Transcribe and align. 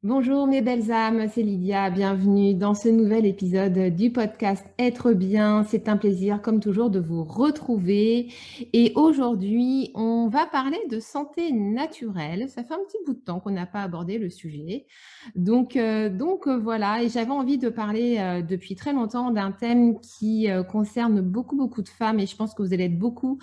Bonjour 0.10 0.48
mes 0.48 0.64
belles 0.64 0.92
âmes, 0.92 1.28
c'est 1.32 1.44
Lydia, 1.44 1.92
bienvenue 1.92 2.56
dans 2.56 2.74
ce 2.74 2.90
nouvel 2.90 3.28
épisode 3.28 3.94
du 3.96 4.12
podcast 4.12 4.66
Être 4.80 5.14
bien. 5.14 5.64
C'est 5.66 5.88
un 5.88 5.98
plaisir 5.98 6.42
comme 6.42 6.60
toujours 6.60 6.90
de 6.90 7.00
vous 7.00 7.24
retrouver 7.24 8.34
et 8.74 8.92
aujourd'hui 8.96 9.92
on 9.94 10.28
va 10.28 10.48
parler 10.48 10.80
de 10.90 11.00
santé 11.00 11.52
naturelle. 11.52 12.50
Ça 12.50 12.64
fait 12.64 12.74
un 12.74 12.80
petit 12.88 12.98
bout 13.06 13.14
de 13.14 13.20
temps 13.20 13.40
qu'on 13.40 13.52
n'a 13.52 13.68
pas 13.68 13.84
abordé 13.84 14.18
le 14.18 14.32
sujet. 14.32 14.88
Donc, 15.36 15.76
euh, 15.76 16.10
euh, 16.10 16.58
voilà, 16.58 17.04
et 17.04 17.10
j'avais 17.10 17.30
envie 17.30 17.60
de 17.60 17.70
parler 17.70 18.18
euh, 18.18 18.42
depuis 18.42 18.74
très 18.74 18.94
longtemps 18.94 19.30
d'un 19.30 19.52
thème 19.52 20.00
qui 20.00 20.48
concerne 20.72 21.22
beaucoup 21.22 21.56
beaucoup 21.56 21.84
de 21.84 21.90
femmes 21.90 22.20
et 22.20 22.26
je 22.26 22.36
pense 22.36 22.56
que 22.56 22.64
vous 22.64 22.74
allez 22.74 22.86
être 22.86 22.98
beaucoup 22.98 23.38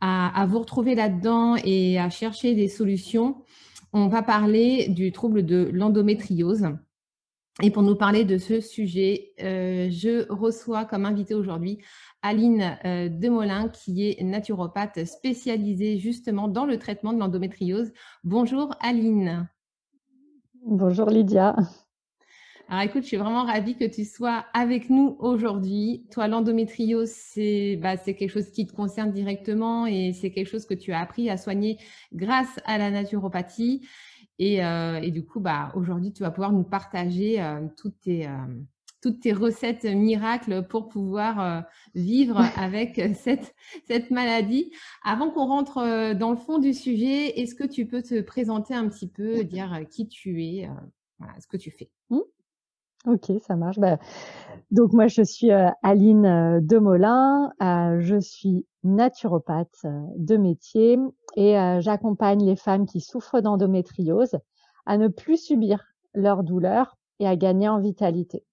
à 0.00 0.46
vous 0.48 0.60
retrouver 0.60 0.94
là-dedans 0.94 1.56
et 1.64 1.98
à 1.98 2.10
chercher 2.10 2.54
des 2.54 2.68
solutions 2.68 3.36
on 3.96 4.08
va 4.08 4.22
parler 4.22 4.88
du 4.88 5.10
trouble 5.10 5.44
de 5.44 5.70
l'endométriose. 5.72 6.68
Et 7.62 7.70
pour 7.70 7.82
nous 7.82 7.96
parler 7.96 8.24
de 8.24 8.36
ce 8.36 8.60
sujet, 8.60 9.32
euh, 9.42 9.88
je 9.90 10.30
reçois 10.30 10.84
comme 10.84 11.06
invité 11.06 11.34
aujourd'hui 11.34 11.78
Aline 12.20 12.76
euh, 12.84 13.08
Demolin, 13.08 13.70
qui 13.70 14.10
est 14.10 14.22
naturopathe 14.22 15.06
spécialisée 15.06 15.98
justement 15.98 16.48
dans 16.48 16.66
le 16.66 16.78
traitement 16.78 17.14
de 17.14 17.18
l'endométriose. 17.18 17.92
Bonjour 18.22 18.74
Aline. 18.80 19.48
Bonjour 20.66 21.08
Lydia. 21.08 21.56
Alors 22.68 22.82
écoute, 22.82 23.02
je 23.02 23.08
suis 23.08 23.16
vraiment 23.16 23.44
ravie 23.44 23.76
que 23.76 23.84
tu 23.84 24.04
sois 24.04 24.44
avec 24.52 24.90
nous 24.90 25.16
aujourd'hui. 25.20 26.04
Toi, 26.10 26.26
l'endométriose, 26.26 27.10
c'est 27.10 27.76
bah, 27.80 27.96
quelque 27.96 28.26
chose 28.26 28.50
qui 28.50 28.66
te 28.66 28.72
concerne 28.72 29.12
directement 29.12 29.86
et 29.86 30.12
c'est 30.12 30.32
quelque 30.32 30.48
chose 30.48 30.66
que 30.66 30.74
tu 30.74 30.92
as 30.92 30.98
appris 30.98 31.30
à 31.30 31.36
soigner 31.36 31.78
grâce 32.12 32.58
à 32.64 32.76
la 32.76 32.90
naturopathie. 32.90 33.86
Et, 34.40 34.64
euh, 34.64 35.00
et 35.00 35.12
du 35.12 35.24
coup, 35.24 35.38
bah, 35.38 35.70
aujourd'hui, 35.76 36.12
tu 36.12 36.24
vas 36.24 36.32
pouvoir 36.32 36.50
nous 36.50 36.64
partager 36.64 37.40
euh, 37.40 37.68
toutes, 37.76 38.00
tes, 38.00 38.26
euh, 38.26 38.32
toutes 39.00 39.20
tes 39.20 39.32
recettes 39.32 39.84
miracles 39.84 40.66
pour 40.66 40.88
pouvoir 40.88 41.64
vivre 41.94 42.40
avec 42.56 43.00
cette, 43.14 43.54
cette 43.86 44.10
maladie. 44.10 44.72
Avant 45.04 45.30
qu'on 45.30 45.46
rentre 45.46 46.14
dans 46.14 46.32
le 46.32 46.36
fond 46.36 46.58
du 46.58 46.74
sujet, 46.74 47.38
est-ce 47.38 47.54
que 47.54 47.64
tu 47.64 47.86
peux 47.86 48.02
te 48.02 48.20
présenter 48.22 48.74
un 48.74 48.88
petit 48.88 49.08
peu, 49.08 49.44
dire 49.44 49.82
qui 49.88 50.08
tu 50.08 50.44
es, 50.44 50.68
voilà, 51.20 51.34
ce 51.40 51.46
que 51.46 51.56
tu 51.56 51.70
fais? 51.70 51.90
Mmh. 52.10 52.18
Ok, 53.06 53.30
ça 53.46 53.54
marche. 53.54 53.78
Bah, 53.78 53.98
donc 54.72 54.92
moi, 54.92 55.06
je 55.06 55.22
suis 55.22 55.52
euh, 55.52 55.68
Aline 55.82 56.26
euh, 56.26 56.60
Demolin. 56.60 57.52
Euh, 57.62 58.00
je 58.00 58.18
suis 58.18 58.66
naturopathe 58.82 59.84
de 60.16 60.36
métier 60.36 60.98
et 61.34 61.56
j'accompagne 61.80 62.44
les 62.44 62.54
femmes 62.54 62.86
qui 62.86 63.00
souffrent 63.00 63.40
d'endométriose 63.40 64.38
à 64.86 64.96
ne 64.96 65.08
plus 65.08 65.38
subir 65.38 65.82
leur 66.14 66.44
douleur 66.44 66.96
et 67.18 67.26
à 67.26 67.34
gagner 67.34 67.68
en 67.68 67.80
vitalité, 67.80 68.44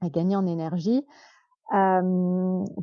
à 0.00 0.10
gagner 0.10 0.36
en 0.36 0.46
énergie. 0.46 1.04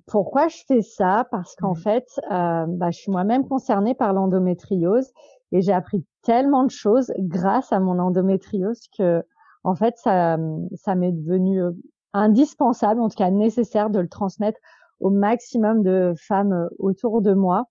pourquoi 0.05 0.49
je 0.49 0.57
fais 0.67 0.81
ça? 0.81 1.25
Parce 1.31 1.55
qu'en 1.55 1.71
mmh. 1.71 1.77
fait, 1.77 2.05
bah, 2.29 2.91
je 2.91 2.97
suis 2.97 3.11
moi-même 3.11 3.47
concernée 3.47 3.95
par 3.95 4.11
l'endométriose 4.11 5.13
et 5.53 5.61
j'ai 5.61 5.71
appris 5.71 6.05
tellement 6.23 6.65
de 6.65 6.71
choses 6.71 7.13
grâce 7.17 7.71
à 7.71 7.79
mon 7.79 7.99
endométriose 7.99 8.81
que 8.97 9.23
en 9.65 9.73
fait, 9.73 9.97
ça, 9.97 10.37
ça 10.75 10.93
m'est 10.93 11.11
devenu 11.11 11.61
euh, 11.61 11.71
indispensable, 12.13 13.01
en 13.01 13.09
tout 13.09 13.17
cas 13.17 13.31
nécessaire 13.31 13.89
de 13.89 13.99
le 13.99 14.07
transmettre 14.07 14.59
au 14.99 15.09
maximum 15.09 15.81
de 15.81 16.13
femmes 16.17 16.53
euh, 16.53 16.69
autour 16.77 17.21
de 17.21 17.33
moi. 17.33 17.65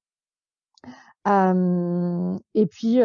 Euh, 1.28 2.36
et 2.54 2.66
puis, 2.66 3.00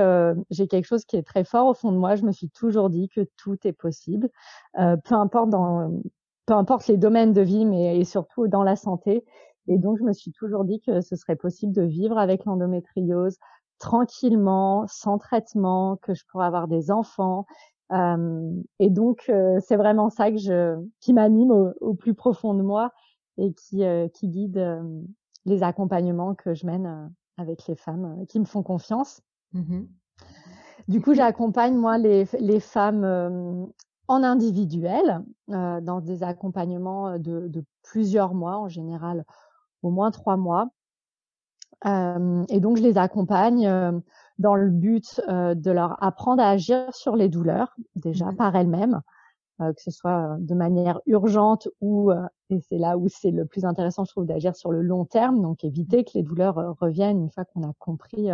j'ai 0.50 0.68
quelque 0.68 0.86
chose 0.86 1.06
qui 1.06 1.16
est 1.16 1.24
très 1.24 1.46
fort 1.46 1.68
au 1.68 1.74
fond 1.74 1.92
de 1.94 1.98
moi. 1.98 2.16
Je 2.16 2.26
me 2.26 2.34
suis 2.34 2.50
toujours 2.50 2.90
dit 2.90 3.08
que 3.10 3.22
tout 3.38 3.56
est 3.64 3.74
possible, 3.74 4.30
peu 4.76 5.16
importe 5.16 5.50
dans, 5.50 6.02
peu 6.46 6.54
importe 6.54 6.88
les 6.88 6.98
domaines 6.98 7.32
de 7.32 7.40
vie, 7.40 7.64
mais 7.64 8.04
surtout 8.04 8.50
dans 8.50 8.64
la 8.64 8.76
santé. 8.76 9.24
Et 9.68 9.78
donc, 9.78 10.00
je 10.00 10.04
me 10.04 10.12
suis 10.12 10.34
toujours 10.34 10.66
dit 10.66 10.82
que 10.82 11.00
ce 11.00 11.16
serait 11.16 11.38
possible 11.38 11.72
de 11.72 11.84
vivre 11.84 12.18
avec 12.18 12.44
l'endométriose 12.44 13.38
tranquillement, 13.78 14.86
sans 14.88 15.18
traitement, 15.18 15.96
que 16.02 16.14
je 16.14 16.26
pourrais 16.30 16.48
avoir 16.48 16.68
des 16.68 16.92
enfants 16.92 17.46
et 17.92 18.90
donc, 18.90 19.32
c'est 19.62 19.76
vraiment 19.76 20.10
ça 20.10 20.32
que 20.32 20.38
je, 20.38 20.80
qui 21.00 21.14
m'anime 21.14 21.74
au, 21.82 21.94
plus 21.94 22.14
profond 22.14 22.54
de 22.54 22.62
moi 22.62 22.92
et 23.38 23.54
qui, 23.54 23.84
qui 24.14 24.28
guide 24.28 24.84
les 25.46 25.64
accompagnements 25.64 26.36
que 26.36 26.54
je 26.54 26.66
mène 26.66 27.12
avec 27.38 27.66
les 27.68 27.76
femmes 27.76 28.26
qui 28.28 28.40
me 28.40 28.46
font 28.46 28.64
confiance. 28.64 29.22
Mmh 29.54 29.82
du 30.88 31.02
coup, 31.02 31.14
j'accompagne 31.14 31.76
moi 31.76 32.00
les, 32.00 32.26
les 32.40 32.60
femmes 32.60 33.72
en 34.10 34.24
individuel 34.24 35.24
euh, 35.52 35.80
dans 35.82 36.02
des 36.02 36.24
accompagnements 36.24 37.18
de, 37.20 37.48
de, 37.48 37.64
plusieurs 37.84 38.34
mois, 38.34 38.58
en 38.58 38.68
général 38.68 39.24
au 39.84 39.92
moins 39.92 40.12
trois 40.12 40.36
mois. 40.36 40.70
Euh, 41.86 42.44
et 42.50 42.60
donc, 42.60 42.78
je 42.78 42.82
les 42.82 42.98
accompagne 42.98 44.02
dans 44.40 44.56
le 44.56 44.70
but 44.70 45.22
euh, 45.28 45.54
de 45.54 45.70
leur 45.70 46.02
apprendre 46.02 46.42
à 46.42 46.50
agir 46.50 46.94
sur 46.96 47.16
les 47.16 47.30
douleurs, 47.30 47.76
déjà 47.96 48.32
mmh 48.32 48.36
par 48.38 48.56
elles-mêmes, 48.56 49.02
euh, 49.62 49.74
que 49.74 49.82
ce 49.82 49.92
soit 49.92 50.38
de 50.40 50.56
manière 50.56 51.02
urgente 51.06 51.68
ou, 51.82 52.10
euh, 52.10 52.26
et 52.50 52.62
c'est 52.62 52.78
là 52.78 52.98
où 52.98 53.10
c'est 53.10 53.32
le 53.32 53.46
plus 53.46 53.66
intéressant, 53.66 54.06
je 54.06 54.12
trouve, 54.12 54.26
d'agir 54.26 54.56
sur 54.56 54.72
le 54.72 54.82
long 54.82 55.06
terme, 55.06 55.42
donc 55.42 55.64
éviter 55.66 56.06
que 56.06 56.12
les 56.16 56.24
douleurs 56.24 56.76
reviennent 56.80 57.20
une 57.20 57.30
fois 57.30 57.44
qu'on 57.46 57.70
a 57.70 57.74
compris 57.78 58.30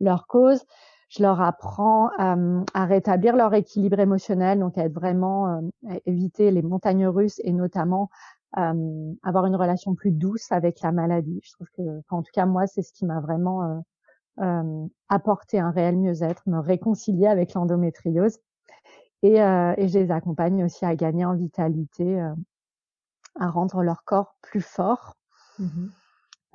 leur 0.00 0.26
cause. 0.26 0.64
Je 1.08 1.22
leur 1.22 1.40
apprends 1.40 2.10
à 2.18 2.84
rétablir 2.84 3.34
leur 3.34 3.54
équilibre 3.54 3.98
émotionnel, 3.98 4.58
donc 4.58 4.76
à 4.76 4.84
être 4.84 4.92
vraiment, 4.92 5.46
à 5.88 5.94
éviter 6.04 6.50
les 6.50 6.60
montagnes 6.60 7.06
russes 7.06 7.40
et 7.44 7.52
notamment 7.52 8.10
avoir 8.52 9.46
une 9.46 9.56
relation 9.56 9.94
plus 9.94 10.10
douce 10.10 10.52
avec 10.52 10.82
la 10.82 10.92
maladie. 10.92 11.40
Je 11.42 11.52
trouve 11.52 11.68
que, 11.74 12.02
en 12.10 12.22
tout 12.22 12.32
cas, 12.34 12.44
moi, 12.44 12.66
c'est 12.66 12.82
ce 12.82 12.92
qui 12.92 13.06
m'a 13.06 13.20
vraiment 13.20 13.82
euh, 14.40 14.86
apporter 15.08 15.58
un 15.58 15.70
réel 15.70 15.96
mieux-être, 15.96 16.42
me 16.46 16.58
réconcilier 16.58 17.26
avec 17.26 17.54
l'endométriose. 17.54 18.38
Et, 19.22 19.42
euh, 19.42 19.74
et, 19.76 19.88
je 19.88 19.98
les 19.98 20.10
accompagne 20.10 20.64
aussi 20.64 20.84
à 20.84 20.94
gagner 20.94 21.24
en 21.24 21.34
vitalité, 21.34 22.20
euh, 22.20 22.34
à 23.38 23.50
rendre 23.50 23.82
leur 23.82 24.04
corps 24.04 24.36
plus 24.42 24.60
fort. 24.60 25.14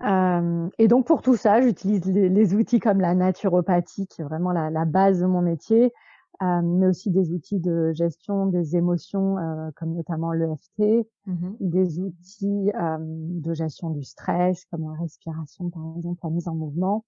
Euh, 0.03 0.69
et 0.77 0.87
donc 0.87 1.05
pour 1.05 1.21
tout 1.21 1.35
ça, 1.35 1.61
j'utilise 1.61 2.05
les, 2.05 2.29
les, 2.29 2.55
outils 2.55 2.79
comme 2.79 2.99
la 2.99 3.15
naturopathie, 3.15 4.07
qui 4.07 4.21
est 4.21 4.25
vraiment 4.25 4.51
la, 4.51 4.69
la 4.69 4.85
base 4.85 5.19
de 5.19 5.25
mon 5.25 5.41
métier, 5.41 5.93
euh, 6.41 6.61
mais 6.63 6.87
aussi 6.87 7.11
des 7.11 7.31
outils 7.31 7.59
de 7.59 7.93
gestion 7.93 8.47
des 8.47 8.75
émotions, 8.75 9.37
euh, 9.37 9.69
comme 9.75 9.93
notamment 9.93 10.31
l'EFT, 10.31 11.07
mmh 11.27 11.49
des 11.59 11.99
outils 11.99 12.71
de 12.73 13.53
gestion 13.53 13.91
du 13.91 14.03
stress, 14.03 14.65
comme 14.71 14.89
la 14.89 14.99
respiration 14.99 15.69
par 15.69 15.83
exemple, 15.97 16.19
la 16.23 16.29
mise 16.31 16.47
en 16.47 16.55
mouvement, 16.55 17.05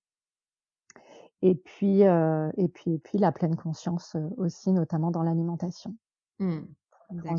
et 1.46 1.54
puis, 1.54 2.04
euh, 2.04 2.50
et 2.58 2.68
puis, 2.68 2.94
et 2.94 2.98
puis 2.98 3.20
la 3.20 3.32
pleine 3.32 3.56
conscience 3.56 4.16
euh, 4.16 4.28
aussi, 4.38 4.72
notamment 4.72 5.12
dans 5.12 5.22
l'alimentation. 5.22 5.96
Mmh. 6.40 6.62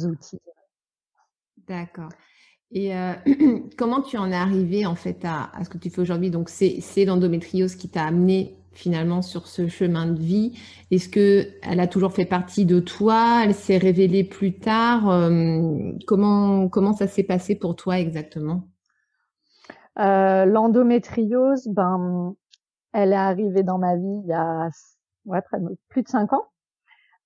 outils. 0.08 0.38
D'accord. 1.66 2.10
Et 2.70 2.96
euh, 2.96 3.14
comment 3.76 4.02
tu 4.02 4.16
en 4.16 4.30
es 4.30 4.36
arrivé 4.36 4.86
en 4.86 4.94
fait 4.94 5.24
à, 5.24 5.50
à 5.52 5.64
ce 5.64 5.70
que 5.70 5.78
tu 5.78 5.90
fais 5.90 6.00
aujourd'hui? 6.00 6.30
Donc 6.30 6.50
c'est 6.50 7.04
l'endométriose 7.04 7.74
qui 7.74 7.88
t'a 7.88 8.04
amené 8.04 8.56
finalement 8.70 9.22
sur 9.22 9.48
ce 9.48 9.66
chemin 9.66 10.06
de 10.06 10.20
vie. 10.20 10.56
Est-ce 10.92 11.08
que 11.08 11.48
elle 11.62 11.80
a 11.80 11.88
toujours 11.88 12.12
fait 12.12 12.26
partie 12.26 12.64
de 12.64 12.78
toi? 12.78 13.42
Elle 13.44 13.54
s'est 13.54 13.78
révélée 13.78 14.22
plus 14.22 14.56
tard? 14.60 15.02
Comment 16.06 16.68
comment 16.68 16.92
ça 16.92 17.08
s'est 17.08 17.24
passé 17.24 17.56
pour 17.56 17.74
toi 17.74 17.98
exactement? 17.98 18.68
L'endométriose, 19.96 21.68
ben 21.68 22.36
elle 22.96 23.12
est 23.12 23.16
arrivée 23.16 23.62
dans 23.62 23.78
ma 23.78 23.94
vie 23.94 24.20
il 24.24 24.26
y 24.26 24.32
a 24.32 24.70
ouais, 25.26 25.40
plus 25.88 26.02
de 26.02 26.08
cinq 26.08 26.32
ans. 26.32 26.46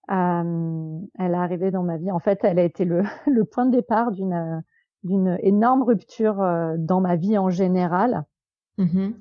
elle 0.09 1.33
est 1.33 1.35
arrivée 1.35 1.71
dans 1.71 1.85
ma 1.85 1.97
vie. 1.97 2.11
En 2.11 2.19
fait, 2.19 2.41
elle 2.43 2.59
a 2.59 2.65
été 2.65 2.85
le, 2.85 3.03
le 3.27 3.45
point 3.45 3.67
de 3.67 3.71
départ 3.71 4.11
d'une 4.11 4.63
d'une 5.03 5.39
énorme 5.41 5.83
rupture 5.83 6.45
dans 6.77 7.01
ma 7.01 7.17
vie 7.17 7.39
en 7.39 7.49
général. 7.49 8.25
Mmh 8.77 9.13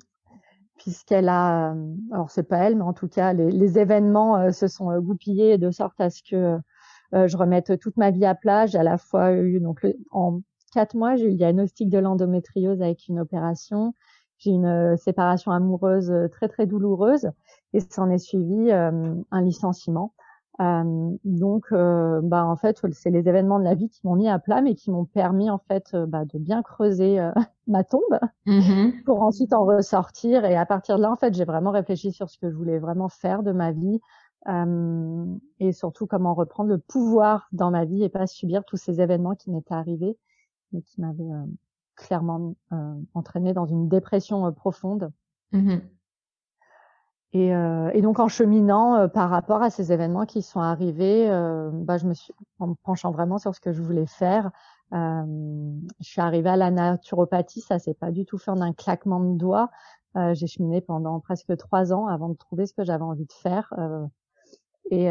puisqu'elle 0.76 1.28
a, 1.28 1.74
alors 2.10 2.30
c'est 2.30 2.48
pas 2.48 2.56
elle, 2.56 2.74
mais 2.74 2.84
en 2.84 2.94
tout 2.94 3.06
cas 3.06 3.34
les, 3.34 3.50
les 3.50 3.78
événements 3.78 4.50
se 4.50 4.66
sont 4.66 4.98
goupillés 4.98 5.58
de 5.58 5.70
sorte 5.70 6.00
à 6.00 6.08
ce 6.08 6.22
que 6.22 6.56
je 7.12 7.36
remette 7.36 7.78
toute 7.78 7.98
ma 7.98 8.10
vie 8.10 8.24
à 8.24 8.34
plat. 8.34 8.64
J'ai 8.64 8.78
à 8.78 8.82
la 8.82 8.96
fois 8.96 9.32
eu 9.32 9.60
donc 9.60 9.86
en 10.10 10.40
quatre 10.72 10.94
mois 10.94 11.16
j'ai 11.16 11.26
eu 11.26 11.30
le 11.30 11.36
diagnostic 11.36 11.90
de 11.90 11.98
l'endométriose 11.98 12.80
avec 12.80 13.08
une 13.08 13.20
opération. 13.20 13.92
J'ai 14.40 14.52
une 14.52 14.66
euh, 14.66 14.96
séparation 14.96 15.52
amoureuse 15.52 16.10
euh, 16.10 16.28
très 16.28 16.48
très 16.48 16.66
douloureuse 16.66 17.30
et 17.74 17.80
s'en 17.80 18.08
est 18.08 18.18
suivi 18.18 18.70
euh, 18.70 19.14
un 19.30 19.42
licenciement. 19.42 20.14
donc, 20.58 21.66
bah 21.70 22.44
en 22.44 22.56
fait, 22.56 22.82
c'est 22.92 23.10
les 23.10 23.28
événements 23.28 23.58
de 23.58 23.64
la 23.64 23.74
vie 23.74 23.88
qui 23.88 24.06
m'ont 24.06 24.16
mis 24.16 24.28
à 24.28 24.38
plat, 24.38 24.60
mais 24.60 24.74
qui 24.74 24.90
m'ont 24.90 25.06
permis 25.06 25.48
en 25.48 25.58
fait 25.58 25.96
bah, 25.96 26.24
de 26.26 26.38
bien 26.38 26.62
creuser 26.62 27.18
ma 27.66 27.82
tombe 27.82 28.18
mmh 28.44 29.04
pour 29.06 29.22
ensuite 29.22 29.54
en 29.54 29.64
ressortir. 29.64 30.44
Et 30.44 30.56
à 30.56 30.66
partir 30.66 30.96
de 30.96 31.02
là, 31.02 31.10
en 31.10 31.16
fait, 31.16 31.32
j'ai 31.32 31.46
vraiment 31.46 31.70
réfléchi 31.70 32.12
sur 32.12 32.28
ce 32.28 32.36
que 32.38 32.50
je 32.50 32.56
voulais 32.56 32.78
vraiment 32.78 33.08
faire 33.08 33.42
de 33.42 33.52
ma 33.52 33.72
vie 33.72 34.00
et 35.60 35.72
surtout 35.72 36.06
comment 36.06 36.34
reprendre 36.34 36.68
le 36.68 36.78
pouvoir 36.78 37.48
dans 37.52 37.70
ma 37.70 37.86
vie 37.86 38.02
et 38.02 38.10
pas 38.10 38.26
subir 38.26 38.64
tous 38.64 38.76
ces 38.76 39.00
événements 39.00 39.36
qui 39.36 39.50
m'étaient 39.50 39.74
arrivés, 39.74 40.18
mais 40.72 40.82
qui 40.82 41.00
m'avaient 41.00 41.32
clairement 42.00 42.54
euh, 42.72 42.94
entraîné 43.14 43.52
dans 43.52 43.66
une 43.66 43.88
dépression 43.88 44.46
euh, 44.46 44.50
profonde. 44.50 45.12
Mmh 45.52 45.78
et, 47.32 47.54
euh, 47.54 47.90
et, 47.94 48.02
donc 48.02 48.18
en 48.18 48.26
cheminant 48.26 48.96
euh, 48.96 49.06
par 49.06 49.30
rapport 49.30 49.62
à 49.62 49.70
ces 49.70 49.92
événements 49.92 50.26
qui 50.26 50.42
sont 50.42 50.58
arrivés, 50.58 51.28
bah, 51.72 51.96
je 51.96 52.08
me 52.08 52.12
suis 52.12 52.34
en 52.58 52.66
me 52.66 52.74
penchant 52.82 53.12
vraiment 53.12 53.38
sur 53.38 53.54
ce 53.54 53.60
que 53.60 53.72
je 53.72 53.80
voulais 53.80 54.06
faire. 54.06 54.50
je 54.90 55.86
suis 56.00 56.20
arrivée 56.20 56.50
à 56.50 56.56
la 56.56 56.72
naturopathie, 56.72 57.60
ça 57.60 57.78
s'est 57.78 57.94
pas 57.94 58.10
du 58.10 58.24
tout 58.24 58.36
fait 58.36 58.50
en 58.50 58.60
un 58.60 58.72
claquement 58.72 59.20
de 59.20 59.38
doigts. 59.38 59.70
J'ai 60.32 60.48
cheminé 60.48 60.80
pendant 60.80 61.20
presque 61.20 61.56
trois 61.56 61.92
ans 61.92 62.08
avant 62.08 62.30
de 62.30 62.34
trouver 62.34 62.66
ce 62.66 62.74
que 62.74 62.82
j'avais 62.82 63.04
envie 63.04 63.26
de 63.26 63.32
faire. 63.32 63.72
Et, 64.90 65.04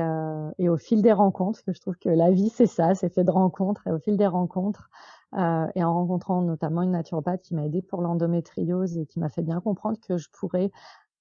et, 0.57 0.67
au 0.67 0.75
fil 0.75 1.01
des 1.01 1.13
rencontres, 1.13 1.63
que 1.63 1.71
je 1.71 1.79
trouve 1.79 1.95
que 1.95 2.09
la 2.09 2.31
vie 2.31 2.49
c'est 2.49 2.67
ça, 2.67 2.95
c'est 2.95 3.13
fait 3.13 3.23
de 3.23 3.31
rencontres. 3.31 3.87
Et 3.87 3.91
au 3.91 3.99
fil 3.99 4.17
des 4.17 4.27
rencontres, 4.27 4.89
euh, 5.37 5.67
et 5.75 5.83
en 5.83 5.93
rencontrant 5.93 6.41
notamment 6.41 6.81
une 6.81 6.91
naturopathe 6.91 7.41
qui 7.41 7.55
m'a 7.55 7.65
aidé 7.65 7.81
pour 7.81 8.01
l'endométriose 8.01 8.97
et 8.97 9.05
qui 9.05 9.19
m'a 9.19 9.29
fait 9.29 9.43
bien 9.43 9.61
comprendre 9.61 9.99
que 9.99 10.17
je 10.17 10.27
pourrais 10.31 10.71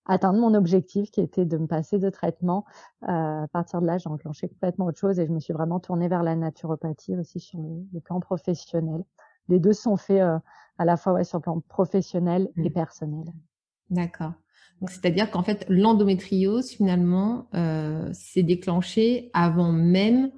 atteindre 0.06 0.40
mon 0.40 0.54
objectif 0.54 1.10
qui 1.10 1.20
était 1.20 1.44
de 1.44 1.58
me 1.58 1.66
passer 1.66 1.98
de 1.98 2.08
traitement. 2.08 2.64
Euh, 3.04 3.42
à 3.42 3.48
partir 3.52 3.80
de 3.80 3.86
là, 3.86 3.98
j'ai 3.98 4.08
enclenché 4.08 4.48
complètement 4.48 4.86
autre 4.86 4.98
chose 4.98 5.20
et 5.20 5.26
je 5.26 5.32
me 5.32 5.38
suis 5.38 5.52
vraiment 5.52 5.78
tournée 5.78 6.08
vers 6.08 6.22
la 6.22 6.34
naturopathie 6.34 7.16
aussi 7.16 7.38
sur 7.38 7.60
le, 7.60 8.00
plan 8.00 8.18
professionnel. 8.18 9.04
Les 9.48 9.60
deux 9.60 9.74
sont 9.74 9.96
faits 9.96 10.22
euh, 10.22 10.38
à 10.78 10.84
la 10.84 10.96
fois 10.96 11.12
ouais, 11.12 11.24
sur 11.24 11.38
le 11.38 11.42
plan 11.42 11.60
professionnel 11.68 12.48
et 12.56 12.70
mmh. 12.70 12.72
personnel. 12.72 13.24
D'accord. 13.90 14.32
Donc, 14.80 14.90
c'est-à-dire 14.90 15.30
qu'en 15.30 15.42
fait, 15.42 15.66
l'endométriose, 15.68 16.70
finalement, 16.70 17.48
euh, 17.54 18.10
s'est 18.12 18.42
déclenché 18.42 19.30
avant 19.34 19.72
même 19.72 20.30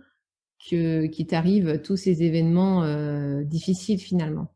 que 0.69 1.07
qu'il 1.07 1.27
t'arrive 1.27 1.81
tous 1.83 1.97
ces 1.97 2.23
événements 2.23 2.83
euh, 2.83 3.43
difficiles 3.45 4.01
finalement. 4.01 4.49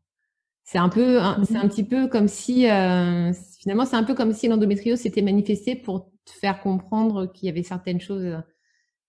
C'est 0.63 0.79
un 0.79 0.89
peu, 0.89 1.19
c'est 1.43 1.57
un 1.57 1.67
petit 1.67 1.83
peu 1.83 2.07
comme 2.07 2.27
si 2.27 2.69
euh, 2.69 3.31
finalement 3.59 3.85
c'est 3.85 3.95
un 3.95 4.03
peu 4.03 4.15
comme 4.15 4.33
si 4.33 4.47
l'endométriose 4.47 4.99
s'était 4.99 5.21
manifestée 5.21 5.75
pour 5.75 6.09
te 6.25 6.31
faire 6.31 6.59
comprendre 6.59 7.31
qu'il 7.31 7.45
y 7.45 7.49
avait 7.49 7.63
certaines 7.63 8.01
choses 8.01 8.37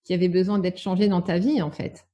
qui 0.03 0.13
avaient 0.13 0.29
besoin 0.29 0.59
d'être 0.59 0.77
changées 0.77 1.07
dans 1.07 1.21
ta 1.21 1.39
vie 1.39 1.61
en 1.61 1.71
fait. 1.71 2.07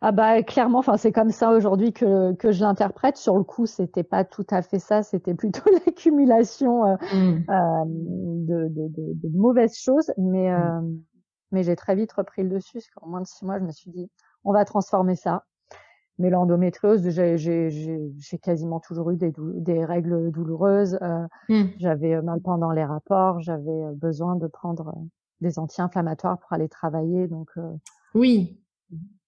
Ah 0.00 0.12
bah 0.12 0.42
clairement, 0.42 0.80
enfin 0.80 0.96
c'est 0.96 1.12
comme 1.12 1.30
ça 1.30 1.50
aujourd'hui 1.50 1.92
que, 1.92 2.34
que 2.34 2.52
je 2.52 2.60
l'interprète. 2.60 3.16
Sur 3.16 3.36
le 3.36 3.44
coup, 3.44 3.66
c'était 3.66 4.02
pas 4.02 4.24
tout 4.24 4.46
à 4.50 4.62
fait 4.62 4.78
ça, 4.78 5.02
c'était 5.02 5.34
plutôt 5.34 5.62
l'accumulation 5.86 6.84
euh, 6.84 6.96
mmh. 7.12 7.44
euh, 7.48 7.84
de, 7.86 8.68
de, 8.68 8.88
de, 8.88 9.28
de, 9.28 9.38
mauvaises 9.38 9.78
choses. 9.78 10.12
Mais 10.18 10.50
mmh. 10.50 11.00
Euh, 11.52 11.56
mais 11.56 11.62
j'ai 11.62 11.76
très 11.76 11.94
vite 11.94 12.12
repris 12.12 12.42
le 12.42 12.48
dessus, 12.50 12.78
parce 12.78 12.90
qu'en 12.90 13.08
moins 13.08 13.20
de 13.20 13.26
six 13.26 13.44
mois, 13.44 13.58
je 13.58 13.64
me 13.64 13.72
suis 13.72 13.90
dit, 13.90 14.10
on 14.44 14.52
va 14.52 14.64
transformer 14.64 15.16
ça. 15.16 15.44
Mais 16.18 16.30
l'endométriose, 16.30 17.08
j'ai 17.08 18.38
quasiment 18.42 18.80
toujours 18.80 19.10
eu 19.10 19.16
des, 19.16 19.32
des 19.38 19.84
règles 19.84 20.30
douloureuses. 20.30 20.98
Euh, 21.00 21.26
mmh. 21.48 21.62
J'avais 21.78 22.14
euh, 22.14 22.22
mal 22.22 22.40
pendant 22.40 22.70
les 22.70 22.84
rapports, 22.84 23.40
j'avais 23.40 23.70
euh, 23.70 23.92
besoin 23.94 24.36
de 24.36 24.46
prendre 24.46 24.94
des 25.40 25.58
anti-inflammatoires 25.58 26.38
pour 26.38 26.52
aller 26.52 26.68
travailler. 26.68 27.26
Donc 27.26 27.50
oui, 28.14 28.60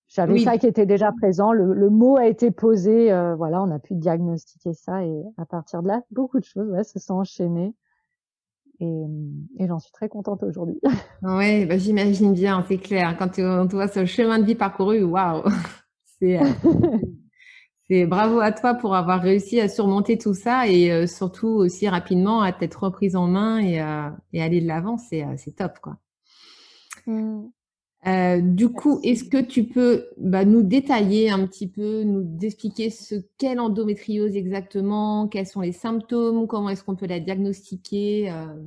j'avais 0.06 0.38
ça 0.38 0.58
qui 0.58 0.66
était 0.66 0.86
déjà 0.86 1.10
présent. 1.10 1.52
Le, 1.52 1.72
le 1.72 1.90
mot 1.90 2.16
a 2.16 2.26
été 2.26 2.52
posé. 2.52 3.06
voilà, 3.36 3.62
on 3.62 3.70
a 3.72 3.80
pu 3.80 3.94
diagnostiquer 3.94 4.74
ça 4.74 5.04
et 5.04 5.24
à 5.38 5.46
partir 5.46 5.82
de 5.82 5.88
là, 5.88 6.02
beaucoup 6.12 6.38
de 6.38 6.44
choses 6.44 6.70
ouais, 6.70 6.84
se 6.84 7.00
sont 7.00 7.14
enchaînées. 7.14 7.74
Et, 8.80 9.04
et 9.58 9.66
j'en 9.68 9.78
suis 9.78 9.92
très 9.92 10.08
contente 10.08 10.42
aujourd'hui. 10.42 10.80
Oui, 11.22 11.64
bah, 11.64 11.78
j'imagine 11.78 12.34
bien, 12.34 12.64
c'est 12.68 12.76
clair. 12.76 13.16
Quand 13.18 13.38
on 13.38 13.66
voit 13.66 13.88
ce 13.88 14.04
chemin 14.04 14.38
de 14.38 14.44
vie 14.44 14.54
parcouru, 14.54 15.02
waouh, 15.02 15.42
c'est 16.18 16.38
euh, 16.42 16.46
c'est 17.88 18.06
bravo 18.06 18.40
à 18.40 18.52
toi 18.52 18.74
pour 18.74 18.94
avoir 18.94 19.22
réussi 19.22 19.60
à 19.60 19.68
surmonter 19.68 20.18
tout 20.18 20.34
ça 20.34 20.68
et 20.68 20.90
euh, 20.90 21.06
surtout 21.06 21.48
aussi 21.48 21.88
rapidement 21.88 22.42
à 22.42 22.52
t'être 22.52 22.82
reprise 22.82 23.16
en 23.16 23.26
main 23.26 23.58
et, 23.58 23.80
euh, 23.80 24.10
et 24.32 24.42
aller 24.42 24.60
de 24.60 24.66
l'avant, 24.66 24.98
c'est 24.98 25.24
c'est 25.38 25.56
top 25.56 25.78
quoi. 25.80 25.96
Mmh. 27.06 27.44
Euh, 28.06 28.40
du 28.42 28.68
coup, 28.68 29.00
est-ce 29.02 29.24
que 29.24 29.40
tu 29.40 29.64
peux 29.64 30.06
bah, 30.18 30.44
nous 30.44 30.62
détailler 30.62 31.30
un 31.30 31.46
petit 31.46 31.68
peu, 31.68 32.02
nous 32.02 32.36
expliquer 32.42 32.90
ce 32.90 33.14
qu'est 33.38 33.54
l'endométriose 33.54 34.36
exactement, 34.36 35.26
quels 35.26 35.46
sont 35.46 35.62
les 35.62 35.72
symptômes, 35.72 36.46
comment 36.46 36.68
est-ce 36.68 36.84
qu'on 36.84 36.96
peut 36.96 37.06
la 37.06 37.20
diagnostiquer 37.20 38.30
euh, 38.30 38.62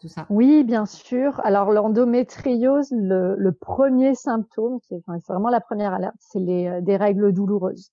tout 0.00 0.06
ça? 0.06 0.26
Oui, 0.30 0.62
bien 0.62 0.86
sûr. 0.86 1.40
Alors 1.44 1.72
l'endométriose, 1.72 2.92
le, 2.92 3.50
premier 3.50 4.14
symptôme, 4.14 4.78
c'est 4.88 5.02
vraiment 5.28 5.50
la 5.50 5.60
première 5.60 5.94
alerte, 5.94 6.14
c'est 6.20 6.38
les, 6.38 6.68
euh, 6.68 6.80
des 6.80 6.96
règles 6.96 7.32
douloureuses. 7.32 7.90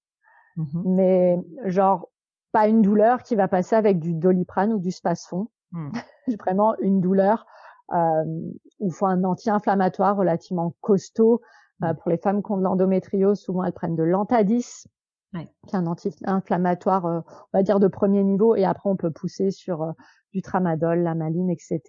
Mmh 0.58 0.82
Mais 0.86 1.38
genre, 1.66 2.10
pas 2.52 2.68
une 2.68 2.84
douleur 2.84 3.24
qui 3.24 3.36
va 3.36 3.48
passer 3.48 3.76
avec 3.76 4.00
du 4.00 4.14
doliprane 4.14 4.74
ou 4.74 4.80
du 4.80 4.92
spasfon. 4.92 5.48
Mmh. 5.72 5.92
vraiment 6.40 6.76
une 6.82 7.02
douleur 7.02 7.48
euh, 7.94 8.52
il 8.80 8.92
faut 8.92 9.06
un 9.06 9.24
anti-inflammatoire 9.24 10.18
relativement 10.18 10.74
costaud. 10.82 11.42
Euh, 11.84 11.94
pour 11.94 12.12
les 12.12 12.18
femmes 12.18 12.44
qui 12.44 12.52
ont 12.52 12.58
de 12.58 12.64
l'endométriose, 12.64 13.40
souvent 13.40 13.64
elles 13.64 13.74
prennent 13.74 13.96
de 13.96 14.04
l'antadis, 14.04 14.88
qui 15.34 15.40
est 15.40 15.76
un 15.76 15.88
anti-inflammatoire, 15.88 17.06
euh, 17.06 17.22
on 17.54 17.58
va 17.58 17.64
dire 17.64 17.80
de 17.80 17.88
premier 17.88 18.24
niveau, 18.24 18.56
et 18.56 18.66
après 18.66 18.90
on 18.90 18.96
peut 18.96 19.12
pousser 19.12 19.52
sur 19.52 19.84
euh, 19.84 19.92
du 20.34 20.42
tramadol, 20.42 21.00
la 21.00 21.16
maline, 21.16 21.50
etc. 21.50 21.82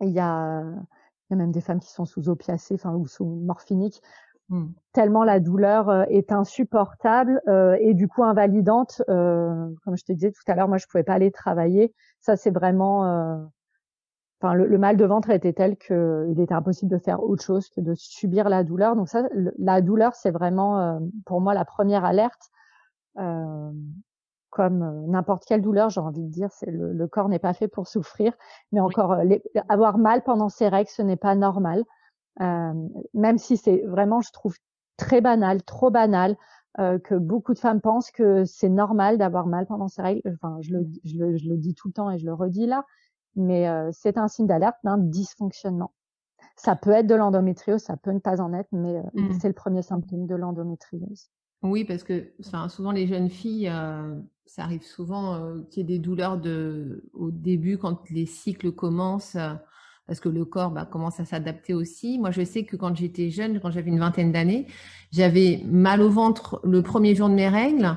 Il 0.00 0.10
y 0.10 0.20
a, 0.20 0.62
il 0.62 1.30
y 1.30 1.34
a 1.34 1.36
même 1.36 1.52
des 1.52 1.60
femmes 1.60 1.80
qui 1.80 1.90
sont 1.90 2.04
sous 2.04 2.28
opiacés, 2.28 2.74
enfin 2.74 2.94
ou 2.94 3.06
sous 3.06 3.24
morphinique, 3.24 4.02
mmh. 4.50 4.66
tellement 4.92 5.24
la 5.24 5.40
douleur 5.40 6.04
est 6.10 6.30
insupportable 6.32 7.40
et 7.80 7.94
du 7.94 8.08
coup 8.08 8.22
invalidante. 8.22 9.02
comme 9.06 9.96
je 9.96 10.04
te 10.04 10.12
disais 10.12 10.32
tout 10.32 10.42
à 10.46 10.54
l'heure, 10.54 10.68
moi 10.68 10.78
je 10.78 10.86
pouvais 10.86 11.04
pas 11.04 11.14
aller 11.14 11.30
travailler. 11.30 11.94
Ça 12.20 12.36
c'est 12.36 12.50
vraiment 12.50 13.48
le, 14.52 14.78
mal 14.78 14.96
de 14.96 15.04
ventre 15.04 15.30
était 15.30 15.52
tel 15.52 15.76
qu'il 15.76 16.36
était 16.38 16.52
impossible 16.52 16.90
de 16.90 16.98
faire 16.98 17.22
autre 17.22 17.42
chose 17.42 17.68
que 17.70 17.80
de 17.80 17.94
subir 17.94 18.48
la 18.48 18.64
douleur. 18.64 18.96
Donc 18.96 19.08
ça, 19.08 19.22
la 19.58 19.80
douleur, 19.80 20.14
c'est 20.14 20.30
vraiment 20.30 20.78
euh, 20.78 20.98
pour 21.24 21.40
moi 21.40 21.54
la 21.54 21.64
première 21.64 22.04
alerte. 22.04 22.50
Euh, 23.18 23.70
comme 24.50 24.82
euh, 24.82 25.06
n'importe 25.06 25.44
quelle 25.46 25.62
douleur, 25.62 25.90
j'ai 25.90 26.00
envie 26.00 26.22
de 26.22 26.30
dire, 26.30 26.50
c'est 26.52 26.70
le, 26.70 27.06
corps 27.06 27.28
n'est 27.28 27.38
pas 27.38 27.54
fait 27.54 27.68
pour 27.68 27.88
souffrir, 27.88 28.34
mais 28.72 28.80
encore 28.80 29.16
avoir 29.68 29.98
mal 29.98 30.22
pendant 30.22 30.48
ses 30.48 30.68
règles, 30.68 30.90
ce 30.90 31.02
n'est 31.02 31.16
pas 31.16 31.34
normal. 31.34 31.84
même 32.38 33.38
si 33.38 33.56
c'est 33.56 33.82
vraiment, 33.86 34.20
je 34.20 34.30
trouve 34.32 34.56
très 34.96 35.20
banal, 35.20 35.62
trop 35.62 35.90
banal, 35.90 36.36
que 36.76 37.14
beaucoup 37.14 37.54
de 37.54 37.58
femmes 37.58 37.80
pensent 37.80 38.10
que 38.10 38.44
c'est 38.44 38.68
normal 38.68 39.16
d'avoir 39.16 39.46
mal 39.46 39.66
pendant 39.66 39.88
ses 39.88 40.02
règles. 40.02 40.22
Enfin, 40.34 40.58
je 40.60 40.72
le, 40.72 40.86
je 41.04 41.18
le, 41.18 41.36
je 41.36 41.48
le 41.48 41.56
dis 41.56 41.74
tout 41.74 41.88
le 41.88 41.94
temps 41.94 42.10
et 42.10 42.18
je 42.18 42.26
le 42.26 42.34
redis 42.34 42.66
là 42.66 42.84
mais 43.36 43.68
euh, 43.68 43.90
c'est 43.92 44.18
un 44.18 44.28
signe 44.28 44.46
d'alerte 44.46 44.76
d'un 44.84 44.98
dysfonctionnement. 44.98 45.92
Ça 46.56 46.76
peut 46.76 46.90
être 46.90 47.06
de 47.06 47.14
l'endométriose, 47.14 47.82
ça 47.82 47.96
peut 47.96 48.12
ne 48.12 48.20
pas 48.20 48.40
en 48.40 48.52
être, 48.52 48.68
mais 48.72 48.96
euh, 48.96 49.02
mmh. 49.14 49.38
c'est 49.40 49.48
le 49.48 49.54
premier 49.54 49.82
symptôme 49.82 50.26
de 50.26 50.34
l'endométriose. 50.34 51.30
Oui, 51.62 51.84
parce 51.84 52.04
que 52.04 52.32
souvent 52.68 52.92
les 52.92 53.06
jeunes 53.06 53.30
filles, 53.30 53.68
euh, 53.68 54.14
ça 54.44 54.62
arrive 54.64 54.82
souvent 54.82 55.62
qu'il 55.70 55.80
y 55.80 55.80
ait 55.80 55.96
des 55.96 55.98
douleurs 55.98 56.38
de, 56.38 57.08
au 57.14 57.30
début 57.30 57.78
quand 57.78 58.08
les 58.10 58.26
cycles 58.26 58.70
commencent, 58.70 59.38
parce 60.06 60.20
que 60.20 60.28
le 60.28 60.44
corps 60.44 60.70
bah, 60.70 60.84
commence 60.84 61.20
à 61.20 61.24
s'adapter 61.24 61.72
aussi. 61.72 62.18
Moi, 62.18 62.30
je 62.30 62.44
sais 62.44 62.64
que 62.64 62.76
quand 62.76 62.94
j'étais 62.94 63.30
jeune, 63.30 63.60
quand 63.60 63.70
j'avais 63.70 63.88
une 63.88 63.98
vingtaine 63.98 64.30
d'années, 64.30 64.66
j'avais 65.10 65.62
mal 65.64 66.02
au 66.02 66.10
ventre 66.10 66.60
le 66.64 66.82
premier 66.82 67.14
jour 67.14 67.30
de 67.30 67.34
mes 67.34 67.48
règles. 67.48 67.96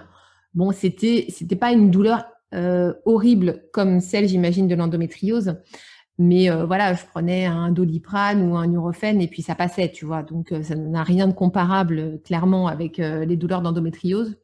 Bon, 0.53 0.72
c'était 0.72 1.25
c'était 1.29 1.58
pas 1.58 1.74
une 1.74 1.91
douleur 1.91 2.25
euh, 2.54 2.94
horrible 3.06 3.63
comme 3.74 4.00
celle, 4.00 4.27
j'imagine, 4.27 4.68
de 4.68 4.75
l'endométriose. 4.75 5.56
Mais 6.20 6.50
voilà, 6.50 6.96
je 6.96 7.06
prenais 7.06 7.46
un 7.46 7.70
doliprane 7.70 8.42
ou 8.42 8.58
un 8.58 8.66
Nurofen 8.66 9.22
et 9.22 9.27
puis 9.27 9.44
ça 9.44 9.54
passait, 9.54 9.92
tu 9.92 10.06
vois. 10.06 10.24
Donc 10.24 10.51
ça 10.63 10.75
n'a 10.75 11.04
rien 11.04 11.27
de 11.27 11.34
comparable 11.34 12.20
clairement 12.24 12.66
avec 12.68 12.98
les 12.98 13.38
douleurs 13.38 13.62
d'endométriose. 13.62 14.36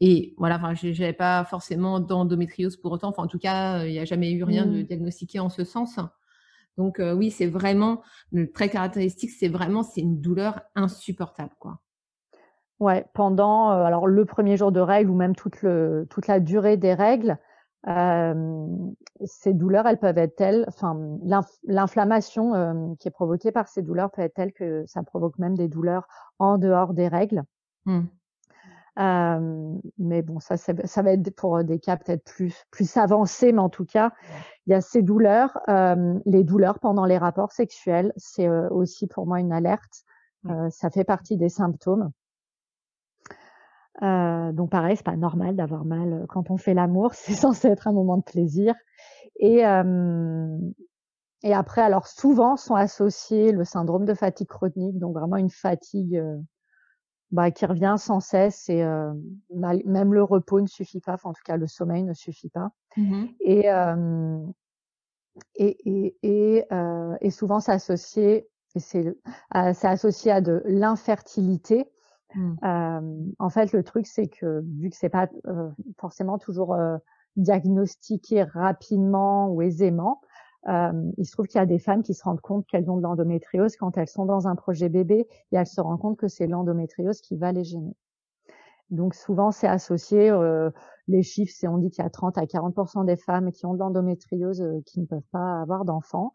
Et 0.00 0.34
voilà, 0.38 0.56
enfin, 0.56 0.72
j'avais 0.72 1.12
pas 1.12 1.44
forcément 1.44 2.00
d'endométriose 2.00 2.78
pour 2.78 2.90
autant. 2.90 3.10
Enfin, 3.10 3.24
en 3.24 3.26
tout 3.26 3.38
cas, 3.38 3.84
il 3.84 3.92
n'y 3.92 3.98
a 3.98 4.06
jamais 4.06 4.32
eu 4.32 4.44
rien 4.44 4.64
de 4.64 4.78
mmh. 4.78 4.84
diagnostiqué 4.84 5.40
en 5.40 5.50
ce 5.50 5.62
sens. 5.62 5.98
Donc 6.78 6.98
oui, 7.00 7.30
c'est 7.30 7.48
vraiment 7.48 8.00
le 8.32 8.50
trait 8.50 8.70
caractéristique, 8.70 9.30
c'est 9.30 9.48
vraiment 9.48 9.82
c'est 9.82 10.00
une 10.00 10.22
douleur 10.22 10.62
insupportable, 10.74 11.52
quoi. 11.58 11.80
Ouais, 12.80 13.06
pendant 13.14 13.68
alors 13.68 14.06
le 14.06 14.24
premier 14.24 14.56
jour 14.56 14.72
de 14.72 14.80
règles 14.80 15.10
ou 15.10 15.14
même 15.14 15.34
toute 15.34 15.62
le 15.62 16.06
toute 16.10 16.26
la 16.26 16.40
durée 16.40 16.76
des 16.76 16.94
règles, 16.94 17.38
ces 19.24 19.54
douleurs, 19.54 19.86
elles 19.86 19.98
peuvent 19.98 20.18
être 20.18 20.36
telles, 20.36 20.64
enfin 20.68 20.98
l'inflammation 21.64 22.96
qui 22.98 23.08
est 23.08 23.12
provoquée 23.12 23.52
par 23.52 23.68
ces 23.68 23.82
douleurs 23.82 24.10
peut 24.10 24.22
être 24.22 24.34
telle 24.34 24.52
que 24.52 24.84
ça 24.86 25.02
provoque 25.02 25.38
même 25.38 25.56
des 25.56 25.68
douleurs 25.68 26.06
en 26.38 26.58
dehors 26.58 26.94
des 26.94 27.08
règles. 27.08 27.42
Mmh. 27.86 28.00
mais 29.98 30.22
bon, 30.22 30.40
ça, 30.40 30.56
ça 30.56 31.02
va 31.02 31.12
être 31.12 31.30
pour 31.36 31.62
des 31.62 31.78
cas 31.78 31.96
peut-être 31.96 32.24
plus 32.24 32.64
plus 32.70 32.96
avancés, 32.96 33.52
mais 33.52 33.60
en 33.60 33.68
tout 33.68 33.84
cas, 33.84 34.12
il 34.66 34.70
y 34.70 34.74
a 34.74 34.80
ces 34.80 35.02
douleurs, 35.02 35.58
les 36.26 36.42
douleurs 36.42 36.78
pendant 36.80 37.04
les 37.04 37.18
rapports 37.18 37.52
sexuels, 37.52 38.12
c'est 38.16 38.48
aussi 38.48 39.06
pour 39.06 39.26
moi 39.26 39.40
une 39.40 39.52
alerte. 39.52 40.02
Mmh. 40.42 40.70
ça 40.70 40.90
fait 40.90 41.04
partie 41.04 41.36
des 41.36 41.48
symptômes. 41.48 42.10
Euh, 44.02 44.52
donc 44.52 44.70
pareil, 44.70 44.96
c'est 44.96 45.04
pas 45.04 45.16
normal 45.16 45.54
d'avoir 45.56 45.84
mal 45.84 46.12
euh, 46.12 46.26
quand 46.28 46.50
on 46.50 46.56
fait 46.56 46.74
l'amour, 46.74 47.10
c'est 47.14 47.34
censé 47.34 47.68
être 47.68 47.86
un 47.86 47.92
moment 47.92 48.16
de 48.16 48.22
plaisir. 48.22 48.74
Et, 49.38 49.66
euh, 49.66 50.58
et 51.42 51.54
après, 51.54 51.82
alors 51.82 52.06
souvent 52.06 52.56
sont 52.56 52.74
associés 52.74 53.52
le 53.52 53.64
syndrome 53.64 54.04
de 54.04 54.14
fatigue 54.14 54.48
chronique, 54.48 54.98
donc 54.98 55.14
vraiment 55.14 55.36
une 55.36 55.50
fatigue 55.50 56.16
euh, 56.16 56.36
bah, 57.30 57.50
qui 57.50 57.66
revient 57.66 57.96
sans 57.98 58.20
cesse 58.20 58.68
et 58.68 58.82
euh, 58.82 59.12
même 59.50 60.14
le 60.14 60.22
repos 60.22 60.60
ne 60.60 60.66
suffit 60.66 61.00
pas, 61.00 61.14
enfin, 61.14 61.30
en 61.30 61.32
tout 61.32 61.42
cas 61.44 61.56
le 61.56 61.66
sommeil 61.66 62.02
ne 62.02 62.14
suffit 62.14 62.50
pas. 62.50 62.70
Mmh 62.96 63.24
et, 63.40 63.66
et, 65.56 65.76
et, 65.84 66.16
et, 66.22 66.64
et, 67.20 67.30
souvent 67.30 67.58
c'est 67.58 67.72
associé, 67.72 68.48
c'est 68.76 69.16
associé 69.82 70.30
à 70.30 70.40
de 70.40 70.62
l'infertilité. 70.64 71.90
Mmh. 72.34 73.32
en 73.38 73.50
fait, 73.50 73.72
le 73.72 73.82
truc, 73.82 74.06
c'est 74.06 74.26
que 74.26 74.64
vu 74.78 74.90
que 74.90 74.96
c'est 74.96 75.08
pas 75.08 75.28
forcément 75.98 76.38
toujours 76.38 76.76
diagnostiqué 77.36 78.42
rapidement 78.42 79.48
ou 79.48 79.62
aisément, 79.62 80.20
il 80.66 81.24
se 81.24 81.32
trouve 81.32 81.46
qu'il 81.46 81.58
y 81.58 81.62
a 81.62 81.66
des 81.66 81.78
femmes 81.78 82.02
qui 82.02 82.14
se 82.14 82.24
rendent 82.24 82.40
compte 82.40 82.66
qu'elles 82.66 82.90
ont 82.90 82.96
de 82.96 83.02
l'endométriose 83.02 83.76
quand 83.76 83.96
elles 83.98 84.08
sont 84.08 84.24
dans 84.24 84.48
un 84.48 84.56
projet 84.56 84.88
bébé 84.88 85.26
et 85.52 85.56
elles 85.56 85.66
se 85.66 85.80
rendent 85.80 86.00
compte 86.00 86.16
que 86.16 86.28
c'est 86.28 86.46
l'endométriose 86.46 87.20
qui 87.20 87.36
va 87.36 87.52
les 87.52 87.64
gêner. 87.64 87.94
Donc 88.90 89.14
souvent 89.14 89.50
c'est 89.50 89.66
associé, 89.66 90.32
les 91.08 91.22
chiffres, 91.22 91.52
c'est 91.54 91.68
on 91.68 91.78
dit 91.78 91.90
qu'il 91.90 92.02
y 92.02 92.06
a 92.06 92.10
30 92.10 92.38
à 92.38 92.46
40 92.46 93.06
des 93.06 93.16
femmes 93.16 93.52
qui 93.52 93.66
ont 93.66 93.74
de 93.74 93.78
l'endométriose 93.78 94.64
qui 94.86 95.00
ne 95.00 95.06
peuvent 95.06 95.28
pas 95.32 95.60
avoir 95.60 95.84
d'enfants. 95.84 96.32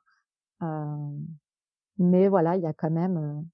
mais 1.98 2.28
voilà, 2.28 2.56
il 2.56 2.62
y 2.62 2.68
a 2.68 2.74
quand 2.74 2.92
même 2.92 3.46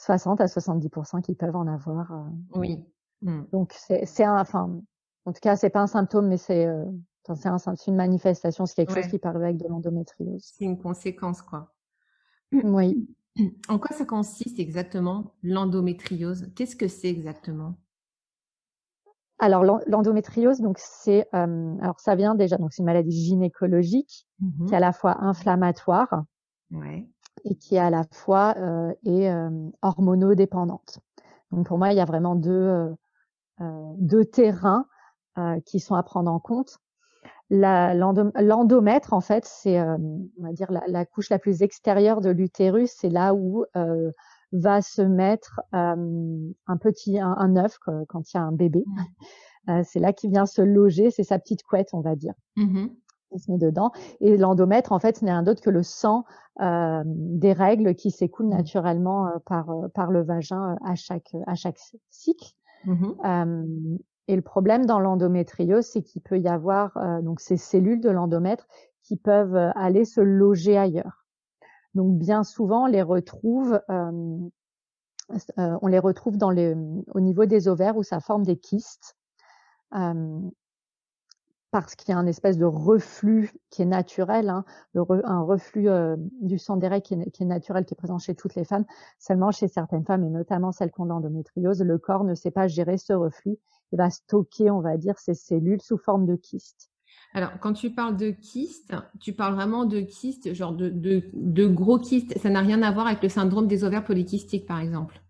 60 0.00 0.40
à 0.40 0.46
70% 0.46 1.22
qui 1.22 1.34
peuvent 1.34 1.56
en 1.56 1.66
avoir. 1.66 2.12
Euh. 2.12 2.24
Oui. 2.54 2.84
Mmh. 3.22 3.42
Donc 3.52 3.74
c'est 3.74 4.24
un, 4.24 4.40
enfin, 4.40 4.80
en 5.26 5.32
tout 5.32 5.40
cas, 5.40 5.56
c'est 5.56 5.70
pas 5.70 5.80
un 5.80 5.86
symptôme, 5.86 6.28
mais 6.28 6.38
c'est 6.38 6.66
euh, 6.66 6.84
c'est 7.34 7.86
une 7.86 7.96
manifestation, 7.96 8.66
c'est 8.66 8.74
quelque 8.74 8.94
chose 8.94 9.10
qui 9.10 9.18
parle 9.18 9.36
avec 9.36 9.58
de 9.58 9.68
l'endométriose. 9.68 10.42
C'est 10.42 10.64
une 10.64 10.78
conséquence, 10.78 11.42
quoi. 11.42 11.72
Oui. 12.52 13.08
En 13.68 13.78
quoi 13.78 13.96
ça 13.96 14.04
consiste 14.04 14.58
exactement 14.58 15.34
l'endométriose? 15.42 16.50
Qu'est-ce 16.56 16.74
que 16.74 16.88
c'est 16.88 17.08
exactement? 17.08 17.76
Alors 19.38 19.64
l'endométriose, 19.86 20.60
donc 20.60 20.78
c'est, 20.78 21.28
euh, 21.34 21.76
alors 21.80 22.00
ça 22.00 22.16
vient 22.16 22.34
déjà, 22.34 22.56
donc 22.58 22.72
c'est 22.72 22.82
une 22.82 22.86
maladie 22.86 23.24
gynécologique 23.24 24.26
mmh 24.40 24.66
qui 24.66 24.74
est 24.74 24.76
à 24.76 24.80
la 24.80 24.92
fois 24.92 25.22
inflammatoire, 25.22 26.24
ouais 26.72 27.08
et 27.44 27.54
qui 27.54 27.78
à 27.78 27.90
la 27.90 28.04
fois 28.10 28.54
euh, 28.58 28.92
est 29.04 29.30
euh, 29.30 29.50
hormonodépendante. 29.82 31.00
Donc 31.50 31.66
pour 31.66 31.78
moi, 31.78 31.92
il 31.92 31.96
y 31.96 32.00
a 32.00 32.04
vraiment 32.04 32.36
deux, 32.36 32.94
euh, 33.60 33.92
deux 33.96 34.24
terrains 34.24 34.86
qui 35.64 35.80
sont 35.80 35.94
à 35.94 36.02
prendre 36.02 36.30
en 36.30 36.38
compte. 36.38 36.80
L'endomètre, 37.48 39.14
en 39.14 39.22
fait, 39.22 39.46
c'est 39.46 39.80
on 39.80 40.42
va 40.42 40.52
dire 40.52 40.70
la, 40.70 40.82
la, 40.86 41.06
couche 41.06 41.30
la 41.30 41.38
plus 41.38 41.62
extérieure 41.62 42.20
de 42.20 42.28
l'utérus. 42.28 42.92
C'est 42.94 43.08
là 43.08 43.32
où 43.32 43.64
va 44.52 44.82
se 44.82 45.00
mettre 45.00 45.62
un 45.72 45.96
petit 46.78 47.18
un, 47.18 47.34
un 47.38 47.56
œuf 47.56 47.78
quand 47.78 48.32
il 48.32 48.36
y 48.36 48.38
a 48.38 48.42
un 48.42 48.52
bébé. 48.52 48.84
Mmh. 49.66 49.82
c'est 49.84 50.00
là 50.00 50.12
qu'il 50.12 50.30
vient 50.30 50.46
se 50.46 50.60
loger. 50.60 51.10
C'est 51.10 51.24
sa 51.24 51.38
petite 51.38 51.62
couette, 51.62 51.88
on 51.94 52.00
va 52.00 52.16
dire. 52.16 52.34
Mmh 52.56 52.88
se 53.38 53.50
met 53.50 53.58
dedans. 53.58 53.92
Et 54.20 54.36
l'endomètre, 54.36 54.92
en 54.92 54.98
fait, 54.98 55.18
ce 55.18 55.24
n'est 55.24 55.32
rien 55.32 55.42
d'autre 55.42 55.62
que 55.62 55.70
le 55.70 55.82
sang 55.82 56.24
euh, 56.60 57.02
des 57.06 57.52
règles 57.52 57.94
qui 57.94 58.10
s'écoulent 58.10 58.46
mmh. 58.46 58.56
naturellement 58.56 59.26
euh, 59.26 59.38
par 59.46 59.70
euh, 59.70 59.88
par 59.88 60.10
le 60.10 60.22
vagin 60.22 60.76
à 60.84 60.94
chaque 60.94 61.34
à 61.46 61.54
chaque 61.54 61.78
cycle. 62.10 62.52
Mmh 62.84 63.98
et 64.28 64.36
le 64.36 64.42
problème 64.42 64.86
dans 64.86 65.00
l'endométriose, 65.00 65.86
c'est 65.86 66.02
qu'il 66.02 66.22
peut 66.22 66.38
y 66.38 66.46
avoir 66.46 66.96
donc 67.24 67.40
ces 67.40 67.56
cellules 67.56 68.00
de 68.00 68.10
l'endomètre 68.10 68.68
qui 69.02 69.16
peuvent 69.16 69.56
aller 69.74 70.04
se 70.04 70.20
loger 70.20 70.78
ailleurs. 70.78 71.26
Donc 71.96 72.16
bien 72.16 72.44
souvent, 72.44 72.84
on 72.84 72.86
les 72.86 73.02
retrouve 73.02 73.80
on 73.88 75.86
les 75.88 75.98
retrouve 75.98 76.36
dans 76.36 76.50
les, 76.50 76.76
au 77.12 77.18
niveau 77.18 77.44
des 77.44 77.66
ovaires 77.66 77.96
où 77.96 78.04
ça 78.04 78.20
forme 78.20 78.44
des 78.44 78.56
kystes 78.56 79.16
parce 81.70 81.94
qu'il 81.94 82.10
y 82.10 82.12
a 82.12 82.18
un 82.18 82.26
espèce 82.26 82.58
de 82.58 82.64
reflux 82.64 83.52
qui 83.70 83.82
est 83.82 83.86
naturel, 83.86 84.48
hein, 84.48 84.64
un 84.94 85.42
reflux 85.42 85.88
euh, 85.88 86.16
du 86.40 86.58
sang 86.58 86.76
des 86.76 86.88
règles 86.88 87.04
qui 87.32 87.42
est, 87.42 87.46
naturel, 87.46 87.84
qui 87.84 87.94
est 87.94 87.96
présent 87.96 88.18
chez 88.18 88.34
toutes 88.34 88.54
les 88.54 88.64
femmes. 88.64 88.84
Seulement 89.18 89.52
chez 89.52 89.68
certaines 89.68 90.04
femmes, 90.04 90.24
et 90.24 90.30
notamment 90.30 90.72
celles 90.72 90.90
qui 90.90 91.00
ont 91.00 91.04
l'endométriose, 91.04 91.82
le 91.82 91.98
corps 91.98 92.24
ne 92.24 92.34
sait 92.34 92.50
pas 92.50 92.66
gérer 92.66 92.98
ce 92.98 93.12
reflux. 93.12 93.58
Il 93.92 93.98
va 93.98 94.10
stocker, 94.10 94.70
on 94.70 94.80
va 94.80 94.96
dire, 94.96 95.18
ces 95.18 95.34
cellules 95.34 95.80
sous 95.80 95.98
forme 95.98 96.26
de 96.26 96.36
kystes. 96.36 96.90
Alors, 97.32 97.52
quand 97.60 97.72
tu 97.72 97.90
parles 97.90 98.16
de 98.16 98.30
kystes, 98.30 98.94
tu 99.20 99.32
parles 99.32 99.54
vraiment 99.54 99.84
de 99.84 100.00
kystes, 100.00 100.52
genre 100.52 100.72
de, 100.72 100.88
de, 100.88 101.22
de 101.32 101.66
gros 101.66 101.98
kystes. 101.98 102.36
Ça 102.38 102.50
n'a 102.50 102.60
rien 102.60 102.82
à 102.82 102.90
voir 102.90 103.06
avec 103.06 103.22
le 103.22 103.28
syndrome 103.28 103.68
des 103.68 103.84
ovaires 103.84 104.04
polykystiques, 104.04 104.66
par 104.66 104.80
exemple. 104.80 105.22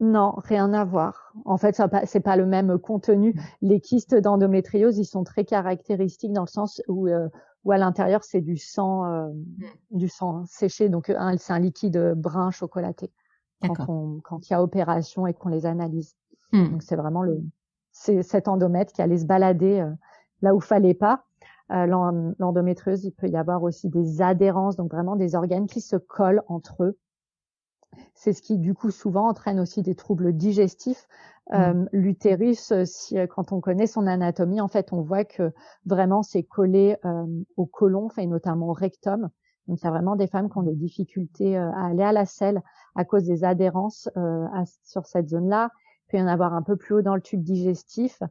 Non, 0.00 0.34
rien 0.36 0.72
à 0.74 0.84
voir. 0.84 1.32
En 1.44 1.56
fait, 1.56 1.74
ça 1.74 1.88
c'est 2.04 2.20
pas 2.20 2.36
le 2.36 2.46
même 2.46 2.78
contenu. 2.78 3.34
Les 3.62 3.80
kystes 3.80 4.14
d'endométriose, 4.14 4.98
ils 4.98 5.06
sont 5.06 5.24
très 5.24 5.44
caractéristiques 5.44 6.32
dans 6.32 6.42
le 6.42 6.48
sens 6.48 6.82
où, 6.88 7.08
euh, 7.08 7.28
où 7.64 7.72
à 7.72 7.78
l'intérieur 7.78 8.22
c'est 8.22 8.40
du 8.40 8.56
sang, 8.56 9.06
euh, 9.06 9.28
mm. 9.28 9.98
du 9.98 10.08
sang 10.08 10.44
séché. 10.46 10.88
Donc 10.88 11.12
c'est 11.38 11.52
un 11.52 11.58
liquide 11.58 12.14
brun 12.16 12.50
chocolaté 12.50 13.10
quand, 13.62 14.20
il 14.42 14.50
y 14.50 14.54
a 14.54 14.62
opération 14.62 15.26
et 15.26 15.34
qu'on 15.34 15.48
les 15.48 15.66
analyse. 15.66 16.14
Mm. 16.52 16.72
Donc 16.72 16.82
c'est 16.82 16.96
vraiment 16.96 17.22
le 17.22 17.42
c'est 17.92 18.22
cet 18.22 18.46
endomètre 18.46 18.92
qui 18.92 19.00
allait 19.00 19.16
se 19.16 19.24
balader 19.24 19.80
euh, 19.80 19.90
là 20.42 20.54
où 20.54 20.60
fallait 20.60 20.94
pas. 20.94 21.24
L'endométriose, 21.68 23.04
il 23.04 23.10
peut 23.10 23.26
y 23.26 23.36
avoir 23.36 23.64
aussi 23.64 23.88
des 23.88 24.22
adhérences, 24.22 24.76
donc 24.76 24.92
vraiment 24.92 25.16
des 25.16 25.34
organes 25.34 25.66
qui 25.66 25.80
se 25.80 25.96
collent 25.96 26.44
entre 26.46 26.84
eux 26.84 26.98
c'est 28.14 28.32
ce 28.32 28.42
qui, 28.42 28.58
du 28.58 28.74
coup, 28.74 28.90
souvent 28.90 29.28
entraîne 29.28 29.60
aussi 29.60 29.82
des 29.82 29.94
troubles 29.94 30.32
digestifs. 30.32 31.06
Mmh. 31.50 31.54
Euh, 31.54 31.84
L'utérus, 31.92 32.72
euh, 32.72 32.84
si, 32.84 33.16
euh, 33.18 33.26
quand 33.26 33.52
on 33.52 33.60
connaît 33.60 33.86
son 33.86 34.06
anatomie, 34.06 34.60
en 34.60 34.68
fait, 34.68 34.92
on 34.92 35.00
voit 35.00 35.24
que 35.24 35.52
vraiment 35.84 36.22
c'est 36.22 36.42
collé 36.42 36.96
euh, 37.04 37.24
au 37.56 37.66
côlon, 37.66 38.08
et 38.18 38.26
notamment 38.26 38.68
au 38.68 38.72
rectum. 38.72 39.30
Donc, 39.68 39.80
il 39.80 39.84
y 39.84 39.86
a 39.86 39.90
vraiment 39.90 40.16
des 40.16 40.26
femmes 40.26 40.50
qui 40.50 40.58
ont 40.58 40.62
des 40.62 40.74
difficultés 40.74 41.56
euh, 41.56 41.70
à 41.72 41.86
aller 41.86 42.02
à 42.02 42.12
la 42.12 42.26
selle 42.26 42.62
à 42.96 43.04
cause 43.04 43.24
des 43.24 43.44
adhérences 43.44 44.08
à, 44.16 44.64
sur 44.84 45.06
cette 45.06 45.28
zone-là. 45.28 45.70
Il 45.74 46.10
peut 46.10 46.18
y 46.18 46.22
en 46.22 46.26
avoir 46.26 46.54
un 46.54 46.62
peu 46.62 46.76
plus 46.76 46.94
haut 46.94 47.02
dans 47.02 47.14
le 47.14 47.20
tube 47.20 47.42
digestif. 47.42 48.22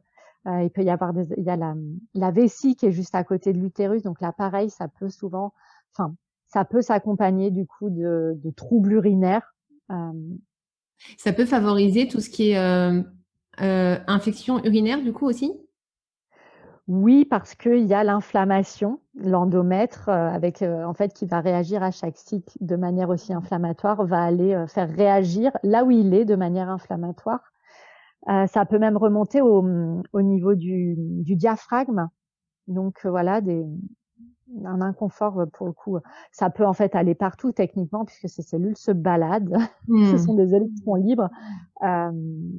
il 0.46 0.70
peut 0.70 0.82
y 0.82 0.90
avoir 0.90 1.12
des, 1.12 1.26
il 1.36 1.44
y 1.44 1.50
a 1.50 1.56
la, 1.56 1.74
la 2.14 2.30
vessie 2.30 2.76
qui 2.76 2.86
est 2.86 2.92
juste 2.92 3.14
à 3.14 3.24
côté 3.24 3.52
de 3.52 3.58
l'utérus. 3.58 4.02
Donc 4.02 4.20
là, 4.20 4.32
pareil, 4.32 4.70
ça 4.70 4.88
peut 4.88 5.08
souvent, 5.08 5.52
enfin, 5.92 6.14
ça 6.48 6.64
peut 6.64 6.82
s'accompagner 6.82 7.50
du 7.50 7.66
coup 7.66 7.90
de, 7.90 8.38
de 8.42 8.50
troubles 8.50 8.92
urinaires 8.92 9.54
ça 11.18 11.32
peut 11.32 11.46
favoriser 11.46 12.08
tout 12.08 12.20
ce 12.20 12.30
qui 12.30 12.50
est 12.50 13.04
infection 13.58 14.62
urinaire 14.64 15.02
du 15.02 15.12
coup 15.12 15.26
aussi? 15.26 15.52
Oui, 16.88 17.24
parce 17.24 17.56
qu'il 17.56 17.84
y 17.86 17.94
a 17.94 18.04
l'inflammation, 18.04 19.00
l'endomètre, 19.16 20.08
avec 20.08 20.62
en 20.62 20.94
fait 20.94 21.12
qui 21.12 21.26
va 21.26 21.40
réagir 21.40 21.82
à 21.82 21.90
chaque 21.90 22.16
cycle 22.16 22.56
de 22.60 22.76
manière 22.76 23.08
aussi 23.08 23.32
inflammatoire, 23.32 24.04
va 24.06 24.22
aller 24.22 24.64
faire 24.68 24.88
réagir 24.88 25.50
là 25.64 25.84
où 25.84 25.90
il 25.90 26.14
est 26.14 26.24
de 26.24 26.36
manière 26.36 26.68
inflammatoire. 26.68 27.52
ça 28.26 28.66
peut 28.68 28.78
même 28.78 28.96
remonter 28.96 29.40
au, 29.40 29.64
au 30.12 30.22
niveau 30.22 30.54
du, 30.54 30.94
du, 30.96 31.34
diaphragme. 31.34 32.08
Donc 32.68 33.04
voilà, 33.04 33.40
des, 33.40 33.64
un 34.64 34.80
inconfort 34.80 35.46
pour 35.52 35.66
le 35.66 35.72
coup. 35.72 35.98
Ça 36.32 36.50
peut 36.50 36.66
en 36.66 36.72
fait 36.72 36.94
aller 36.94 37.14
partout 37.14 37.52
techniquement 37.52 38.04
puisque 38.04 38.28
ces 38.28 38.42
cellules 38.42 38.76
se 38.76 38.92
baladent. 38.92 39.56
Ce 39.88 40.14
hmm. 40.14 40.18
sont 40.18 40.34
des 40.34 40.54
électrons 40.54 40.94
libres. 40.94 41.30
Euh, 41.82 42.10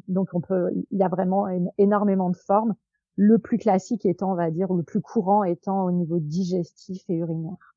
donc 0.08 0.30
on 0.34 0.42
peut, 0.42 0.70
il 0.92 0.98
y 0.98 1.04
a 1.04 1.10
vraiment 1.10 1.48
énormément 1.78 2.30
de 2.30 2.38
formes. 2.38 2.76
Le 3.16 3.40
plus 3.40 3.58
classique 3.58 4.06
étant, 4.06 4.32
on 4.32 4.36
va 4.36 4.52
dire, 4.52 4.72
le 4.72 4.84
plus 4.84 5.02
courant 5.02 5.44
étant 5.44 5.86
au 5.86 5.92
niveau 5.92 6.20
digestif 6.20 7.04
et 7.10 7.16
urinaire. 7.16 7.76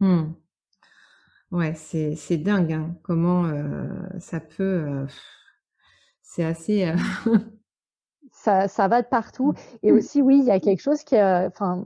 Hmm. 0.00 0.32
Ouais, 1.52 1.74
c'est 1.74 2.16
c'est 2.16 2.38
dingue 2.38 2.72
hein, 2.72 2.96
comment 3.02 3.44
euh, 3.44 3.86
ça 4.18 4.40
peut. 4.40 4.62
Euh, 4.62 5.06
c'est 6.22 6.44
assez. 6.44 6.88
Euh, 6.88 6.96
ça 8.32 8.68
ça 8.68 8.88
va 8.88 9.02
de 9.02 9.06
partout. 9.06 9.52
Et 9.82 9.92
hmm. 9.92 9.96
aussi, 9.96 10.22
oui, 10.22 10.38
il 10.38 10.46
y 10.46 10.50
a 10.50 10.58
quelque 10.58 10.80
chose 10.80 11.04
qui, 11.04 11.14
enfin, 11.14 11.84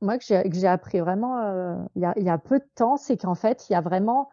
moi 0.00 0.18
que 0.18 0.24
j'ai 0.24 0.66
appris 0.66 1.00
vraiment 1.00 1.38
euh, 1.38 1.76
il, 1.94 2.02
y 2.02 2.04
a, 2.04 2.12
il 2.16 2.24
y 2.24 2.30
a 2.30 2.38
peu 2.38 2.58
de 2.58 2.68
temps, 2.74 2.96
c'est 2.96 3.16
qu'en 3.16 3.34
fait 3.34 3.68
il 3.68 3.72
y 3.72 3.76
a 3.76 3.80
vraiment 3.80 4.28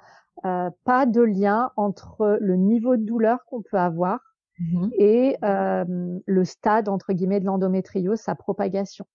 euh, 0.45 0.69
pas 0.83 1.05
de 1.05 1.21
lien 1.21 1.71
entre 1.77 2.37
le 2.41 2.55
niveau 2.55 2.97
de 2.97 3.05
douleur 3.05 3.45
qu'on 3.45 3.61
peut 3.61 3.77
avoir 3.77 4.19
mmh 4.59 4.87
et 4.97 5.37
euh, 5.43 5.85
le 6.25 6.45
stade 6.45 6.89
entre 6.89 7.13
guillemets 7.13 7.39
de 7.39 7.45
l'endométriose, 7.45 8.19
sa 8.19 8.35
propagation. 8.35 9.05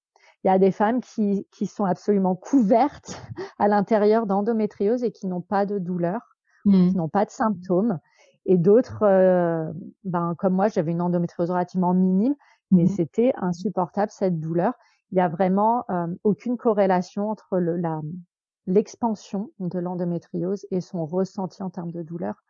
Il 0.43 0.49
y 0.49 0.51
a 0.51 0.59
des 0.59 0.71
femmes 0.71 1.01
qui, 1.01 1.47
qui 1.51 1.67
sont 1.67 1.85
absolument 1.85 2.35
couvertes 2.37 3.21
à 3.59 3.69
l'intérieur 3.69 4.27
d'endométriose 4.27 5.03
et 5.03 5.11
qui 5.11 5.27
n'ont 5.27 5.41
pas 5.41 5.67
de 5.67 5.79
douleur, 5.79 6.21
mmh. 6.65 6.89
qui 6.89 6.97
n'ont 6.97 7.09
pas 7.09 7.25
de 7.25 7.31
symptômes. 7.31 7.99
Et 8.47 8.57
d'autres, 8.57 9.03
euh, 9.03 9.71
ben, 10.05 10.35
comme 10.39 10.55
moi, 10.55 10.69
j'avais 10.69 10.93
une 10.93 11.03
endométriose 11.03 11.51
relativement 11.51 11.93
minime, 11.93 12.35
mais 12.71 12.85
mmh 12.85 12.89
c'était 12.89 13.33
insupportable 13.37 14.11
cette 14.11 14.41
douleur 14.41 14.75
il 15.11 15.19
y 15.19 15.21
a 15.21 15.29
vraiment 15.29 15.85
euh, 15.91 16.07
aucune 16.25 16.57
corrélation 16.57 17.31
entre 17.31 17.59
le, 17.59 17.77
la, 17.77 18.01
l'expansion 18.67 19.51
de 19.59 19.79
l'endométriose 19.79 20.67
et 20.71 20.81
son 20.81 21.07
ressenti 21.07 21.63
en 21.63 21.71
termes 21.71 21.93
de 21.93 22.03
douleur. 22.03 22.43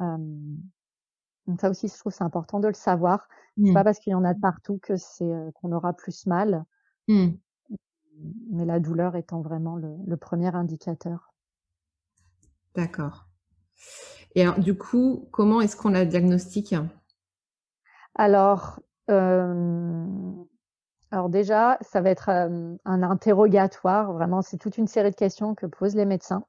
Euh, 0.00 0.16
donc 1.46 1.60
ça 1.60 1.70
aussi, 1.70 1.88
je 1.88 1.98
trouve 1.98 2.12
c'est 2.12 2.24
important 2.24 2.60
de 2.60 2.68
le 2.68 2.74
savoir. 2.74 3.28
C'est 3.56 3.70
mmh. 3.70 3.74
pas 3.74 3.84
parce 3.84 3.98
qu'il 3.98 4.10
y 4.10 4.14
en 4.14 4.24
a 4.24 4.34
de 4.34 4.40
partout 4.40 4.78
que 4.82 4.96
c'est 4.96 5.24
euh, 5.30 5.50
qu'on 5.52 5.72
aura 5.72 5.92
plus 5.92 6.26
mal, 6.26 6.64
mmh. 7.08 7.28
mais 8.50 8.64
la 8.64 8.80
douleur 8.80 9.16
étant 9.16 9.40
vraiment 9.42 9.76
le, 9.76 9.94
le 10.06 10.16
premier 10.16 10.54
indicateur. 10.54 11.32
D'accord. 12.74 13.26
Et 14.34 14.42
alors, 14.42 14.58
du 14.58 14.76
coup, 14.76 15.28
comment 15.30 15.60
est-ce 15.60 15.76
qu'on 15.76 15.90
la 15.90 16.04
diagnostique? 16.04 16.74
Alors, 18.16 18.80
euh, 19.10 20.04
alors 21.14 21.28
déjà, 21.28 21.78
ça 21.80 22.00
va 22.00 22.10
être 22.10 22.28
euh, 22.28 22.74
un 22.84 23.02
interrogatoire. 23.04 24.12
Vraiment, 24.12 24.42
c'est 24.42 24.56
toute 24.56 24.78
une 24.78 24.88
série 24.88 25.12
de 25.12 25.14
questions 25.14 25.54
que 25.54 25.64
posent 25.64 25.94
les 25.94 26.06
médecins. 26.06 26.44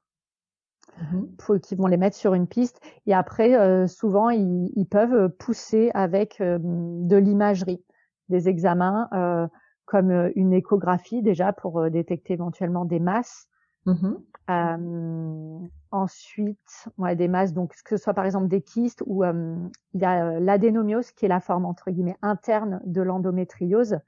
Mmh 1.00 1.58
qui 1.62 1.74
vont 1.74 1.86
les 1.86 1.98
mettre 1.98 2.16
sur 2.16 2.34
une 2.34 2.48
piste. 2.48 2.80
Et 3.06 3.14
après, 3.14 3.54
euh, 3.54 3.86
souvent, 3.86 4.30
ils, 4.30 4.86
peuvent 4.90 5.28
pousser 5.28 5.90
avec 5.94 6.40
euh, 6.40 6.58
de 6.60 7.16
l'imagerie, 7.16 7.84
des 8.28 8.48
examens 8.48 9.08
comme 9.84 10.10
une 10.34 10.52
échographie 10.52 11.22
déjà 11.22 11.52
pour 11.52 11.88
détecter 11.90 12.32
éventuellement 12.32 12.84
des 12.84 12.98
masses. 12.98 13.46
Mmh 13.84 14.16
ensuite, 15.92 16.88
ouais, 16.98 17.16
des 17.16 17.28
masses, 17.28 17.52
donc 17.52 17.74
que 17.84 17.96
ce 17.96 18.02
soit 18.02 18.14
par 18.14 18.24
exemple 18.24 18.48
des 18.48 18.62
kystes 18.62 19.02
ou 19.06 19.24
il 19.24 20.00
y 20.00 20.04
a 20.04 20.38
l'adénomiose 20.40 21.10
qui 21.12 21.24
est 21.24 21.28
la 21.28 21.40
forme 21.40 21.64
entre 21.64 21.90
guillemets 21.90 22.18
interne 22.22 22.80
de 22.84 23.02
l'endométriose 23.02 23.98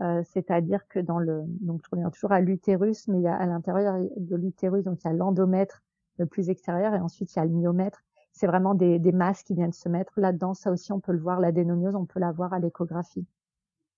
euh, 0.00 0.22
c'est-à-dire 0.24 0.86
que 0.88 0.98
dans 0.98 1.18
le, 1.18 1.42
donc 1.46 1.82
je 1.84 1.90
reviens 1.90 2.10
toujours 2.10 2.32
à 2.32 2.40
l'utérus, 2.40 3.08
mais 3.08 3.18
il 3.18 3.22
y 3.22 3.28
a 3.28 3.36
à 3.36 3.46
l'intérieur 3.46 3.98
de 4.16 4.36
l'utérus, 4.36 4.84
donc 4.84 5.02
il 5.04 5.08
y 5.08 5.10
a 5.10 5.12
l'endomètre 5.12 5.82
le 6.18 6.26
plus 6.26 6.48
extérieur 6.48 6.94
et 6.94 7.00
ensuite 7.00 7.34
il 7.34 7.38
y 7.38 7.42
a 7.42 7.44
le 7.44 7.50
myomètre. 7.50 8.02
C'est 8.32 8.46
vraiment 8.46 8.74
des, 8.74 8.98
des 8.98 9.12
masses 9.12 9.42
qui 9.42 9.54
viennent 9.54 9.72
se 9.72 9.88
mettre 9.88 10.20
là-dedans. 10.20 10.54
Ça 10.54 10.70
aussi, 10.70 10.92
on 10.92 11.00
peut 11.00 11.12
le 11.12 11.18
voir, 11.18 11.40
l'adénomiose, 11.40 11.96
on 11.96 12.06
peut 12.06 12.20
la 12.20 12.30
voir 12.30 12.52
à 12.52 12.60
l'échographie. 12.60 13.26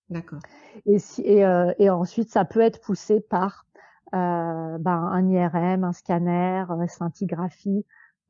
D'accord. 0.08 0.40
Et, 0.86 0.98
si, 0.98 1.22
et, 1.22 1.44
euh, 1.44 1.72
et, 1.78 1.90
ensuite, 1.90 2.30
ça 2.30 2.44
peut 2.44 2.60
être 2.60 2.80
poussé 2.80 3.20
par 3.20 3.66
euh, 4.14 4.78
ben, 4.78 4.90
un 4.90 5.28
IRM, 5.28 5.84
un 5.84 5.92
scanner, 5.92 6.64
une 6.68 6.88
scintigraphie, 6.88 7.84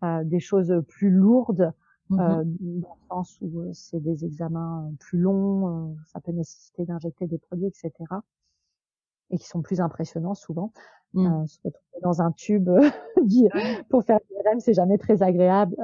euh, 0.04 0.22
des 0.24 0.40
choses 0.40 0.82
plus 0.88 1.10
lourdes 1.10 1.72
Euh, 2.12 2.42
dans 2.44 2.94
le 2.94 3.08
sens 3.08 3.38
où 3.40 3.60
euh, 3.60 3.70
c'est 3.72 4.00
des 4.00 4.24
examens 4.24 4.86
euh, 4.86 4.96
plus 4.98 5.18
longs, 5.18 5.96
ça 6.06 6.20
peut 6.20 6.32
nécessiter 6.32 6.84
d'injecter 6.84 7.26
des 7.26 7.38
produits, 7.38 7.66
etc. 7.66 7.92
Et 9.30 9.38
qui 9.38 9.46
sont 9.46 9.62
plus 9.62 9.80
impressionnants 9.80 10.34
souvent. 10.34 10.72
Mmh. 11.14 11.46
se 11.46 11.58
retrouver 11.62 12.00
dans 12.02 12.22
un 12.22 12.32
tube 12.32 12.70
pour 13.90 14.02
faire 14.02 14.18
REM, 14.46 14.60
c'est 14.60 14.72
jamais 14.72 14.96
très 14.96 15.22
agréable. 15.22 15.76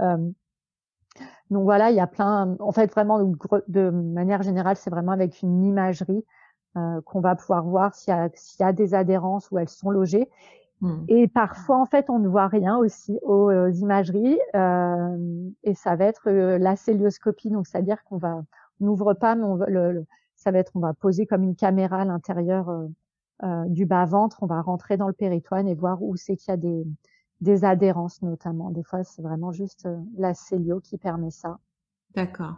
donc 1.51 1.65
voilà, 1.65 1.91
il 1.91 1.97
y 1.97 2.01
a 2.01 2.07
plein. 2.07 2.57
En 2.61 2.73
fait, 2.73 2.91
vraiment 2.91 3.23
de, 3.69 3.91
manière 3.91 4.43
générale, 4.43 4.77
c'est 4.77 4.89
vraiment 4.89 5.13
avec 5.13 5.43
une 5.43 5.65
imagerie 5.65 6.25
qu'on 7.05 7.21
va 7.21 7.37
pouvoir 7.37 7.65
voir 7.65 7.95
s'il 7.95 8.15
y, 8.15 8.63
y, 8.63 8.63
a 8.63 8.73
des 8.73 8.95
adhérences 8.95 9.51
où 9.51 9.59
elles 9.59 9.69
sont 9.69 9.91
logées 9.91 10.31
Hmm. 10.81 11.05
Et 11.09 11.27
parfois, 11.27 11.81
en 11.81 11.87
fait, 11.87 12.09
on 12.09 12.19
ne 12.19 12.29
voit 12.29 12.47
rien 12.47 12.77
aussi 12.77 13.19
aux, 13.23 13.51
euh, 13.51 13.71
imageries, 13.73 14.39
euh, 14.55 15.51
et 15.65 15.75
ça 15.75 15.97
va 15.97 16.05
être 16.05 16.29
euh, 16.29 16.59
la 16.59 16.77
célioscopie, 16.77 17.51
donc 17.51 17.67
c'est-à-dire 17.67 18.03
qu'on 18.05 18.17
va, 18.17 18.45
on 18.81 18.87
n'ouvre 18.87 19.15
pas, 19.15 19.35
mais 19.35 19.45
on 19.45 19.57
va, 19.57 19.67
le, 19.67 20.07
ça 20.37 20.53
va 20.53 20.59
être, 20.59 20.73
on 20.77 20.81
va 20.81 20.95
poser 20.95 21.27
comme 21.27 21.43
une 21.43 21.57
caméra 21.57 22.03
à 22.03 22.05
l'intérieur 22.05 22.71
euh, 23.43 23.65
du 23.67 23.87
bas 23.87 24.05
ventre, 24.05 24.43
on 24.43 24.47
va 24.47 24.61
rentrer 24.61 24.97
dans 24.97 25.09
le 25.09 25.15
péritoine 25.15 25.67
et 25.67 25.75
voir 25.75 26.01
où 26.03 26.15
c'est 26.17 26.37
qu'il 26.37 26.53
y 26.53 26.55
a 26.55 26.57
des, 26.57 26.87
des 27.41 27.65
adhérences 27.65 28.23
notamment. 28.23 28.71
Des 28.71 28.85
fois, 28.85 29.03
c'est 29.03 29.23
vraiment 29.23 29.51
juste 29.51 29.89
la 30.17 30.33
célio 30.35 30.81
qui 30.81 30.97
permet 30.97 31.31
ça. 31.31 31.59
D'accord. 32.15 32.57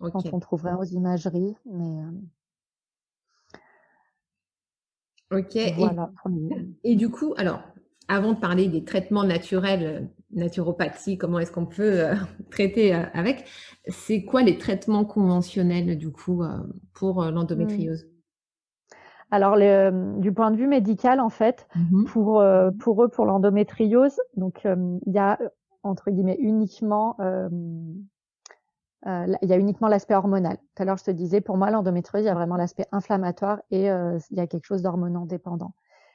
Quand 0.00 0.32
on 0.32 0.40
trouverait 0.40 0.74
aux 0.74 0.84
imageries, 0.84 1.56
mais 1.66 2.02
Ok. 5.34 5.56
Et, 6.84 6.96
du 6.96 7.10
coup, 7.10 7.34
alors, 7.36 7.60
avant 8.08 8.32
de 8.32 8.38
parler 8.38 8.68
des 8.68 8.84
traitements 8.84 9.24
naturels, 9.24 9.82
euh, 9.82 10.06
naturopathie, 10.32 11.16
comment 11.16 11.38
est-ce 11.38 11.52
qu'on 11.52 11.66
peut 11.66 12.00
euh, 12.00 12.14
traiter 12.50 12.94
euh, 12.94 13.04
avec, 13.14 13.44
c'est 13.88 14.24
quoi 14.24 14.42
les 14.42 14.58
traitements 14.58 15.04
conventionnels 15.04 15.96
du 15.96 16.10
coup 16.10 16.42
pour 16.92 17.24
l'endométriose? 17.24 18.04
Mmh. 18.04 18.08
Alors, 19.30 19.56
du 20.20 20.32
point 20.32 20.50
de 20.52 20.56
vue 20.56 20.68
médical, 20.68 21.18
en 21.18 21.30
fait, 21.30 21.66
mmh 21.74 22.04
pour, 22.04 22.44
pour 22.78 23.02
eux, 23.02 23.08
pour 23.08 23.24
l'endométriose, 23.24 24.20
donc 24.36 24.64
il 24.64 25.12
y 25.12 25.18
a 25.18 25.38
entre 25.84 26.10
guillemets 26.10 26.38
uniquement 26.40 27.16
euh, 27.20 27.48
il 29.06 29.48
y 29.48 29.52
a 29.52 29.58
uniquement 29.58 29.88
l'aspect 29.88 30.14
hormonal. 30.14 30.56
Tout 30.74 30.82
à 30.82 30.86
l'heure, 30.86 30.96
je 30.96 31.04
te 31.04 31.10
disais, 31.10 31.40
pour 31.40 31.56
moi, 31.56 31.70
l'endométriose, 31.70 32.24
il 32.24 32.26
y 32.26 32.30
a 32.30 32.34
vraiment 32.34 32.56
l'aspect 32.56 32.86
inflammatoire 32.92 33.60
et 33.70 33.90
euh, 33.90 34.18
il 34.30 34.38
y 34.38 34.40
a 34.40 34.46
quelque 34.46 34.64
chose 34.64 34.82
d'hormonant 34.82 35.26
dépendant. 35.26 35.74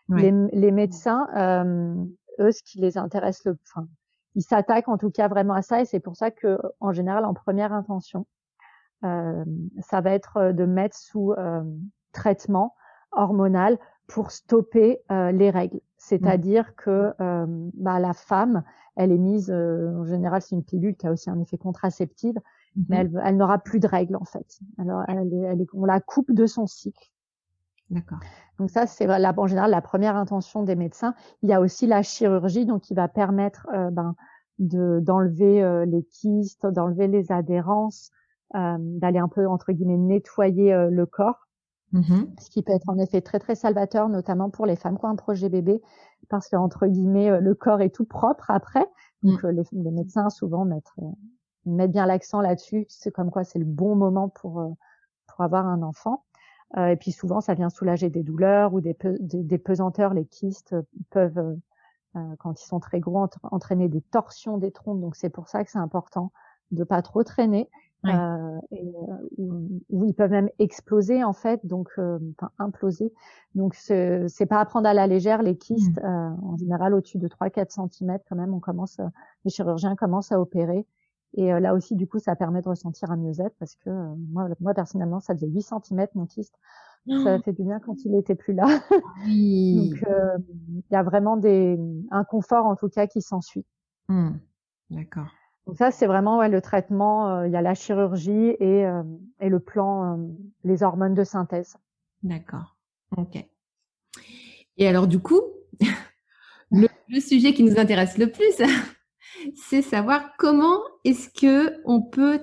Les, 0.09 0.33
les, 0.53 0.71
médecins, 0.71 1.27
euh, 1.35 1.93
eux, 2.39 2.51
ce 2.51 2.63
qui 2.63 2.79
les 2.79 2.97
intéresse 2.97 3.45
le, 3.45 3.55
enfin, 3.67 3.87
ils 4.33 4.41
s'attaquent 4.41 4.87
en 4.87 4.97
tout 4.97 5.11
cas 5.11 5.27
vraiment 5.27 5.53
à 5.53 5.61
ça 5.61 5.81
et 5.81 5.85
c'est 5.85 5.99
pour 5.99 6.15
ça 6.15 6.31
que, 6.31 6.57
en 6.79 6.91
général, 6.91 7.25
en 7.25 7.35
première 7.35 7.73
intention, 7.73 8.25
euh, 9.03 9.45
ça 9.81 10.01
va 10.01 10.09
être 10.09 10.51
de 10.51 10.65
mettre 10.65 10.97
sous 10.97 11.35
traitement 12.11 12.73
hormonal 13.11 13.77
pour 14.07 14.31
stopper 14.31 14.99
les 15.11 15.51
règles. 15.51 15.79
C'est-à-dire 15.97 16.75
que 16.75 17.13
bah, 17.75 17.99
la 17.99 18.13
femme, 18.13 18.63
elle 18.95 19.11
est 19.11 19.19
mise, 19.19 19.51
en 19.51 20.05
général, 20.05 20.41
c'est 20.41 20.55
une 20.55 20.63
pilule 20.63 20.95
qui 20.95 21.05
a 21.05 21.11
aussi 21.11 21.29
un 21.29 21.39
effet 21.39 21.59
contraceptif 21.59 22.35
mais 22.75 23.03
mhm. 23.03 23.15
elle, 23.15 23.21
elle 23.25 23.37
n'aura 23.37 23.59
plus 23.59 23.79
de 23.79 23.87
règles 23.87 24.15
en 24.15 24.25
fait. 24.25 24.59
Alors 24.77 25.03
elle, 25.07 25.33
elle, 25.33 25.65
on 25.73 25.85
la 25.85 25.99
coupe 25.99 26.31
de 26.31 26.45
son 26.45 26.67
cycle. 26.67 27.11
D'accord. 27.89 28.19
Donc 28.59 28.69
ça, 28.69 28.85
c'est 28.85 29.09
en 29.09 29.47
général 29.47 29.71
la 29.71 29.81
première 29.81 30.15
intention 30.15 30.63
des 30.63 30.75
médecins. 30.75 31.15
Il 31.41 31.49
y 31.49 31.53
a 31.53 31.61
aussi 31.61 31.87
la 31.87 32.03
chirurgie, 32.03 32.65
donc 32.65 32.83
qui 32.83 32.93
va 32.93 33.07
permettre 33.07 33.67
euh, 33.73 33.89
ben, 33.89 34.15
de 34.59 34.99
d'enlever 35.01 35.63
euh, 35.63 35.85
les 35.85 36.03
kystes, 36.03 36.67
d'enlever 36.67 37.07
les 37.07 37.31
adhérences, 37.31 38.11
euh, 38.55 38.77
d'aller 38.79 39.19
un 39.19 39.29
peu 39.29 39.47
entre 39.47 39.71
guillemets 39.71 39.97
nettoyer 39.97 40.73
euh, 40.73 40.89
le 40.89 41.05
corps, 41.05 41.47
mhm. 41.93 42.31
ce 42.39 42.49
qui 42.49 42.61
peut 42.61 42.73
être 42.73 42.89
en 42.89 42.99
effet 42.99 43.21
très 43.21 43.39
très 43.39 43.55
salvateur, 43.55 44.09
notamment 44.09 44.49
pour 44.49 44.65
les 44.65 44.75
femmes 44.75 44.99
qui 44.99 45.05
ont 45.05 45.09
un 45.09 45.15
projet 45.15 45.49
bébé, 45.49 45.81
parce 46.29 46.49
que 46.49 46.57
entre 46.57 46.85
guillemets 46.85 47.39
le 47.39 47.55
corps 47.55 47.81
est 47.81 47.95
tout 47.95 48.05
propre 48.05 48.51
après. 48.51 48.85
Donc 49.23 49.43
mm. 49.43 49.49
les, 49.49 49.63
les, 49.71 49.91
médecins 49.91 50.29
souvent 50.29 50.63
mettent 50.63 50.93
mettre 51.65 51.91
bien 51.91 52.05
l'accent 52.05 52.41
là-dessus. 52.41 52.85
C'est 52.89 53.11
comme 53.11 53.31
quoi 53.31 53.43
c'est 53.43 53.59
le 53.59 53.65
bon 53.65 53.95
moment 53.95 54.29
pour 54.29 54.59
euh, 54.59 54.69
pour 55.27 55.41
avoir 55.41 55.67
un 55.67 55.81
enfant. 55.81 56.23
Euh, 56.77 56.87
et 56.87 56.95
puis 56.95 57.11
souvent, 57.11 57.41
ça 57.41 57.53
vient 57.53 57.69
soulager 57.69 58.09
des 58.09 58.23
douleurs 58.23 58.73
ou 58.73 58.81
des, 58.81 58.95
des, 59.19 59.57
pesanteurs. 59.57 60.13
Les 60.13 60.25
kystes 60.25 60.75
peuvent, 61.09 61.57
euh, 62.15 62.19
quand 62.37 62.61
ils 62.61 62.65
sont 62.65 62.79
très 62.79 62.99
gros, 62.99 63.27
entraîner 63.43 63.89
des 63.89 64.01
torsions 64.01 64.57
des 64.57 64.71
trompes. 64.71 65.01
Donc 65.01 65.15
c'est 65.15 65.29
pour 65.29 65.47
ça 65.47 65.63
que 65.63 65.71
c'est 65.71 65.79
important 65.79 66.31
de 66.71 66.83
pas 66.83 67.01
trop 67.01 67.23
traîner 67.23 67.67
euh, 68.05 68.59
et, 68.71 68.93
où, 69.37 70.05
ils 70.05 70.13
peuvent 70.13 70.29
même 70.29 70.49
exploser 70.59 71.23
en 71.23 71.33
fait, 71.33 71.65
donc 71.65 71.89
enfin 71.97 72.51
imploser. 72.59 73.11
Donc 73.55 73.73
c'est 73.73 74.45
pas 74.47 74.59
à 74.59 74.65
prendre 74.65 74.87
à 74.87 74.93
la 74.93 75.07
légère 75.07 75.41
les 75.41 75.57
kystes. 75.57 75.99
Mmh. 76.03 76.37
en 76.43 76.57
général, 76.57 76.93
au-dessus 76.93 77.17
de 77.17 77.27
3-4 77.27 77.89
cm 77.89 78.19
quand 78.29 78.35
même, 78.35 78.53
on 78.53 78.59
commence, 78.59 79.01
les 79.43 79.49
chirurgiens 79.49 79.95
commencent 79.95 80.31
à 80.31 80.39
opérer. 80.39 80.85
Et 81.35 81.47
là 81.47 81.75
aussi, 81.75 81.95
du 81.95 82.07
coup, 82.07 82.19
ça 82.19 82.35
permet 82.35 82.61
de 82.61 82.69
ressentir 82.69 83.11
un 83.11 83.17
mieux-être 83.17 83.55
parce 83.59 83.75
que 83.75 83.89
moi, 84.31 84.49
moi 84.59 84.73
personnellement, 84.73 85.19
ça 85.19 85.35
faisait 85.35 85.47
8 85.47 85.61
cm 85.61 86.07
mon 86.15 86.25
kyste. 86.25 86.55
Ça 87.07 87.37
oh. 87.37 87.41
fait 87.43 87.53
du 87.53 87.63
bien 87.63 87.79
quand 87.79 88.03
il 88.03 88.15
était 88.15 88.35
plus 88.35 88.53
là. 88.53 88.67
Oui. 89.25 89.91
Donc, 89.91 90.09
il 90.89 90.93
y 90.93 90.95
a 90.95 91.03
vraiment 91.03 91.37
des, 91.37 91.79
un 92.11 92.23
confort 92.23 92.65
en 92.65 92.75
tout 92.75 92.89
cas 92.89 93.07
qui 93.07 93.21
s'ensuit. 93.21 93.65
Mmh. 94.09 94.31
D'accord. 94.89 95.27
Donc 95.69 95.77
ça, 95.77 95.91
c'est 95.91 96.07
vraiment 96.07 96.39
ouais, 96.39 96.49
le 96.49 96.61
traitement. 96.61 97.29
Euh, 97.29 97.47
il 97.47 97.53
y 97.53 97.55
a 97.55 97.61
la 97.61 97.75
chirurgie 97.75 98.55
et, 98.59 98.87
euh, 98.87 99.03
et 99.39 99.49
le 99.49 99.59
plan, 99.59 100.17
euh, 100.17 100.27
les 100.63 100.81
hormones 100.81 101.13
de 101.13 101.23
synthèse. 101.23 101.77
D'accord. 102.23 102.75
Ok. 103.15 103.45
Et 104.77 104.87
alors 104.87 105.07
du 105.07 105.19
coup, 105.19 105.41
le, 106.71 106.87
sujet 107.19 107.53
qui 107.53 107.63
nous 107.63 107.77
intéresse 107.77 108.17
le 108.17 108.31
plus, 108.31 108.57
c'est 109.55 109.81
savoir 109.81 110.31
comment 110.37 110.79
est-ce 111.03 111.29
que 111.29 111.75
on 111.85 112.01
peut 112.01 112.39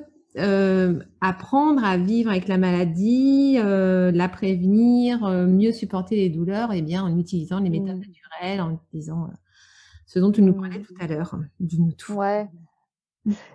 apprendre 1.23 1.83
à 1.83 1.97
vivre 1.97 2.31
avec 2.31 2.47
la 2.47 2.59
maladie, 2.59 3.57
la 3.59 4.29
prévenir, 4.29 5.27
mieux 5.47 5.73
supporter 5.73 6.17
les 6.17 6.29
douleurs, 6.29 6.73
et 6.73 6.79
eh 6.79 6.83
bien 6.83 7.03
en 7.03 7.19
utilisant 7.19 7.59
les 7.59 7.71
méthodes 7.71 7.97
mmh. 7.97 8.01
naturelles, 8.01 8.61
en 8.61 8.73
utilisant 8.73 9.31
ce 10.05 10.19
dont 10.19 10.31
tu 10.31 10.43
nous 10.43 10.53
parlais 10.53 10.81
mmh. 10.81 10.83
tout 10.83 10.95
à 11.01 11.07
l'heure. 11.07 11.39
Dis-nous 11.59 11.93
tout. 11.93 12.13
Ouais. 12.13 12.49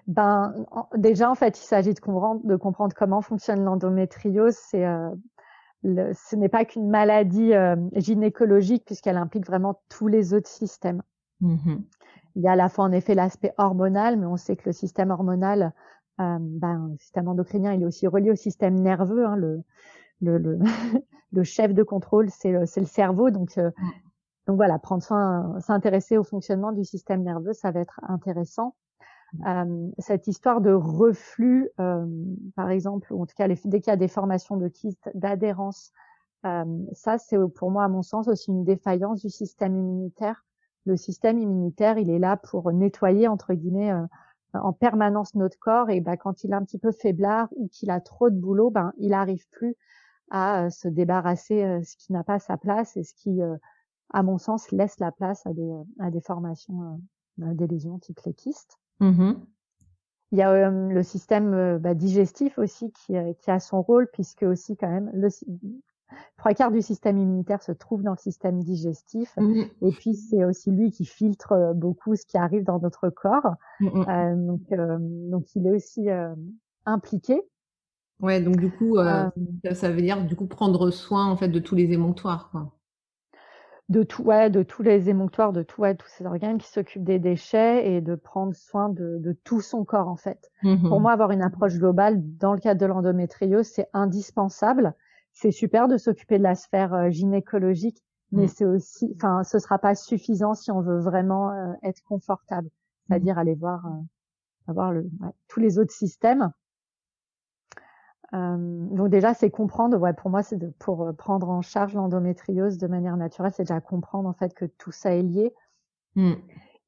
Ben, 0.07 0.53
déjà, 0.97 1.29
en 1.29 1.35
fait, 1.35 1.59
il 1.59 1.63
s'agit 1.63 1.93
de 1.93 1.99
comprendre, 1.99 2.41
de 2.43 2.55
comprendre 2.55 2.93
comment 2.95 3.21
fonctionne 3.21 3.63
l'endométriose. 3.63 4.55
C'est, 4.55 4.85
euh, 4.85 5.09
ce 5.83 6.35
n'est 6.35 6.49
pas 6.49 6.65
qu'une 6.65 6.89
maladie 6.89 7.53
euh, 7.53 7.75
gynécologique 7.95 8.85
puisqu'elle 8.85 9.17
implique 9.17 9.45
vraiment 9.45 9.81
tous 9.89 10.07
les 10.07 10.33
autres 10.33 10.49
systèmes. 10.49 11.01
Mmh 11.39 11.77
il 12.35 12.41
y 12.43 12.47
a 12.47 12.53
à 12.53 12.55
la 12.55 12.69
fois 12.69 12.85
en 12.85 12.91
effet 12.91 13.15
l'aspect 13.15 13.53
hormonal, 13.57 14.17
mais 14.17 14.25
on 14.25 14.37
sait 14.37 14.55
que 14.55 14.63
le 14.67 14.73
système 14.73 15.11
hormonal, 15.11 15.73
euh, 16.19 16.37
ben, 16.39 16.89
le 16.91 16.97
système 16.97 17.27
endocrinien, 17.27 17.73
il 17.73 17.81
est 17.83 17.85
aussi 17.85 18.07
relié 18.07 18.31
au 18.31 18.35
système 18.35 18.75
nerveux. 18.79 19.25
Hein, 19.25 19.35
le, 19.35 19.63
le, 20.21 20.37
le, 20.37 20.59
le, 21.31 21.43
chef 21.43 21.73
de 21.73 21.83
contrôle, 21.83 22.29
c'est 22.29 22.51
le, 22.51 22.61
le 22.61 22.85
cerveau. 22.85 23.29
Donc, 23.29 23.57
mmh. 23.57 23.71
donc 24.47 24.55
voilà, 24.55 24.79
prendre 24.79 25.03
soin, 25.03 25.59
s'intéresser 25.59 26.17
au 26.17 26.23
fonctionnement 26.23 26.71
du 26.71 26.83
système 26.83 27.23
nerveux, 27.23 27.53
ça 27.53 27.71
va 27.71 27.79
être 27.79 27.99
intéressant. 28.07 28.75
Euh, 29.47 29.89
cette 29.97 30.27
histoire 30.27 30.59
de 30.59 30.71
reflux, 30.71 31.69
euh, 31.79 32.05
par 32.55 32.69
exemple, 32.69 33.13
ou 33.13 33.21
en 33.21 33.25
tout 33.25 33.35
cas 33.35 33.47
dès 33.47 33.55
qu'il 33.55 33.87
y 33.87 33.93
a 33.93 33.95
des 33.95 34.09
formations 34.09 34.57
de 34.57 34.67
kystes, 34.67 35.09
d'adhérence, 35.13 35.93
euh, 36.45 36.65
ça 36.93 37.17
c'est 37.17 37.37
pour 37.55 37.71
moi 37.71 37.85
à 37.85 37.87
mon 37.87 38.01
sens 38.01 38.27
aussi 38.27 38.51
une 38.51 38.65
défaillance 38.65 39.21
du 39.21 39.29
système 39.29 39.75
immunitaire. 39.75 40.43
Le 40.85 40.97
système 40.97 41.37
immunitaire, 41.37 41.97
il 41.97 42.09
est 42.09 42.19
là 42.19 42.37
pour 42.37 42.71
nettoyer 42.71 43.27
entre 43.27 43.53
guillemets 43.53 43.93
en 44.53 44.73
permanence 44.73 45.35
notre 45.35 45.59
corps 45.59 45.89
et 45.89 46.01
ben, 46.01 46.17
quand 46.17 46.43
il 46.43 46.51
est 46.51 46.55
un 46.55 46.63
petit 46.63 46.79
peu 46.79 46.91
faiblard 46.91 47.47
ou 47.55 47.67
qu'il 47.67 47.89
a 47.91 48.01
trop 48.01 48.29
de 48.29 48.35
boulot, 48.35 48.69
ben 48.69 48.91
il 48.97 49.13
arrive 49.13 49.47
plus 49.51 49.75
à 50.29 50.69
se 50.69 50.87
débarrasser 50.87 51.81
ce 51.83 51.95
qui 51.97 52.11
n'a 52.11 52.23
pas 52.23 52.39
sa 52.39 52.57
place 52.57 52.97
et 52.97 53.03
ce 53.03 53.13
qui, 53.13 53.39
à 54.11 54.23
mon 54.23 54.37
sens, 54.37 54.71
laisse 54.71 54.99
la 54.99 55.11
place 55.11 55.45
à 55.45 55.53
des, 55.53 55.71
à 55.99 56.09
des 56.09 56.21
formations, 56.21 56.99
des 57.37 57.67
lésions 57.67 57.99
type 57.99 58.19
les 58.25 58.33
kystes. 58.33 58.77
Mmh 58.99 59.33
il 60.31 60.37
y 60.37 60.41
a 60.41 60.51
euh, 60.51 60.89
le 60.89 61.03
système 61.03 61.53
euh, 61.53 61.77
bah, 61.77 61.93
digestif 61.93 62.57
aussi 62.57 62.91
qui, 62.91 63.17
euh, 63.17 63.33
qui, 63.33 63.51
a 63.51 63.59
son 63.59 63.81
rôle 63.81 64.09
puisque 64.11 64.43
aussi 64.43 64.77
quand 64.77 64.89
même 64.89 65.11
le 65.13 65.27
trois 66.37 66.53
quarts 66.53 66.71
du 66.71 66.81
système 66.81 67.17
immunitaire 67.17 67.61
se 67.61 67.71
trouve 67.71 68.03
dans 68.03 68.11
le 68.11 68.17
système 68.17 68.63
digestif 68.63 69.33
mmh 69.37 69.63
et 69.83 69.91
puis 69.91 70.13
c'est 70.13 70.43
aussi 70.43 70.71
lui 70.71 70.91
qui 70.91 71.05
filtre 71.05 71.73
beaucoup 71.75 72.15
ce 72.15 72.25
qui 72.25 72.37
arrive 72.37 72.63
dans 72.63 72.79
notre 72.79 73.09
corps. 73.09 73.55
Mmh 73.79 74.45
donc, 74.47 74.61
donc 75.29 75.55
il 75.55 75.67
est 75.67 75.71
aussi 75.71 76.07
impliqué. 76.85 77.41
Ouais, 78.19 78.41
donc 78.41 78.57
du 78.57 78.69
coup, 78.69 78.97
ça 78.97 79.91
veut 79.91 80.01
dire 80.01 80.23
du 80.25 80.35
coup 80.35 80.45
prendre 80.47 80.91
soin 80.91 81.27
en 81.27 81.35
fait 81.35 81.49
de 81.49 81.59
tous 81.59 81.75
les 81.75 81.91
émonctoires. 81.91 82.49
Quoi 82.51 82.71
de 83.91 84.03
tout, 84.03 84.23
ouais, 84.23 84.49
de 84.49 84.63
tous 84.63 84.83
les 84.83 85.09
émonctoires, 85.09 85.51
de 85.51 85.63
tout, 85.63 85.81
ouais, 85.81 85.95
tous 85.95 86.07
ces 86.07 86.25
organes 86.25 86.57
qui 86.57 86.69
s'occupent 86.69 87.03
des 87.03 87.19
déchets 87.19 87.91
et 87.91 87.99
de 87.99 88.15
prendre 88.15 88.55
soin 88.55 88.87
de, 88.87 89.17
de 89.19 89.33
tout 89.43 89.59
son 89.59 89.83
corps 89.83 90.07
en 90.07 90.15
fait. 90.15 90.49
Mmh 90.63 90.87
Pour 90.87 91.01
moi, 91.01 91.11
avoir 91.11 91.31
une 91.31 91.41
approche 91.41 91.75
globale 91.75 92.21
dans 92.37 92.53
le 92.53 92.59
cadre 92.59 92.79
de 92.79 92.85
l'endométriose, 92.85 93.67
c'est 93.67 93.89
indispensable. 93.91 94.93
C'est 95.33 95.51
super 95.51 95.87
de 95.87 95.97
s'occuper 95.97 96.37
de 96.37 96.43
la 96.43 96.55
sphère 96.55 96.93
euh, 96.93 97.09
gynécologique, 97.09 98.03
mais 98.31 98.45
mmh. 98.45 98.49
c'est 98.49 98.65
aussi, 98.65 99.13
enfin, 99.15 99.43
ce 99.43 99.59
sera 99.59 99.79
pas 99.79 99.95
suffisant 99.95 100.53
si 100.53 100.71
on 100.71 100.81
veut 100.81 100.99
vraiment 100.99 101.51
euh, 101.51 101.73
être 101.83 102.01
confortable, 102.03 102.69
c'est-à-dire 103.07 103.35
mmh. 103.35 103.39
aller 103.39 103.55
voir, 103.55 103.85
euh, 103.85 104.01
avoir 104.67 104.91
le, 104.93 105.09
tous 105.47 105.59
les 105.59 105.79
autres 105.79 105.93
systèmes. 105.93 106.51
Euh, 108.33 108.87
donc 108.95 109.09
déjà, 109.09 109.33
c'est 109.33 109.49
comprendre. 109.49 109.97
Ouais, 109.97 110.13
pour 110.13 110.29
moi, 110.29 110.43
c'est 110.43 110.57
pour 110.77 111.03
euh, 111.03 111.11
prendre 111.11 111.49
en 111.49 111.61
charge 111.61 111.93
l'endométriose 111.93 112.77
de 112.77 112.87
manière 112.87 113.17
naturelle, 113.17 113.51
c'est 113.53 113.63
déjà 113.63 113.81
comprendre 113.81 114.29
en 114.29 114.33
fait 114.33 114.53
que 114.53 114.65
tout 114.65 114.91
ça 114.91 115.13
est 115.13 115.23
lié. 115.23 115.53
Mmh. 116.15 116.33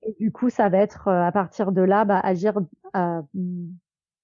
Et 0.04 0.16
du 0.20 0.32
coup, 0.32 0.50
ça 0.50 0.70
va 0.70 0.78
être 0.78 1.10
à 1.10 1.32
partir 1.32 1.72
de 1.72 1.82
là, 1.82 2.04
bah, 2.04 2.20
agir 2.20 2.60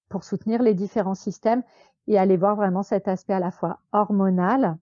pour 0.10 0.24
soutenir 0.24 0.62
les 0.62 0.74
différents 0.74 1.16
systèmes 1.16 1.64
et 2.08 2.18
aller 2.18 2.38
voir 2.38 2.56
vraiment 2.56 2.84
cet 2.84 3.08
aspect 3.08 3.34
à 3.34 3.40
la 3.40 3.52
fois 3.52 3.80
hormonal 3.92 4.78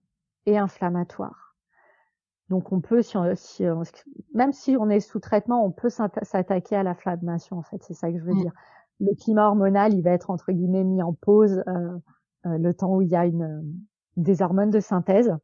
et 0.46 0.58
inflammatoire. 0.58 1.56
Donc 2.48 2.72
on 2.72 2.80
peut, 2.80 3.02
si, 3.02 3.18
si 3.34 3.64
même 4.34 4.52
si 4.52 4.76
on 4.78 4.88
est 4.88 5.00
sous 5.00 5.20
traitement, 5.20 5.64
on 5.64 5.70
peut 5.70 5.90
s'attaquer 5.90 6.76
à 6.76 6.82
l'inflammation. 6.82 7.58
En 7.58 7.62
fait, 7.62 7.82
c'est 7.82 7.94
ça 7.94 8.10
que 8.10 8.18
je 8.18 8.24
veux 8.24 8.32
mmh. 8.32 8.40
dire. 8.40 8.52
Le 9.00 9.14
climat 9.14 9.48
hormonal, 9.48 9.92
il 9.92 10.02
va 10.02 10.12
être 10.12 10.30
entre 10.30 10.50
guillemets 10.50 10.84
mis 10.84 11.02
en 11.02 11.12
pause. 11.12 11.62
Euh, 11.68 11.98
euh, 12.46 12.58
le 12.58 12.74
temps 12.74 12.94
où 12.94 13.02
il 13.02 13.08
y 13.08 13.16
a 13.16 13.26
une, 13.26 13.62
des 14.16 14.42
hormones 14.42 14.70
de 14.70 14.80
synthèse. 14.80 15.34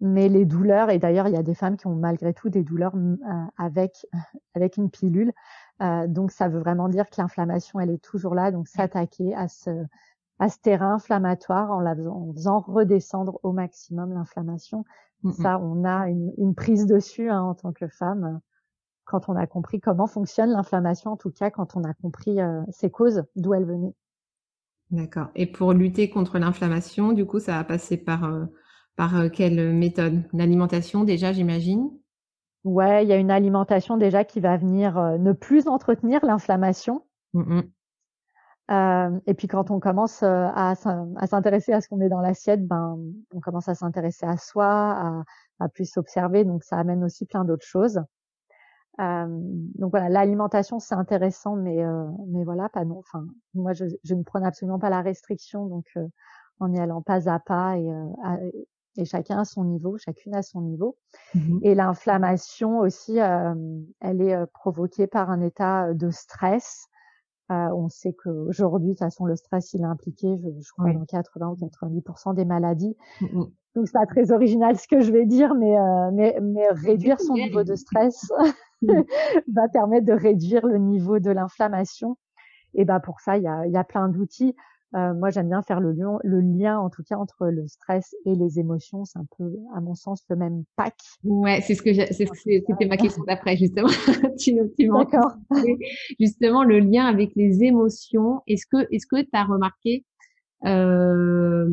Mais 0.00 0.28
les 0.28 0.44
douleurs, 0.44 0.90
et 0.90 0.98
d'ailleurs 0.98 1.26
il 1.26 1.34
y 1.34 1.38
a 1.38 1.42
des 1.42 1.54
femmes 1.54 1.78
qui 1.78 1.86
ont 1.86 1.94
malgré 1.94 2.34
tout 2.34 2.50
des 2.50 2.62
douleurs 2.62 2.94
euh, 2.94 3.16
avec 3.56 4.06
avec 4.54 4.76
une 4.76 4.90
pilule, 4.90 5.32
donc 5.80 6.30
ça 6.30 6.48
veut 6.48 6.60
vraiment 6.60 6.88
dire 6.88 7.08
que 7.10 7.20
l'inflammation 7.20 7.80
elle 7.80 7.90
est 7.90 8.02
toujours 8.02 8.34
là. 8.34 8.50
Donc 8.50 8.68
s'attaquer 8.68 9.34
à 9.34 9.48
ce 9.48 9.70
à 10.38 10.50
ce 10.50 10.58
terrain 10.58 10.94
inflammatoire 10.94 11.70
en, 11.70 11.80
la 11.80 11.96
faisant, 11.96 12.32
faisant 12.34 12.60
redescendre 12.60 13.40
au 13.42 13.52
maximum 13.52 14.12
l'inflammation. 14.12 14.84
Mmh 15.22 15.32
ça, 15.32 15.58
on 15.58 15.82
a 15.84 16.10
une, 16.10 16.32
une 16.36 16.54
prise 16.54 16.84
dessus 16.84 17.30
hein, 17.30 17.40
en 17.42 17.54
tant 17.54 17.72
que 17.72 17.88
femme 17.88 18.40
quand 19.06 19.28
on 19.28 19.36
a 19.36 19.46
compris 19.46 19.80
comment 19.80 20.06
fonctionne 20.06 20.50
l'inflammation, 20.50 21.12
en 21.12 21.16
tout 21.16 21.30
cas 21.30 21.50
quand 21.50 21.76
on 21.76 21.84
a 21.84 21.94
compris 21.94 22.38
ses 22.70 22.90
causes, 22.90 23.24
d'où 23.36 23.54
elle 23.54 23.64
venait. 23.64 23.94
D'accord. 24.90 25.28
Et 25.34 25.46
pour 25.46 25.72
lutter 25.72 26.10
contre 26.10 26.38
l'inflammation, 26.38 27.12
du 27.12 27.24
coup, 27.26 27.40
ça 27.40 27.56
va 27.56 27.64
passer 27.64 27.96
par, 27.96 28.24
euh, 28.24 28.44
par 28.94 29.16
euh, 29.16 29.28
quelle 29.28 29.72
méthode? 29.72 30.22
L'alimentation 30.32 31.04
déjà, 31.04 31.32
j'imagine? 31.32 31.90
Ouais, 32.66 33.04
il 33.04 33.08
y 33.08 33.12
a 33.12 33.16
une 33.16 33.30
alimentation 33.30 33.96
déjà 33.96 34.24
qui 34.24 34.40
va 34.40 34.56
venir 34.56 34.98
euh, 34.98 35.18
ne 35.18 35.32
plus 35.32 35.68
entretenir 35.68 36.24
l'inflammation. 36.24 37.04
Mmh 37.32 37.60
et 38.68 39.34
puis 39.34 39.46
quand 39.46 39.70
on 39.70 39.78
commence 39.78 40.24
à, 40.24 40.74
s'intéresser 40.74 41.72
à 41.72 41.80
ce 41.80 41.88
qu'on 41.88 41.98
met 41.98 42.08
dans 42.08 42.20
l'assiette, 42.20 42.66
ben 42.66 42.98
on 43.32 43.38
commence 43.38 43.68
à 43.68 43.76
s'intéresser 43.76 44.26
à 44.26 44.36
soi, 44.36 44.66
à, 44.66 45.22
à 45.60 45.68
plus 45.68 45.88
s'observer, 45.88 46.44
donc 46.44 46.64
ça 46.64 46.76
amène 46.76 47.04
aussi 47.04 47.26
plein 47.26 47.44
d'autres 47.44 47.64
choses. 47.64 48.00
Euh, 48.98 49.26
donc 49.28 49.90
voilà, 49.90 50.08
l'alimentation 50.08 50.80
c'est 50.80 50.96
intéressant, 50.96 51.54
mais 51.54 51.84
euh, 51.84 52.06
mais 52.26 52.42
voilà, 52.42 52.68
pas 52.68 52.84
non. 52.84 52.98
Enfin, 52.98 53.24
moi 53.54 53.72
je, 53.72 53.84
je, 54.02 54.14
ne 54.14 54.24
prends 54.24 54.42
absolument 54.42 54.80
pas 54.80 54.90
la 54.90 55.02
restriction, 55.02 55.66
donc 55.66 55.84
euh, 55.96 56.08
en 56.58 56.72
y 56.72 56.80
allant 56.80 57.02
pas 57.02 57.28
à 57.28 57.38
pas 57.38 57.76
et, 57.78 57.88
et 58.98 59.04
chacun 59.04 59.38
à 59.38 59.44
son 59.44 59.64
niveau, 59.64 59.96
chacune 59.98 60.34
à 60.34 60.42
son 60.42 60.60
niveau. 60.60 60.96
Mmh 61.34 61.58
et 61.62 61.74
l'inflammation 61.74 62.78
aussi, 62.78 63.18
elle 63.18 64.20
est 64.20 64.46
provoquée 64.52 65.06
par 65.06 65.30
un 65.30 65.40
état 65.40 65.92
de 65.94 66.10
stress. 66.10 66.88
on 67.48 67.88
sait 67.88 68.12
qu'aujourd'hui, 68.12 68.88
de 68.88 68.92
toute 68.94 69.00
façon, 69.00 69.24
le 69.24 69.36
stress, 69.36 69.72
il 69.74 69.82
est 69.82 69.84
impliqué, 69.84 70.36
je, 70.38 70.48
je 70.60 70.72
crois, 70.72 70.92
dans 70.92 71.04
80 71.04 71.48
ou 71.48 71.66
90% 71.66 72.34
des 72.34 72.44
maladies. 72.44 72.96
Mmh 73.20 73.44
donc 73.74 73.86
c'est 73.88 73.92
pas 73.92 74.06
très 74.06 74.32
original 74.32 74.78
ce 74.78 74.88
que 74.88 75.00
je 75.00 75.12
vais 75.12 75.26
dire, 75.26 75.54
mais 75.54 75.76
mais, 76.10 76.38
mais 76.40 76.66
réduire 76.70 77.20
son 77.20 77.34
niveau 77.34 77.62
de 77.62 77.74
stress, 77.74 78.26
Mmh. 78.82 78.88
va 79.54 79.68
permettre 79.68 80.06
de 80.06 80.12
réduire 80.12 80.66
le 80.66 80.78
niveau 80.78 81.18
de 81.18 81.30
l'inflammation. 81.30 82.16
Et 82.74 82.84
ben 82.84 83.00
pour 83.00 83.20
ça, 83.20 83.36
il 83.36 83.42
y 83.42 83.48
a, 83.48 83.66
y 83.66 83.76
a 83.76 83.84
plein 83.84 84.08
d'outils. 84.08 84.54
Euh, 84.94 85.14
moi, 85.14 85.30
j'aime 85.30 85.48
bien 85.48 85.62
faire 85.62 85.80
le 85.80 85.92
lien, 85.92 86.18
le 86.22 86.40
lien, 86.40 86.78
en 86.78 86.90
tout 86.90 87.02
cas, 87.02 87.16
entre 87.16 87.48
le 87.48 87.66
stress 87.66 88.14
et 88.24 88.34
les 88.34 88.60
émotions. 88.60 89.04
C'est 89.04 89.18
un 89.18 89.26
peu, 89.36 89.52
à 89.74 89.80
mon 89.80 89.94
sens, 89.94 90.24
le 90.28 90.36
même 90.36 90.64
pack. 90.76 90.94
Ouais, 91.24 91.60
c'est 91.60 91.74
ce 91.74 91.82
que 91.82 91.92
c'était 91.92 92.86
ma 92.86 92.96
question 92.96 93.24
d'après, 93.24 93.56
justement. 93.56 93.88
tu, 94.38 94.54
tu 94.78 94.88
D'accord. 94.88 95.34
Justement, 96.20 96.62
le 96.62 96.78
lien 96.78 97.04
avec 97.06 97.34
les 97.34 97.64
émotions. 97.64 98.42
Est-ce 98.46 98.66
que, 98.66 98.86
est-ce 98.92 99.06
que 99.06 99.20
tu 99.20 99.28
as 99.32 99.44
remarqué 99.44 100.04
euh, 100.64 101.68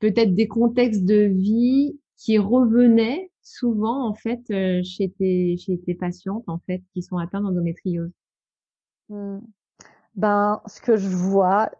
peut-être 0.00 0.34
des 0.34 0.48
contextes 0.48 1.04
de 1.04 1.22
vie 1.22 1.98
qui 2.16 2.38
revenaient 2.38 3.30
souvent, 3.42 4.08
en 4.08 4.14
fait, 4.14 4.40
euh, 4.50 4.82
chez 4.82 5.10
tes, 5.10 5.56
chez 5.58 5.78
tes 5.78 5.94
patientes, 5.94 6.44
en 6.46 6.58
fait, 6.66 6.82
qui 6.94 7.02
sont 7.02 7.18
atteintes 7.18 7.44
d'endométriose? 7.44 8.10
Mmh. 9.10 9.38
Ben, 10.16 10.60
ce 10.66 10.80
que 10.80 10.96
je 10.96 11.08
vois, 11.08 11.70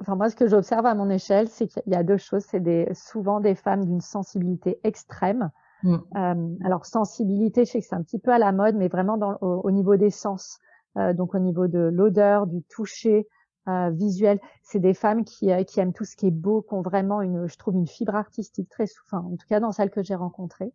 enfin 0.00 0.16
moi, 0.16 0.30
ce 0.30 0.36
que 0.36 0.46
j'observe 0.46 0.86
à 0.86 0.94
mon 0.94 1.10
échelle, 1.10 1.48
c'est 1.48 1.66
qu'il 1.66 1.82
y 1.86 1.94
a 1.94 2.02
deux 2.02 2.16
choses. 2.16 2.44
C'est 2.44 2.60
des, 2.60 2.88
souvent 2.94 3.40
des 3.40 3.54
femmes 3.54 3.84
d'une 3.84 4.00
sensibilité 4.00 4.78
extrême. 4.84 5.50
Mmh. 5.82 5.96
Euh, 6.16 6.54
alors 6.64 6.86
sensibilité, 6.86 7.64
je 7.64 7.72
sais 7.72 7.80
que 7.80 7.86
c'est 7.86 7.94
un 7.94 8.02
petit 8.02 8.18
peu 8.18 8.32
à 8.32 8.38
la 8.38 8.52
mode, 8.52 8.76
mais 8.76 8.88
vraiment 8.88 9.16
dans, 9.16 9.36
au, 9.40 9.70
niveau 9.70 9.96
des 9.96 10.10
sens, 10.10 10.58
euh, 10.96 11.12
donc 11.12 11.34
au 11.34 11.38
niveau 11.38 11.68
de 11.68 11.78
l'odeur, 11.78 12.46
du 12.46 12.62
toucher 12.64 13.28
euh, 13.68 13.90
visuel. 13.90 14.40
C'est 14.62 14.80
des 14.80 14.94
femmes 14.94 15.24
qui, 15.24 15.52
euh, 15.52 15.62
qui 15.62 15.78
aiment 15.80 15.92
tout 15.92 16.04
ce 16.04 16.16
qui 16.16 16.26
est 16.26 16.32
beau, 16.32 16.62
qui 16.62 16.74
ont 16.74 16.82
vraiment 16.82 17.20
une, 17.20 17.46
je 17.46 17.56
trouve, 17.56 17.74
une 17.74 17.86
fibre 17.86 18.14
artistique 18.14 18.68
très, 18.70 18.86
enfin, 19.06 19.18
en 19.18 19.36
tout 19.36 19.46
cas 19.48 19.60
dans 19.60 19.72
celles 19.72 19.90
que 19.90 20.02
j'ai 20.02 20.14
rencontrées. 20.14 20.72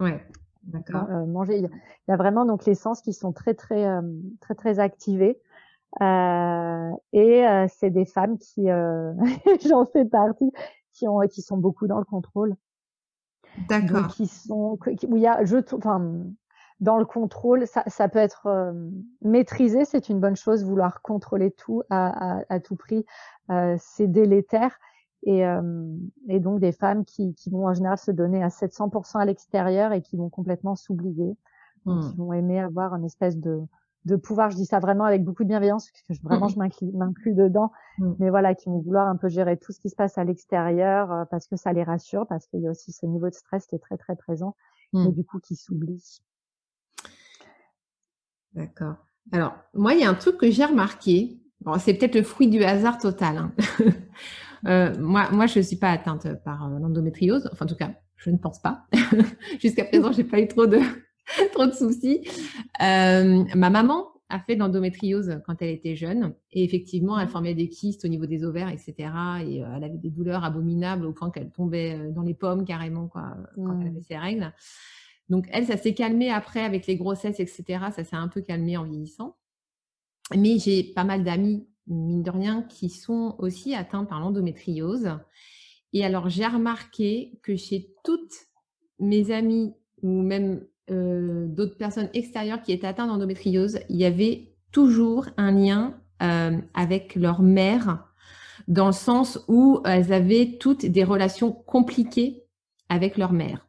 Ouais. 0.00 0.20
D'accord. 0.64 1.04
Euh, 1.10 1.26
manger, 1.26 1.58
il 1.58 1.70
y 2.08 2.12
a 2.12 2.16
vraiment 2.16 2.46
donc 2.46 2.64
les 2.64 2.74
sens 2.74 3.02
qui 3.02 3.12
sont 3.12 3.32
très 3.32 3.54
très 3.54 3.84
euh, 3.84 4.00
très 4.40 4.54
très 4.54 4.78
activés. 4.78 5.38
Euh, 6.02 6.90
et 7.12 7.46
euh, 7.46 7.66
c'est 7.68 7.90
des 7.90 8.04
femmes 8.04 8.38
qui, 8.38 8.68
euh, 8.68 9.12
j'en 9.68 9.84
fais 9.86 10.04
partie, 10.04 10.50
qui 10.92 11.06
ont, 11.06 11.20
qui 11.20 11.42
sont 11.42 11.56
beaucoup 11.56 11.86
dans 11.86 11.98
le 11.98 12.04
contrôle. 12.04 12.54
D'accord. 13.68 14.08
Qui 14.08 14.26
sont, 14.26 14.76
qui, 14.98 15.06
où 15.06 15.16
il 15.16 15.22
y 15.22 15.26
a, 15.26 15.44
je, 15.44 15.58
enfin, 15.72 16.24
dans 16.80 16.98
le 16.98 17.04
contrôle, 17.04 17.66
ça, 17.68 17.84
ça 17.86 18.08
peut 18.08 18.18
être 18.18 18.46
euh, 18.46 18.72
maîtrisé, 19.22 19.84
c'est 19.84 20.08
une 20.08 20.18
bonne 20.18 20.34
chose. 20.34 20.64
Vouloir 20.64 21.02
contrôler 21.02 21.52
tout 21.52 21.82
à, 21.90 22.38
à, 22.38 22.42
à 22.48 22.60
tout 22.60 22.74
prix, 22.74 23.04
euh, 23.50 23.76
c'est 23.78 24.08
délétère. 24.08 24.78
Et, 25.26 25.42
et, 26.28 26.38
donc 26.38 26.60
des 26.60 26.72
femmes 26.72 27.06
qui, 27.06 27.32
qui, 27.32 27.48
vont 27.48 27.66
en 27.66 27.72
général 27.72 27.96
se 27.96 28.10
donner 28.10 28.42
à 28.42 28.48
700% 28.48 29.16
à 29.18 29.24
l'extérieur 29.24 29.92
et 29.92 30.02
qui 30.02 30.18
vont 30.18 30.28
complètement 30.28 30.76
s'oublier, 30.76 31.34
mmh. 31.86 32.00
qui 32.00 32.16
vont 32.18 32.34
aimer 32.34 32.60
avoir 32.60 32.94
une 32.94 33.06
espèce 33.06 33.38
de, 33.38 33.62
de 34.04 34.16
pouvoir, 34.16 34.50
je 34.50 34.56
dis 34.56 34.66
ça 34.66 34.80
vraiment 34.80 35.04
avec 35.04 35.24
beaucoup 35.24 35.44
de 35.44 35.48
bienveillance, 35.48 35.90
parce 35.90 36.02
que 36.02 36.14
je, 36.14 36.22
vraiment 36.22 36.48
je 36.48 36.58
m'inclus 36.58 37.34
dedans, 37.34 37.72
mm. 37.98 38.12
mais 38.18 38.30
voilà, 38.30 38.54
qui 38.54 38.68
vont 38.68 38.80
vouloir 38.80 39.08
un 39.08 39.16
peu 39.16 39.28
gérer 39.28 39.56
tout 39.56 39.72
ce 39.72 39.80
qui 39.80 39.88
se 39.88 39.96
passe 39.96 40.18
à 40.18 40.24
l'extérieur, 40.24 41.10
euh, 41.10 41.24
parce 41.30 41.46
que 41.46 41.56
ça 41.56 41.72
les 41.72 41.82
rassure, 41.82 42.26
parce 42.26 42.46
qu'il 42.46 42.60
y 42.60 42.66
a 42.66 42.70
aussi 42.70 42.92
ce 42.92 43.06
niveau 43.06 43.28
de 43.28 43.34
stress 43.34 43.66
qui 43.66 43.76
est 43.76 43.80
très 43.80 43.96
très 43.96 44.16
présent, 44.16 44.56
mm. 44.92 45.06
et 45.06 45.12
du 45.12 45.24
coup 45.24 45.38
qui 45.40 45.56
s'oublie. 45.56 46.20
D'accord. 48.52 48.96
Alors, 49.32 49.54
moi, 49.72 49.94
il 49.94 50.00
y 50.00 50.04
a 50.04 50.10
un 50.10 50.14
truc 50.14 50.36
que 50.36 50.50
j'ai 50.50 50.64
remarqué, 50.64 51.40
bon, 51.62 51.78
c'est 51.78 51.94
peut-être 51.94 52.14
le 52.14 52.22
fruit 52.22 52.48
du 52.48 52.62
hasard 52.62 52.98
total. 52.98 53.38
Hein. 53.38 53.52
euh, 54.66 54.94
moi, 55.00 55.30
moi, 55.32 55.46
je 55.46 55.60
ne 55.60 55.64
suis 55.64 55.76
pas 55.76 55.90
atteinte 55.90 56.28
par 56.44 56.66
euh, 56.66 56.78
l'endométriose, 56.78 57.48
enfin 57.52 57.64
en 57.64 57.68
tout 57.68 57.74
cas, 57.74 57.92
je 58.16 58.30
ne 58.30 58.36
pense 58.36 58.60
pas. 58.60 58.86
Jusqu'à 59.60 59.86
présent, 59.86 60.12
j'ai 60.12 60.24
pas 60.24 60.40
eu 60.40 60.46
trop 60.46 60.66
de 60.66 60.78
trop 61.52 61.66
de 61.66 61.72
soucis. 61.72 62.28
Euh, 62.82 63.44
ma 63.54 63.70
maman 63.70 64.08
a 64.28 64.40
fait 64.40 64.54
de 64.54 64.60
l'endométriose 64.60 65.40
quand 65.46 65.60
elle 65.60 65.70
était 65.70 65.96
jeune. 65.96 66.34
Et 66.52 66.64
effectivement, 66.64 67.18
elle 67.18 67.28
formait 67.28 67.54
des 67.54 67.68
kystes 67.68 68.04
au 68.04 68.08
niveau 68.08 68.26
des 68.26 68.44
ovaires, 68.44 68.68
etc. 68.68 68.94
Et 69.46 69.62
euh, 69.62 69.68
elle 69.76 69.84
avait 69.84 69.98
des 69.98 70.10
douleurs 70.10 70.44
abominables 70.44 71.06
au 71.06 71.12
point 71.12 71.30
qu'elle 71.30 71.50
tombait 71.50 71.98
euh, 71.98 72.10
dans 72.10 72.22
les 72.22 72.34
pommes 72.34 72.64
carrément 72.64 73.08
quoi, 73.08 73.36
quand 73.56 73.80
elle 73.80 73.88
avait 73.88 74.02
ses 74.02 74.16
règles. 74.16 74.52
Donc, 75.28 75.46
elle, 75.52 75.66
ça 75.66 75.76
s'est 75.76 75.94
calmé 75.94 76.30
après 76.30 76.60
avec 76.60 76.86
les 76.86 76.96
grossesses, 76.96 77.40
etc. 77.40 77.64
Ça 77.94 78.04
s'est 78.04 78.16
un 78.16 78.28
peu 78.28 78.42
calmé 78.42 78.76
en 78.76 78.84
vieillissant. 78.84 79.36
Mais 80.36 80.58
j'ai 80.58 80.82
pas 80.82 81.04
mal 81.04 81.22
d'amis, 81.22 81.66
mine 81.86 82.22
de 82.22 82.30
rien, 82.30 82.62
qui 82.62 82.90
sont 82.90 83.36
aussi 83.38 83.74
atteints 83.74 84.04
par 84.04 84.20
l'endométriose. 84.20 85.18
Et 85.92 86.04
alors, 86.04 86.28
j'ai 86.28 86.46
remarqué 86.46 87.38
que 87.42 87.56
chez 87.56 87.94
toutes 88.04 88.34
mes 88.98 89.30
amies, 89.30 89.74
ou 90.02 90.22
même 90.22 90.66
euh, 90.90 91.46
d'autres 91.46 91.76
personnes 91.76 92.10
extérieures 92.12 92.62
qui 92.62 92.72
étaient 92.72 92.86
atteintes 92.86 93.08
d'endométriose, 93.08 93.78
il 93.88 93.96
y 93.96 94.04
avait 94.04 94.54
toujours 94.72 95.26
un 95.36 95.52
lien 95.52 95.94
euh, 96.22 96.58
avec 96.74 97.14
leur 97.14 97.42
mère, 97.42 98.06
dans 98.68 98.86
le 98.86 98.92
sens 98.92 99.44
où 99.48 99.80
elles 99.84 100.12
avaient 100.12 100.56
toutes 100.60 100.86
des 100.86 101.04
relations 101.04 101.52
compliquées 101.52 102.44
avec 102.88 103.16
leur 103.16 103.32
mère. 103.32 103.66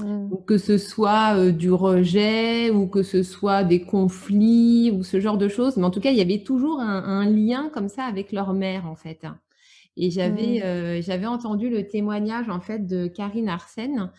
Mmh. 0.00 0.30
Que 0.46 0.58
ce 0.58 0.78
soit 0.78 1.36
euh, 1.36 1.52
du 1.52 1.72
rejet 1.72 2.70
ou 2.70 2.86
que 2.86 3.02
ce 3.02 3.22
soit 3.22 3.64
des 3.64 3.82
conflits 3.82 4.92
ou 4.92 5.02
ce 5.02 5.20
genre 5.20 5.38
de 5.38 5.48
choses. 5.48 5.76
Mais 5.76 5.84
en 5.84 5.90
tout 5.90 6.00
cas, 6.00 6.10
il 6.10 6.18
y 6.18 6.20
avait 6.20 6.42
toujours 6.42 6.80
un, 6.80 7.02
un 7.02 7.26
lien 7.26 7.70
comme 7.72 7.88
ça 7.88 8.04
avec 8.04 8.30
leur 8.32 8.54
mère, 8.54 8.86
en 8.86 8.94
fait. 8.94 9.24
Et 9.98 10.10
j'avais 10.10 10.60
mmh. 10.60 10.62
euh, 10.64 11.02
j'avais 11.02 11.26
entendu 11.26 11.68
le 11.68 11.86
témoignage 11.88 12.48
en 12.48 12.60
fait 12.60 12.86
de 12.86 13.08
Karine 13.08 13.48
Arsène, 13.48 14.12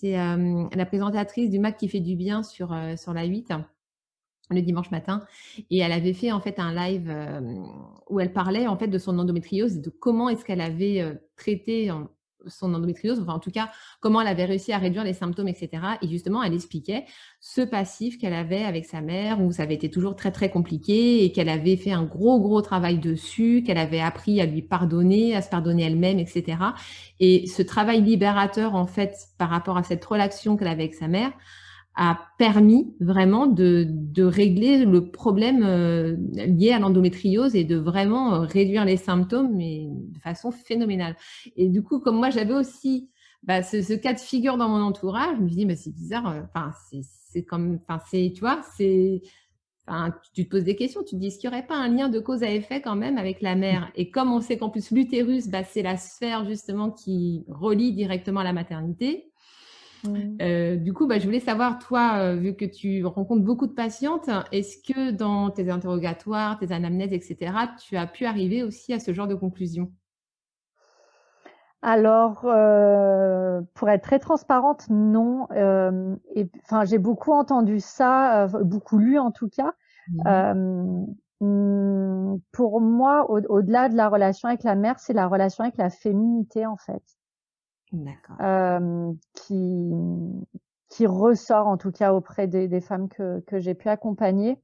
c'est 0.00 0.12
la 0.12 0.86
présentatrice 0.86 1.50
du 1.50 1.58
Mac 1.58 1.76
qui 1.76 1.88
fait 1.88 2.00
du 2.00 2.16
bien 2.16 2.42
sur, 2.42 2.72
la 2.72 3.24
8 3.24 3.52
le 4.52 4.62
dimanche 4.62 4.90
matin. 4.90 5.24
Et 5.70 5.78
elle 5.78 5.92
avait 5.92 6.12
fait 6.12 6.32
en 6.32 6.40
fait 6.40 6.58
un 6.58 6.74
live 6.74 7.14
où 8.08 8.18
elle 8.18 8.32
parlait 8.32 8.66
en 8.66 8.76
fait 8.76 8.88
de 8.88 8.98
son 8.98 9.18
endométriose 9.18 9.76
et 9.76 9.80
de 9.80 9.90
comment 9.90 10.28
est-ce 10.28 10.44
qu'elle 10.44 10.60
avait 10.60 11.20
traité 11.36 11.90
son 12.46 12.74
endométriose, 12.74 13.20
enfin 13.20 13.34
en 13.34 13.38
tout 13.38 13.50
cas 13.50 13.70
comment 14.00 14.20
elle 14.20 14.26
avait 14.26 14.44
réussi 14.44 14.72
à 14.72 14.78
réduire 14.78 15.04
les 15.04 15.12
symptômes, 15.12 15.48
etc. 15.48 15.70
Et 16.02 16.08
justement, 16.08 16.42
elle 16.42 16.54
expliquait 16.54 17.04
ce 17.40 17.60
passif 17.60 18.18
qu'elle 18.18 18.34
avait 18.34 18.64
avec 18.64 18.86
sa 18.86 19.00
mère, 19.00 19.40
où 19.40 19.52
ça 19.52 19.62
avait 19.62 19.74
été 19.74 19.90
toujours 19.90 20.16
très 20.16 20.32
très 20.32 20.50
compliqué 20.50 21.24
et 21.24 21.32
qu'elle 21.32 21.48
avait 21.48 21.76
fait 21.76 21.92
un 21.92 22.04
gros 22.04 22.40
gros 22.40 22.62
travail 22.62 22.98
dessus, 22.98 23.62
qu'elle 23.64 23.78
avait 23.78 24.00
appris 24.00 24.40
à 24.40 24.46
lui 24.46 24.62
pardonner, 24.62 25.36
à 25.36 25.42
se 25.42 25.48
pardonner 25.48 25.84
elle-même, 25.84 26.18
etc. 26.18 26.58
Et 27.20 27.46
ce 27.46 27.62
travail 27.62 28.02
libérateur 28.02 28.74
en 28.74 28.86
fait 28.86 29.14
par 29.38 29.50
rapport 29.50 29.76
à 29.76 29.82
cette 29.82 30.04
relation 30.04 30.56
qu'elle 30.56 30.68
avait 30.68 30.80
avec 30.80 30.94
sa 30.94 31.08
mère, 31.08 31.32
a 32.02 32.18
permis 32.38 32.96
vraiment 32.98 33.46
de, 33.46 33.86
régler 34.16 34.86
le 34.86 35.10
problème 35.10 35.62
euh, 35.62 36.16
lié 36.32 36.72
à 36.72 36.78
l'endométriose 36.78 37.54
et 37.54 37.64
de 37.64 37.76
vraiment 37.76 38.34
euh, 38.34 38.38
réduire 38.40 38.86
les 38.86 38.96
symptômes 38.96 39.58
de 39.58 40.18
façon 40.20 40.50
phénoménale. 40.50 41.14
Et 41.56 41.68
du 41.68 41.82
coup, 41.82 42.00
comme 42.00 42.16
moi 42.16 42.30
j'avais 42.30 42.54
aussi 42.54 43.10
bah, 43.42 43.62
ce, 43.62 43.92
cas 43.92 44.14
de 44.14 44.18
figure 44.18 44.56
dans 44.56 44.70
mon 44.70 44.80
entourage, 44.80 45.36
je 45.36 45.42
me 45.42 45.48
dis 45.50 45.66
mais 45.66 45.76
c'est 45.76 45.92
bizarre. 45.92 46.30
Euh, 46.30 46.40
enfin, 46.54 46.72
c'est 47.30 47.44
comme, 47.44 47.78
enfin 47.86 48.02
c'est, 48.10 48.32
tu 48.34 48.40
vois, 48.40 48.62
c'est, 48.78 49.20
tu 50.32 50.46
te 50.46 50.50
poses 50.50 50.64
des 50.64 50.76
questions. 50.76 51.02
Tu 51.02 51.16
te 51.16 51.20
dis 51.20 51.26
est-ce 51.26 51.38
qu'il 51.38 51.50
n'y 51.50 51.54
aurait 51.54 51.66
pas 51.66 51.76
un 51.76 51.88
lien 51.88 52.08
de 52.08 52.18
cause 52.18 52.42
à 52.42 52.50
effet 52.50 52.80
quand 52.80 52.96
même 52.96 53.18
avec 53.18 53.42
la 53.42 53.56
mère? 53.56 53.92
Et 53.94 54.10
comme 54.10 54.32
on 54.32 54.40
sait 54.40 54.56
qu'en 54.56 54.70
plus 54.70 54.90
l'utérus, 54.90 55.48
bah, 55.48 55.64
c'est 55.64 55.82
la 55.82 55.98
sphère 55.98 56.46
justement 56.46 56.90
qui 56.90 57.44
relie 57.48 57.92
directement 57.92 58.42
la 58.42 58.54
maternité. 58.54 59.29
Mmh. 60.04 60.36
Euh, 60.40 60.76
du 60.76 60.92
coup, 60.92 61.06
bah, 61.06 61.18
je 61.18 61.24
voulais 61.24 61.40
savoir, 61.40 61.78
toi, 61.78 62.18
euh, 62.18 62.36
vu 62.36 62.54
que 62.54 62.64
tu 62.64 63.04
rencontres 63.04 63.42
beaucoup 63.42 63.66
de 63.66 63.72
patientes, 63.72 64.30
est-ce 64.52 64.78
que 64.78 65.10
dans 65.10 65.50
tes 65.50 65.70
interrogatoires, 65.70 66.58
tes 66.58 66.72
anamnèses, 66.72 67.12
etc., 67.12 67.52
tu 67.78 67.96
as 67.96 68.06
pu 68.06 68.24
arriver 68.24 68.62
aussi 68.62 68.92
à 68.92 69.00
ce 69.00 69.12
genre 69.12 69.28
de 69.28 69.34
conclusion? 69.34 69.92
Alors, 71.82 72.42
euh, 72.44 73.62
pour 73.74 73.88
être 73.88 74.02
très 74.02 74.18
transparente, 74.18 74.86
non. 74.90 75.46
Enfin, 75.50 76.84
j'ai 76.84 76.98
beaucoup 76.98 77.32
entendu 77.32 77.80
ça, 77.80 78.48
beaucoup 78.62 78.98
lu 78.98 79.18
en 79.18 79.30
tout 79.30 79.48
cas. 79.48 79.72
Mmh. 80.08 81.06
Mmh, 81.40 82.36
pour 82.52 82.82
moi, 82.82 83.30
au-delà 83.30 83.88
de 83.88 83.96
la 83.96 84.10
relation 84.10 84.48
avec 84.48 84.62
la 84.62 84.74
mère, 84.74 84.98
c'est 84.98 85.14
la 85.14 85.26
relation 85.26 85.64
avec 85.64 85.78
la 85.78 85.88
féminité 85.88 86.66
en 86.66 86.76
fait. 86.76 87.02
Euh, 88.40 89.12
qui 89.34 89.92
qui 90.90 91.06
ressort 91.06 91.68
en 91.68 91.76
tout 91.76 91.92
cas 91.92 92.12
auprès 92.12 92.46
des, 92.48 92.68
des 92.68 92.80
femmes 92.80 93.08
que, 93.08 93.40
que 93.46 93.58
j'ai 93.60 93.74
pu 93.74 93.88
accompagner. 93.88 94.60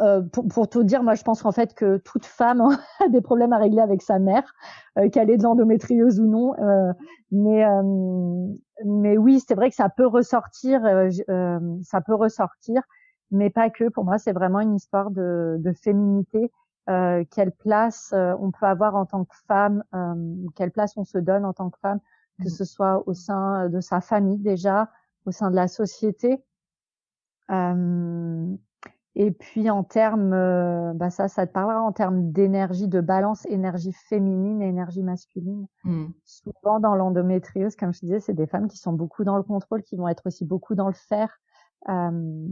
Euh, 0.00 0.22
pour, 0.22 0.46
pour, 0.46 0.68
tout 0.68 0.84
dire, 0.84 1.02
moi 1.02 1.14
je 1.14 1.22
pense 1.22 1.42
qu'en 1.42 1.52
fait 1.52 1.74
que 1.74 1.96
toute 1.98 2.26
femme 2.26 2.60
a 3.04 3.08
des 3.08 3.20
problèmes 3.20 3.52
à 3.52 3.58
régler 3.58 3.80
avec 3.80 4.02
sa 4.02 4.18
mère, 4.18 4.54
euh, 4.98 5.08
qu'elle 5.08 5.30
ait 5.30 5.36
de 5.36 5.42
l'endométriose 5.42 6.20
ou 6.20 6.26
non. 6.26 6.54
Euh, 6.58 6.92
mais 7.32 7.64
euh, 7.64 8.46
mais 8.84 9.18
oui, 9.18 9.40
c'est 9.46 9.54
vrai 9.54 9.70
que 9.70 9.76
ça 9.76 9.88
peut 9.88 10.06
ressortir, 10.06 10.80
ça 11.82 12.00
peut 12.00 12.14
ressortir, 12.14 12.82
mais 13.30 13.50
pas 13.50 13.70
que. 13.70 13.88
Pour 13.88 14.04
moi, 14.04 14.18
c'est 14.18 14.32
vraiment 14.32 14.60
une 14.60 14.76
histoire 14.76 15.10
de, 15.10 15.56
de 15.58 15.72
féminité 15.72 16.50
euh, 16.90 17.24
quelle 17.30 17.52
place 17.52 18.12
euh, 18.12 18.34
on 18.40 18.50
peut 18.50 18.66
avoir 18.66 18.96
en 18.96 19.06
tant 19.06 19.24
que 19.24 19.36
femme, 19.46 19.84
euh, 19.94 20.34
quelle 20.56 20.72
place 20.72 20.96
on 20.96 21.04
se 21.04 21.18
donne 21.18 21.44
en 21.44 21.52
tant 21.52 21.70
que 21.70 21.78
femme, 21.78 22.00
que 22.38 22.48
mmh. 22.48 22.50
ce 22.50 22.64
soit 22.64 23.02
au 23.06 23.14
sein 23.14 23.68
de 23.68 23.80
sa 23.80 24.00
famille 24.00 24.38
déjà, 24.38 24.90
au 25.24 25.30
sein 25.30 25.50
de 25.50 25.56
la 25.56 25.68
société. 25.68 26.42
Et 29.16 29.32
puis 29.32 29.68
en 29.70 29.82
termes, 29.82 30.32
euh, 30.32 30.92
bah 30.94 31.10
ça, 31.10 31.26
ça 31.26 31.46
te 31.46 31.52
parlera 31.52 31.82
en 31.82 31.92
termes 31.92 32.30
d'énergie, 32.30 32.86
de 32.86 33.00
balance, 33.00 33.44
énergie 33.46 33.92
féminine 33.92 34.62
et 34.62 34.68
énergie 34.68 35.02
masculine. 35.02 35.66
Mmh. 35.84 36.06
Souvent 36.24 36.78
dans 36.78 36.94
l'endométriose, 36.94 37.74
comme 37.74 37.92
je 37.92 38.00
disais, 38.00 38.20
c'est 38.20 38.34
des 38.34 38.46
femmes 38.46 38.68
qui 38.68 38.78
sont 38.78 38.92
beaucoup 38.92 39.24
dans 39.24 39.36
le 39.36 39.42
contrôle, 39.42 39.82
qui 39.82 39.96
vont 39.96 40.06
être 40.06 40.26
aussi 40.26 40.44
beaucoup 40.44 40.76
dans 40.76 40.86
le 40.86 40.94
faire, 40.94 41.40
euh, 41.88 42.48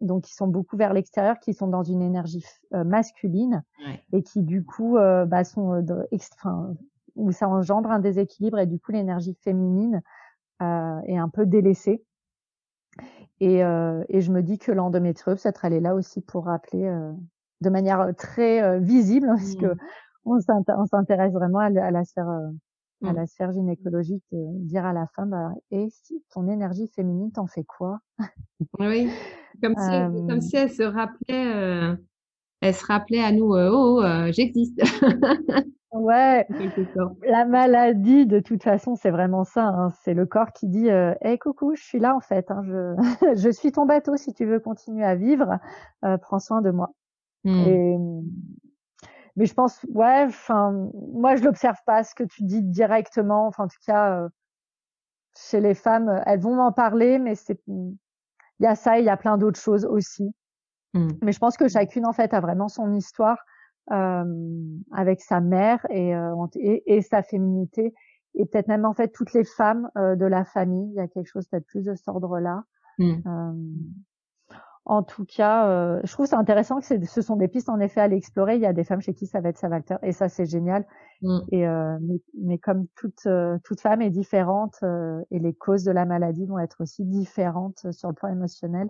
donc 0.00 0.24
qui 0.24 0.34
sont 0.34 0.46
beaucoup 0.46 0.76
vers 0.76 0.92
l'extérieur, 0.92 1.38
qui 1.40 1.54
sont 1.54 1.68
dans 1.68 1.82
une 1.82 2.02
énergie 2.02 2.44
euh, 2.74 2.84
masculine 2.84 3.62
et 4.12 4.22
qui 4.22 4.42
du 4.42 4.64
coup 4.64 4.94
bah, 4.94 5.44
sont, 5.44 5.84
enfin, 6.12 6.74
où 7.16 7.32
ça 7.32 7.48
engendre 7.48 7.90
un 7.90 7.98
déséquilibre 7.98 8.58
et 8.58 8.66
du 8.66 8.78
coup 8.78 8.92
l'énergie 8.92 9.36
féminine 9.42 10.02
est 10.60 11.16
un 11.16 11.28
peu 11.28 11.46
délaissée. 11.46 12.02
Et, 13.40 13.64
euh, 13.64 14.02
et 14.08 14.20
je 14.20 14.32
me 14.32 14.42
dis 14.42 14.58
que 14.58 14.72
l'endométriose, 14.72 15.42
peut-être 15.42 15.64
elle 15.64 15.72
est 15.72 15.80
là 15.80 15.94
aussi 15.94 16.20
pour 16.20 16.46
rappeler 16.46 16.84
euh, 16.84 17.12
de 17.60 17.70
manière 17.70 18.12
très 18.16 18.62
euh, 18.62 18.78
visible, 18.78 19.28
parce 19.36 19.54
que 19.54 19.66
mmh. 19.66 20.40
on 20.76 20.86
s'intéresse 20.86 21.32
vraiment 21.32 21.60
à, 21.60 21.70
la 21.70 22.04
sphère 22.04 22.28
à 23.04 23.12
mmh. 23.12 23.16
la 23.16 23.26
sphère 23.26 23.52
gynécologique, 23.52 24.24
dire 24.32 24.84
à 24.84 24.92
la 24.92 25.06
femme, 25.14 25.30
bah, 25.30 25.52
et 25.70 25.88
si 25.90 26.22
ton 26.30 26.48
énergie 26.48 26.88
féminine, 26.88 27.32
t'en 27.32 27.46
fais 27.46 27.64
quoi? 27.64 28.00
Oui, 28.80 29.08
comme 29.62 29.76
si, 29.76 30.26
comme 30.28 30.40
si 30.40 30.56
elle 30.56 30.70
se 30.70 30.82
rappelait, 30.82 31.96
elle 32.60 32.74
se 32.74 32.84
rappelait 32.84 33.22
à 33.22 33.30
nous, 33.30 33.54
oh, 33.54 34.02
oh 34.02 34.32
j'existe. 34.32 34.80
Ouais, 35.92 36.46
la 37.26 37.46
maladie, 37.46 38.26
de 38.26 38.40
toute 38.40 38.62
façon, 38.62 38.94
c'est 38.94 39.10
vraiment 39.10 39.44
ça. 39.44 39.64
Hein. 39.64 39.90
C'est 40.02 40.12
le 40.12 40.26
corps 40.26 40.52
qui 40.52 40.68
dit 40.68 40.90
euh, 40.90 41.14
hey, 41.22 41.38
coucou, 41.38 41.74
je 41.74 41.82
suis 41.82 41.98
là 41.98 42.14
en 42.14 42.20
fait. 42.20 42.50
Hein. 42.50 42.62
Je, 42.64 43.34
je 43.36 43.50
suis 43.50 43.72
ton 43.72 43.86
bateau. 43.86 44.16
Si 44.16 44.34
tu 44.34 44.44
veux 44.44 44.60
continuer 44.60 45.04
à 45.04 45.14
vivre, 45.14 45.58
euh, 46.04 46.18
prends 46.18 46.40
soin 46.40 46.60
de 46.60 46.70
moi. 46.70 46.92
Mmh. 47.44 47.58
Et, 47.66 47.96
mais 49.38 49.46
je 49.46 49.54
pense, 49.54 49.80
ouais, 49.94 50.24
enfin, 50.26 50.90
moi, 51.12 51.36
je 51.36 51.44
l'observe 51.44 51.78
pas 51.86 52.02
ce 52.02 52.12
que 52.14 52.24
tu 52.24 52.42
dis 52.42 52.60
directement. 52.60 53.46
Enfin, 53.46 53.64
en 53.64 53.68
tout 53.68 53.78
cas, 53.86 54.20
euh, 54.20 54.28
chez 55.36 55.60
les 55.60 55.74
femmes, 55.74 56.20
elles 56.26 56.40
vont 56.40 56.56
m'en 56.56 56.72
parler, 56.72 57.20
mais 57.20 57.36
c'est, 57.36 57.60
il 57.68 57.96
y 58.60 58.66
a 58.66 58.74
ça, 58.74 58.98
il 58.98 59.04
y 59.04 59.08
a 59.08 59.16
plein 59.16 59.38
d'autres 59.38 59.60
choses 59.60 59.84
aussi. 59.84 60.34
Mmh. 60.94 61.08
Mais 61.22 61.30
je 61.30 61.38
pense 61.38 61.56
que 61.56 61.68
chacune, 61.68 62.04
en 62.04 62.12
fait, 62.12 62.34
a 62.34 62.40
vraiment 62.40 62.66
son 62.66 62.92
histoire 62.94 63.38
euh, 63.92 64.24
avec 64.90 65.20
sa 65.20 65.40
mère 65.40 65.86
et, 65.88 66.16
euh, 66.16 66.34
et, 66.56 66.96
et, 66.96 67.00
sa 67.00 67.22
féminité 67.22 67.94
et 68.34 68.44
peut-être 68.44 68.68
même 68.68 68.84
en 68.84 68.92
fait 68.92 69.08
toutes 69.08 69.32
les 69.32 69.44
femmes 69.44 69.88
euh, 69.96 70.16
de 70.16 70.26
la 70.26 70.44
famille. 70.44 70.90
Il 70.90 70.96
y 70.96 71.00
a 71.00 71.06
quelque 71.08 71.28
chose 71.28 71.46
peut-être 71.46 71.66
plus 71.66 71.84
de 71.84 71.94
cet 71.94 72.08
ordre-là. 72.08 72.64
Mmh. 72.98 73.22
En 74.88 75.02
tout 75.02 75.24
cas, 75.24 76.00
je 76.02 76.12
trouve 76.12 76.26
c'est 76.26 76.34
intéressant 76.34 76.80
que 76.80 77.04
ce 77.06 77.22
sont 77.22 77.36
des 77.36 77.46
pistes 77.48 77.68
en 77.68 77.78
effet 77.78 78.00
à 78.00 78.08
l'explorer. 78.08 78.56
Il 78.56 78.62
y 78.62 78.66
a 78.66 78.72
des 78.72 78.84
femmes 78.84 79.00
chez 79.00 79.14
qui 79.14 79.26
ça 79.26 79.40
va 79.40 79.50
être 79.50 79.58
sa 79.58 79.68
facteur 79.68 79.98
et 80.02 80.12
ça 80.12 80.28
c'est 80.28 80.46
génial. 80.46 80.86
Mmh. 81.22 81.38
Et 81.52 81.66
mais, 82.00 82.20
mais, 82.34 82.58
comme 82.58 82.86
toute 82.96 83.28
toute 83.64 83.80
femme 83.80 84.00
est 84.00 84.10
différente 84.10 84.82
et 85.30 85.38
les 85.38 85.54
causes 85.54 85.84
de 85.84 85.92
la 85.92 86.06
maladie 86.06 86.46
vont 86.46 86.58
être 86.58 86.82
aussi 86.82 87.04
différentes 87.04 87.90
sur 87.92 88.08
le 88.08 88.14
plan 88.14 88.30
émotionnel, 88.30 88.88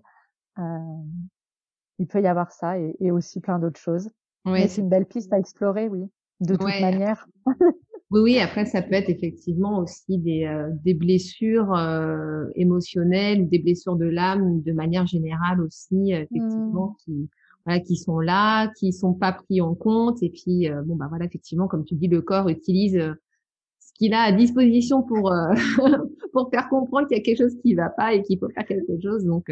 il 0.57 2.07
peut 2.07 2.23
y 2.23 2.29
avoir 2.29 2.53
ça 2.53 2.79
et, 2.79 2.97
et 3.01 3.11
aussi 3.11 3.41
plein 3.41 3.59
d'autres 3.59 3.81
choses. 3.81 4.09
Oui. 4.45 4.69
C'est 4.69 4.81
une 4.81 4.89
belle 4.89 5.07
piste 5.07 5.33
à 5.33 5.39
explorer, 5.39 5.89
oui, 5.89 6.09
de 6.41 6.55
toute 6.55 6.81
manière. 6.81 7.27
oui, 8.11 8.21
oui, 8.21 8.39
après, 8.39 8.65
ça 8.65 8.81
peut 8.81 8.95
être 8.95 9.11
effectivement 9.11 9.81
aussi 9.81 10.19
des, 10.19 10.45
euh, 10.45 10.71
des 10.85 10.95
blessures 10.95 11.75
euh, 11.75 12.47
émotionnelles, 12.55 13.49
des 13.49 13.59
blessures 13.59 13.97
de 13.97 14.07
l'âme 14.07 14.63
de 14.63 14.73
manière 14.73 15.07
générale 15.07 15.61
aussi, 15.61 16.15
euh, 16.15 16.23
effectivement, 16.23 16.91
mmh. 16.91 16.97
qui, 17.05 17.31
voilà, 17.67 17.81
qui 17.81 17.97
sont 17.97 18.19
là, 18.19 18.69
qui 18.79 18.93
sont 18.93 19.13
pas 19.13 19.33
pris 19.33 19.61
en 19.61 19.75
compte. 19.75 20.23
Et 20.23 20.31
puis, 20.31 20.69
bon, 20.87 20.97
bah 20.97 21.07
voilà, 21.11 21.27
effectivement, 21.27 21.69
comme 21.69 21.85
tu 21.85 21.97
dis, 21.97 22.09
le 22.09 22.23
corps 22.23 22.49
utilise 22.49 22.99
ce 23.81 23.93
qu'il 23.95 24.15
a 24.15 24.23
à 24.23 24.33
disposition 24.33 25.03
pour, 25.03 25.31
pour 26.33 26.51
faire 26.51 26.69
comprendre 26.71 27.09
qu'il 27.09 27.19
y 27.19 27.21
a 27.21 27.23
quelque 27.23 27.39
chose 27.39 27.57
qui 27.63 27.75
va 27.75 27.91
pas 27.91 28.15
et 28.15 28.23
qu'il 28.23 28.39
faut 28.39 28.49
faire 28.49 28.65
quelque 28.65 28.99
chose. 29.03 29.25
Donc, 29.25 29.51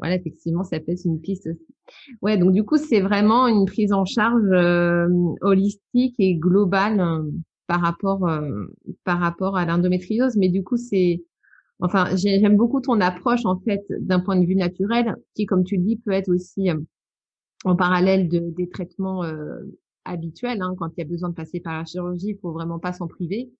voilà, 0.00 0.14
effectivement, 0.14 0.64
ça 0.64 0.80
peut 0.80 0.92
être 0.92 1.04
une 1.04 1.20
piste 1.20 1.46
aussi. 1.46 1.74
Ouais, 2.22 2.38
donc 2.38 2.52
du 2.52 2.64
coup, 2.64 2.78
c'est 2.78 3.00
vraiment 3.00 3.46
une 3.48 3.66
prise 3.66 3.92
en 3.92 4.06
charge 4.06 4.42
euh, 4.50 5.08
holistique 5.42 6.14
et 6.18 6.36
globale 6.36 7.00
euh, 7.00 7.30
par 7.70 7.80
rapport 7.82 8.26
euh, 8.26 8.66
par 9.04 9.20
rapport 9.20 9.56
à 9.56 9.64
l'endométriose. 9.64 10.36
Mais 10.36 10.48
du 10.48 10.64
coup, 10.64 10.76
c'est 10.76 11.22
enfin, 11.78 12.16
j'aime 12.16 12.56
beaucoup 12.56 12.80
ton 12.80 13.00
approche 13.00 13.46
en 13.46 13.60
fait 13.60 13.84
d'un 14.00 14.18
point 14.18 14.36
de 14.36 14.44
vue 14.44 14.56
naturel, 14.56 15.14
qui, 15.36 15.46
comme 15.46 15.62
tu 15.62 15.76
le 15.76 15.84
dis, 15.84 15.96
peut 15.96 16.10
être 16.10 16.34
aussi 16.34 16.68
en 17.64 17.76
parallèle 17.76 18.28
de, 18.28 18.40
des 18.40 18.68
traitements 18.68 19.22
habituels. 20.04 20.60
Hein, 20.62 20.74
quand 20.78 20.88
il 20.96 21.00
y 21.00 21.02
a 21.02 21.08
besoin 21.08 21.28
de 21.28 21.34
passer 21.34 21.60
par 21.60 21.78
la 21.78 21.84
chirurgie, 21.84 22.30
il 22.30 22.38
faut 22.38 22.50
vraiment 22.50 22.80
pas 22.80 22.92
s'en 22.92 23.06
priver 23.06 23.52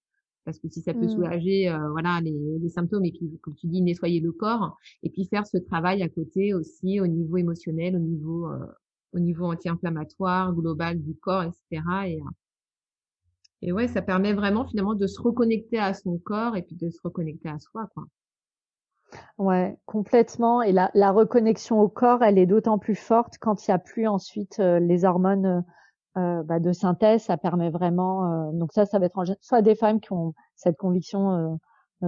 parce 0.45 0.59
que 0.59 0.69
si 0.69 0.81
ça 0.81 0.95
peut 0.95 1.07
mmh. 1.07 1.11
soulager 1.11 1.69
euh, 1.69 1.91
voilà 1.91 2.21
les, 2.21 2.59
les, 2.61 2.69
symptômes 2.69 3.05
et 3.05 3.13
puis 3.13 3.39
comme 3.43 3.55
tu 3.55 3.67
dis 3.67 3.83
nettoyer 3.83 4.21
le 4.21 4.33
corps 4.33 4.77
et 5.03 5.11
puis 5.11 5.27
faire 5.27 5.47
ce 5.47 5.59
travail 5.59 6.03
à 6.03 6.09
côté 6.09 6.55
aussi 6.55 7.01
au 7.01 7.07
niveau 7.07 7.37
émotionnel 7.37 7.97
au 7.97 7.99
niveau 7.99 8.49
euh, 8.49 8.67
au 9.13 9.19
niveau 9.19 9.45
anti-inflammatoire 9.45 10.55
global 10.55 11.01
du 11.01 11.15
corps 11.15 11.43
etc 11.43 11.85
et 12.07 12.21
euh, 12.21 12.25
et 13.63 13.73
ouais 13.73 13.89
ça 13.89 14.03
permet 14.03 14.33
vraiment 14.33 14.67
finalement 14.67 14.95
de 14.95 15.07
se 15.07 15.21
reconnecter 15.21 15.79
à 15.79 15.95
son 15.95 16.19
corps 16.19 16.57
et 16.57 16.63
puis 16.63 16.77
de 16.77 16.91
se 16.91 16.99
reconnecter 17.03 17.49
à 17.49 17.59
soi 17.59 17.89
quoi 17.95 18.05
Ouais, 19.39 19.77
complètement. 19.87 20.63
Et 20.63 20.71
la, 20.71 20.89
la 20.95 21.11
reconnexion 21.11 21.81
au 21.81 21.89
corps, 21.89 22.23
elle 22.23 22.39
est 22.39 22.47
d'autant 22.47 22.79
plus 22.79 22.95
forte 22.95 23.39
quand 23.41 23.67
il 23.67 23.71
n'y 23.73 23.75
a 23.75 23.79
plus 23.81 24.07
ensuite 24.07 24.59
les 24.59 25.05
hormones 25.05 25.65
euh, 26.17 26.43
bah, 26.43 26.59
de 26.59 26.73
synthèse, 26.73 27.23
ça 27.23 27.37
permet 27.37 27.71
vraiment. 27.71 28.49
Euh, 28.49 28.53
donc 28.53 28.73
ça, 28.73 28.85
ça 28.85 28.99
va 28.99 29.07
être 29.07 29.19
en, 29.19 29.25
soit 29.41 29.63
des 29.63 29.77
femmes 29.77 30.01
qui 30.01 30.13
ont 30.13 30.35
cette 30.57 30.77
conviction, 30.77 31.31
euh, 31.31 31.55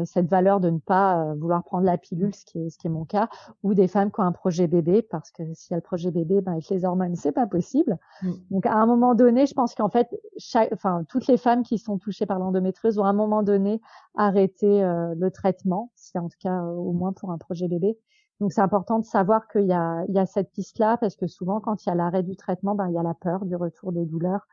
cette 0.05 0.27
valeur 0.27 0.61
de 0.61 0.71
ne 0.71 0.79
pas 0.79 1.35
vouloir 1.35 1.65
prendre 1.65 1.85
la 1.85 1.99
pilule, 1.99 2.35
ce 2.35 2.45
qui 2.45 2.59
est 2.59 2.71
ce 2.71 2.79
qui 2.79 2.87
est 2.87 2.91
mon 2.91 3.05
cas, 3.05 3.29
ou 3.63 3.75
des 3.75 3.89
femmes 3.89 4.11
qui 4.11 4.21
ont 4.21 4.25
un 4.25 4.33
projet 4.33 4.67
bébé, 4.67 5.03
parce 5.03 5.31
que 5.31 5.43
s'il 5.55 5.73
y 5.73 5.75
a 5.75 5.77
le 5.77 5.83
projet 5.83 6.11
bébé, 6.11 6.41
ben 6.41 6.53
avec 6.53 6.69
les 6.69 6.85
hormones, 6.85 7.17
c'est 7.17 7.33
pas 7.33 7.47
possible. 7.47 7.99
Mmh. 8.23 8.31
Donc 8.51 8.67
à 8.67 8.75
un 8.75 8.87
moment 8.87 9.15
donné, 9.15 9.47
je 9.47 9.55
pense 9.55 9.75
qu'en 9.75 9.89
fait, 9.89 10.09
chaque, 10.39 10.73
enfin 10.73 11.05
toutes 11.09 11.27
les 11.27 11.37
femmes 11.37 11.63
qui 11.63 11.79
sont 11.79 11.99
touchées 11.99 12.27
par 12.27 12.39
l'endométriose 12.39 12.99
ont 12.99 13.05
à 13.05 13.09
un 13.09 13.13
moment 13.13 13.43
donné 13.43 13.81
arrêté 14.17 14.83
le 15.17 15.31
traitement, 15.31 15.91
si 15.95 16.19
en 16.19 16.29
tout 16.29 16.39
cas 16.41 16.63
au 16.63 16.93
moins 16.93 17.13
pour 17.13 17.31
un 17.31 17.39
projet 17.39 17.69
bébé. 17.69 17.99
Donc 18.41 18.53
c'est 18.53 18.61
important 18.61 18.99
de 18.99 19.05
savoir 19.05 19.47
qu'il 19.47 19.67
y 19.67 19.73
a, 19.73 20.05
il 20.09 20.15
y 20.15 20.19
a 20.19 20.27
cette 20.27 20.51
piste-là 20.51 20.97
parce 20.97 21.15
que 21.15 21.29
souvent 21.29 21.61
quand 21.61 21.85
il 21.85 21.89
y 21.89 21.93
a 21.93 21.95
l'arrêt 21.95 22.25
du 22.25 22.35
traitement, 22.37 22.75
ben, 22.75 22.89
il 22.89 22.95
y 22.95 22.99
a 22.99 23.03
la 23.03 23.15
peur 23.15 23.45
du 23.45 23.55
retour 23.55 23.93
des 23.93 24.05
douleurs, 24.05 24.49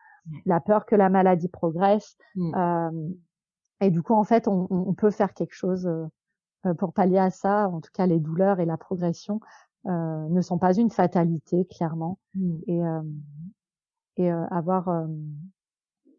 la 0.46 0.60
peur 0.60 0.86
que 0.86 0.96
la 0.96 1.10
maladie 1.10 1.48
progresse. 1.48 2.16
Mmh. 2.36 2.56
Euh, 2.56 3.10
et 3.82 3.92
du 3.92 4.02
coup, 4.02 4.14
en 4.14 4.24
fait, 4.24 4.48
on, 4.48 4.68
on, 4.70 4.94
peut 4.94 5.12
faire 5.12 5.34
quelque 5.34 5.54
chose 5.54 5.88
euh, 6.66 6.74
pour 6.74 6.94
pallier 6.94 7.20
à 7.20 7.30
ça. 7.30 7.70
En 7.70 7.82
tout 7.82 7.92
cas, 7.94 8.06
les 8.06 8.20
douleurs 8.20 8.60
et 8.60 8.66
la 8.66 8.78
progression 8.78 9.40
euh, 9.86 10.28
ne 10.30 10.42
sont 10.42 10.58
pas 10.58 10.74
une 10.74 10.90
fatalité, 10.90 11.66
clairement. 11.66 12.20
Mmh. 12.36 12.58
Et, 12.68 12.84
euh, 12.84 13.02
et 14.18 14.32
euh, 14.32 14.46
avoir 14.48 15.08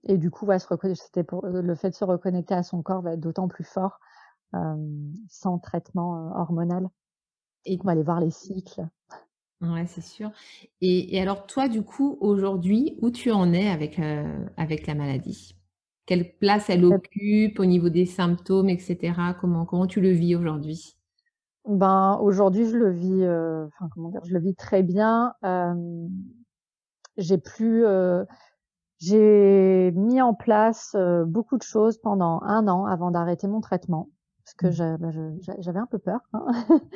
et 0.04 0.16
du 0.16 0.30
coup, 0.30 0.46
ouais, 0.46 0.58
se 0.58 0.66
c'était 0.94 1.24
pour 1.24 1.44
le 1.46 1.74
fait 1.74 1.90
de 1.90 1.94
se 1.94 2.04
reconnecter 2.04 2.54
à 2.54 2.62
son 2.62 2.82
corps 2.82 3.02
va 3.02 3.12
être 3.12 3.20
d'autant 3.20 3.48
plus 3.48 3.64
fort 3.64 4.00
sans 5.28 5.58
traitement 5.58 6.32
hormonal. 6.34 6.88
Et 7.66 7.78
on 7.80 7.84
va 7.84 7.92
aller 7.92 8.02
voir 8.02 8.20
les 8.20 8.30
cycles. 8.30 8.88
Ouais, 9.60 9.86
c'est 9.86 10.00
sûr. 10.00 10.30
Et, 10.80 11.16
et, 11.16 11.20
alors 11.20 11.46
toi, 11.46 11.68
du 11.68 11.82
coup, 11.82 12.16
aujourd'hui, 12.20 12.96
où 13.02 13.10
tu 13.10 13.30
en 13.30 13.52
es 13.52 13.68
avec, 13.68 13.98
euh, 13.98 14.46
avec 14.56 14.86
la 14.86 14.94
maladie? 14.94 15.54
Quelle 16.06 16.36
place 16.38 16.70
elle 16.70 16.84
occupe 16.84 17.60
au 17.60 17.64
niveau 17.64 17.88
des 17.88 18.06
symptômes, 18.06 18.68
etc. 18.68 19.12
Comment, 19.40 19.64
comment 19.64 19.86
tu 19.86 20.00
le 20.00 20.10
vis 20.10 20.34
aujourd'hui? 20.34 20.96
Ben 21.66 22.18
aujourd'hui, 22.22 22.66
je 22.66 22.76
le 22.76 22.90
vis, 22.90 23.22
euh, 23.22 23.66
enfin 23.66 23.88
comment 23.92 24.08
dire, 24.08 24.22
je 24.24 24.32
le 24.32 24.40
vis 24.40 24.54
très 24.54 24.82
bien. 24.82 25.34
Euh, 25.44 25.74
j'ai 27.16 27.38
plus, 27.38 27.84
euh, 27.84 28.24
j'ai 28.98 29.92
mis 29.94 30.22
en 30.22 30.34
place 30.34 30.92
euh, 30.94 31.24
beaucoup 31.24 31.58
de 31.58 31.62
choses 31.62 31.98
pendant 31.98 32.40
un 32.42 32.66
an 32.66 32.86
avant 32.86 33.10
d'arrêter 33.10 33.46
mon 33.46 33.60
traitement 33.60 34.08
parce 34.44 34.54
que 34.54 34.66
mmh. 34.66 34.96
bah, 34.98 35.08
j'avais 35.58 35.78
un 35.78 35.86
peu 35.86 35.98
peur. 35.98 36.20
Hein. 36.32 36.46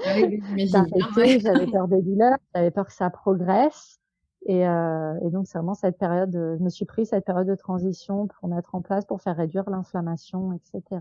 Ah 0.07 0.15
j'avais 0.57 1.67
peur 1.71 1.89
des 1.89 2.03
douleurs, 2.03 2.39
j'avais 2.55 2.71
peur 2.71 2.87
que 2.87 2.93
ça 2.93 3.11
progresse. 3.11 4.01
Et, 4.47 4.69
euh, 4.69 5.19
et 5.23 5.31
donc 5.31 5.47
c'est 5.47 5.59
vraiment 5.59 5.75
cette 5.75 5.99
période, 5.99 6.33
je 6.33 6.63
me 6.63 6.69
suis 6.69 6.85
pris 6.85 7.07
cette 7.07 7.25
période 7.25 7.47
de 7.47 7.55
transition 7.55 8.27
pour 8.27 8.49
mettre 8.49 8.75
en 8.75 8.83
place, 8.83 9.07
pour 9.07 9.23
faire 9.23 9.37
réduire 9.37 9.69
l'inflammation, 9.71 10.53
etc. 10.53 11.01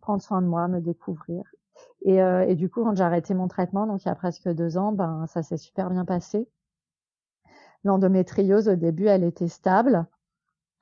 Prendre 0.00 0.22
soin 0.22 0.42
de 0.42 0.46
moi, 0.46 0.68
me 0.68 0.80
découvrir. 0.80 1.42
Et, 2.02 2.22
euh, 2.22 2.46
et 2.46 2.54
du 2.54 2.68
coup, 2.70 2.84
quand 2.84 2.94
j'ai 2.96 3.04
arrêté 3.04 3.34
mon 3.34 3.48
traitement, 3.48 3.86
donc 3.86 4.04
il 4.04 4.08
y 4.08 4.10
a 4.10 4.14
presque 4.14 4.48
deux 4.48 4.78
ans, 4.78 4.92
ben 4.92 5.26
ça 5.26 5.42
s'est 5.42 5.56
super 5.56 5.90
bien 5.90 6.04
passé. 6.04 6.48
L'endométriose 7.84 8.68
au 8.68 8.76
début, 8.76 9.06
elle 9.06 9.24
était 9.24 9.48
stable. 9.48 10.06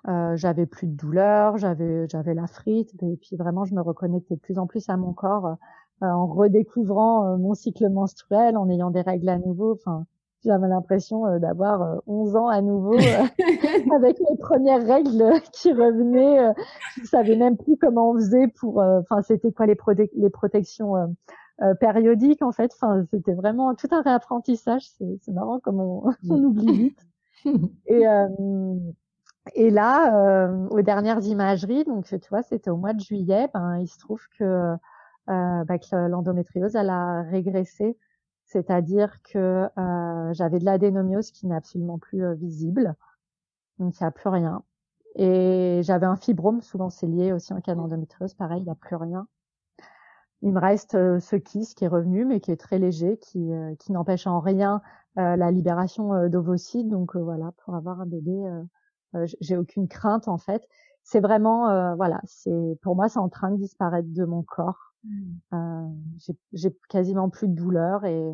Euh, 0.08 0.36
j'avais 0.36 0.66
plus 0.66 0.86
de 0.86 0.94
douleur, 0.94 1.58
j'avais 1.58 2.06
j'avais 2.08 2.34
la 2.34 2.46
frite, 2.46 2.92
et 3.02 3.16
puis 3.16 3.36
vraiment 3.36 3.64
je 3.64 3.74
me 3.74 3.80
reconnectais 3.80 4.36
de 4.36 4.40
plus 4.40 4.58
en 4.58 4.66
plus 4.68 4.88
à 4.88 4.96
mon 4.96 5.12
corps 5.12 5.56
euh, 6.02 6.06
en 6.06 6.26
redécouvrant 6.26 7.34
euh, 7.34 7.36
mon 7.38 7.54
cycle 7.54 7.88
menstruel, 7.88 8.56
en 8.56 8.68
ayant 8.68 8.90
des 8.90 9.00
règles 9.00 9.28
à 9.28 9.38
nouveau. 9.38 9.72
Enfin, 9.74 10.06
j'avais 10.44 10.68
l'impression 10.68 11.38
d'avoir 11.38 12.00
11 12.06 12.36
ans 12.36 12.48
à 12.48 12.60
nouveau 12.60 12.94
avec 13.94 14.18
les 14.18 14.36
premières 14.38 14.86
règles 14.86 15.32
qui 15.52 15.72
revenaient. 15.72 16.52
je 16.96 17.04
savais 17.04 17.36
même 17.36 17.56
plus 17.56 17.76
comment 17.76 18.10
on 18.10 18.14
faisait 18.14 18.48
pour. 18.48 18.78
Enfin, 18.78 19.22
c'était 19.22 19.52
quoi 19.52 19.66
les, 19.66 19.76
les 20.14 20.30
protections 20.30 21.14
périodiques 21.80 22.42
en 22.42 22.52
fait. 22.52 22.72
Enfin, 22.74 23.04
c'était 23.10 23.34
vraiment 23.34 23.74
tout 23.74 23.88
un 23.90 24.02
réapprentissage. 24.02 24.82
C'est 24.98 25.32
marrant 25.32 25.58
comme 25.60 25.80
on, 25.80 26.04
on 26.30 26.44
oublie 26.44 26.72
vite. 26.72 27.06
Et 27.86 28.04
et 29.54 29.70
là, 29.70 30.14
euh, 30.14 30.68
aux 30.70 30.82
dernières 30.82 31.22
imageries, 31.24 31.84
donc 31.84 32.06
tu 32.06 32.18
vois, 32.30 32.42
c'était 32.42 32.70
au 32.70 32.76
mois 32.76 32.92
de 32.92 33.00
juillet, 33.00 33.48
ben, 33.54 33.78
il 33.78 33.86
se 33.86 33.98
trouve 33.98 34.20
que, 34.38 34.44
euh, 34.44 35.64
ben, 35.64 35.78
que 35.78 36.08
l'endométriose, 36.08 36.74
elle 36.74 36.90
a 36.90 37.22
régressé, 37.22 37.96
c'est-à-dire 38.46 39.20
que 39.22 39.68
euh, 39.76 40.32
j'avais 40.32 40.60
de 40.60 40.64
l'adénomiose 40.64 41.32
qui 41.32 41.46
n'est 41.46 41.56
absolument 41.56 41.98
plus 41.98 42.24
euh, 42.24 42.34
visible, 42.34 42.94
donc 43.78 43.98
il 43.98 44.02
n'y 44.02 44.06
a 44.06 44.12
plus 44.12 44.28
rien. 44.28 44.62
Et 45.16 45.80
j'avais 45.82 46.06
un 46.06 46.16
fibrome, 46.16 46.62
souvent 46.62 46.88
c'est 46.88 47.08
lié 47.08 47.32
aussi 47.32 47.52
en 47.52 47.60
cas 47.60 47.74
d'endométriose, 47.74 48.34
pareil, 48.34 48.60
il 48.60 48.64
n'y 48.64 48.70
a 48.70 48.76
plus 48.76 48.96
rien. 48.96 49.26
Il 50.42 50.52
me 50.52 50.60
reste 50.60 50.94
euh, 50.94 51.18
ce 51.18 51.34
kyste 51.34 51.76
qui 51.76 51.84
est 51.84 51.88
revenu, 51.88 52.24
mais 52.24 52.40
qui 52.40 52.52
est 52.52 52.56
très 52.56 52.78
léger, 52.78 53.18
qui, 53.18 53.50
qui 53.80 53.92
n'empêche 53.92 54.26
en 54.26 54.40
rien 54.40 54.80
la 55.16 55.50
libération 55.50 56.28
d'ovocytes. 56.28 56.88
Donc 56.88 57.16
voilà, 57.16 57.52
pour 57.64 57.74
avoir 57.74 58.02
un 58.02 58.06
bébé 58.06 58.32
j'ai 59.40 59.56
aucune 59.56 59.88
crainte 59.88 60.28
en 60.28 60.36
fait. 60.36 60.68
C'est 61.04 61.20
vraiment, 61.20 61.94
voilà, 61.96 62.20
c'est 62.24 62.78
pour 62.82 62.96
moi 62.96 63.08
c'est 63.08 63.18
en 63.18 63.30
train 63.30 63.50
de 63.50 63.56
disparaître 63.56 64.08
de 64.12 64.24
mon 64.26 64.42
corps. 64.42 64.94
Mmh. 65.06 65.54
Euh, 65.54 65.88
j'ai 66.52 66.76
quasiment 66.88 67.28
plus 67.30 67.48
de 67.48 67.54
douleur 67.54 68.04
et 68.04 68.32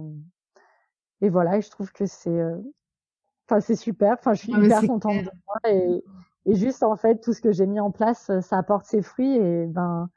et 1.21 1.29
voilà, 1.29 1.57
et 1.57 1.63
je 1.63 1.71
trouve 1.71 1.93
que 1.93 2.05
c'est, 2.05 2.43
enfin 3.49 3.61
c'est 3.61 3.77
super. 3.77 4.17
Enfin, 4.19 4.35
je 4.35 4.41
suis 4.41 4.53
hyper 4.53 4.81
contente 4.81 5.25
de 5.25 5.31
moi 5.47 5.71
et 5.71 6.05
et 6.47 6.55
juste 6.55 6.83
en 6.83 6.97
fait 6.97 7.21
tout 7.21 7.33
ce 7.33 7.41
que 7.41 7.53
j'ai 7.53 7.67
mis 7.67 7.81
en 7.81 7.91
place, 7.91 8.31
ça 8.41 8.59
apporte 8.59 8.85
ses 8.87 9.03
fruits 9.03 9.37
et 9.37 9.67
ben 9.67 10.11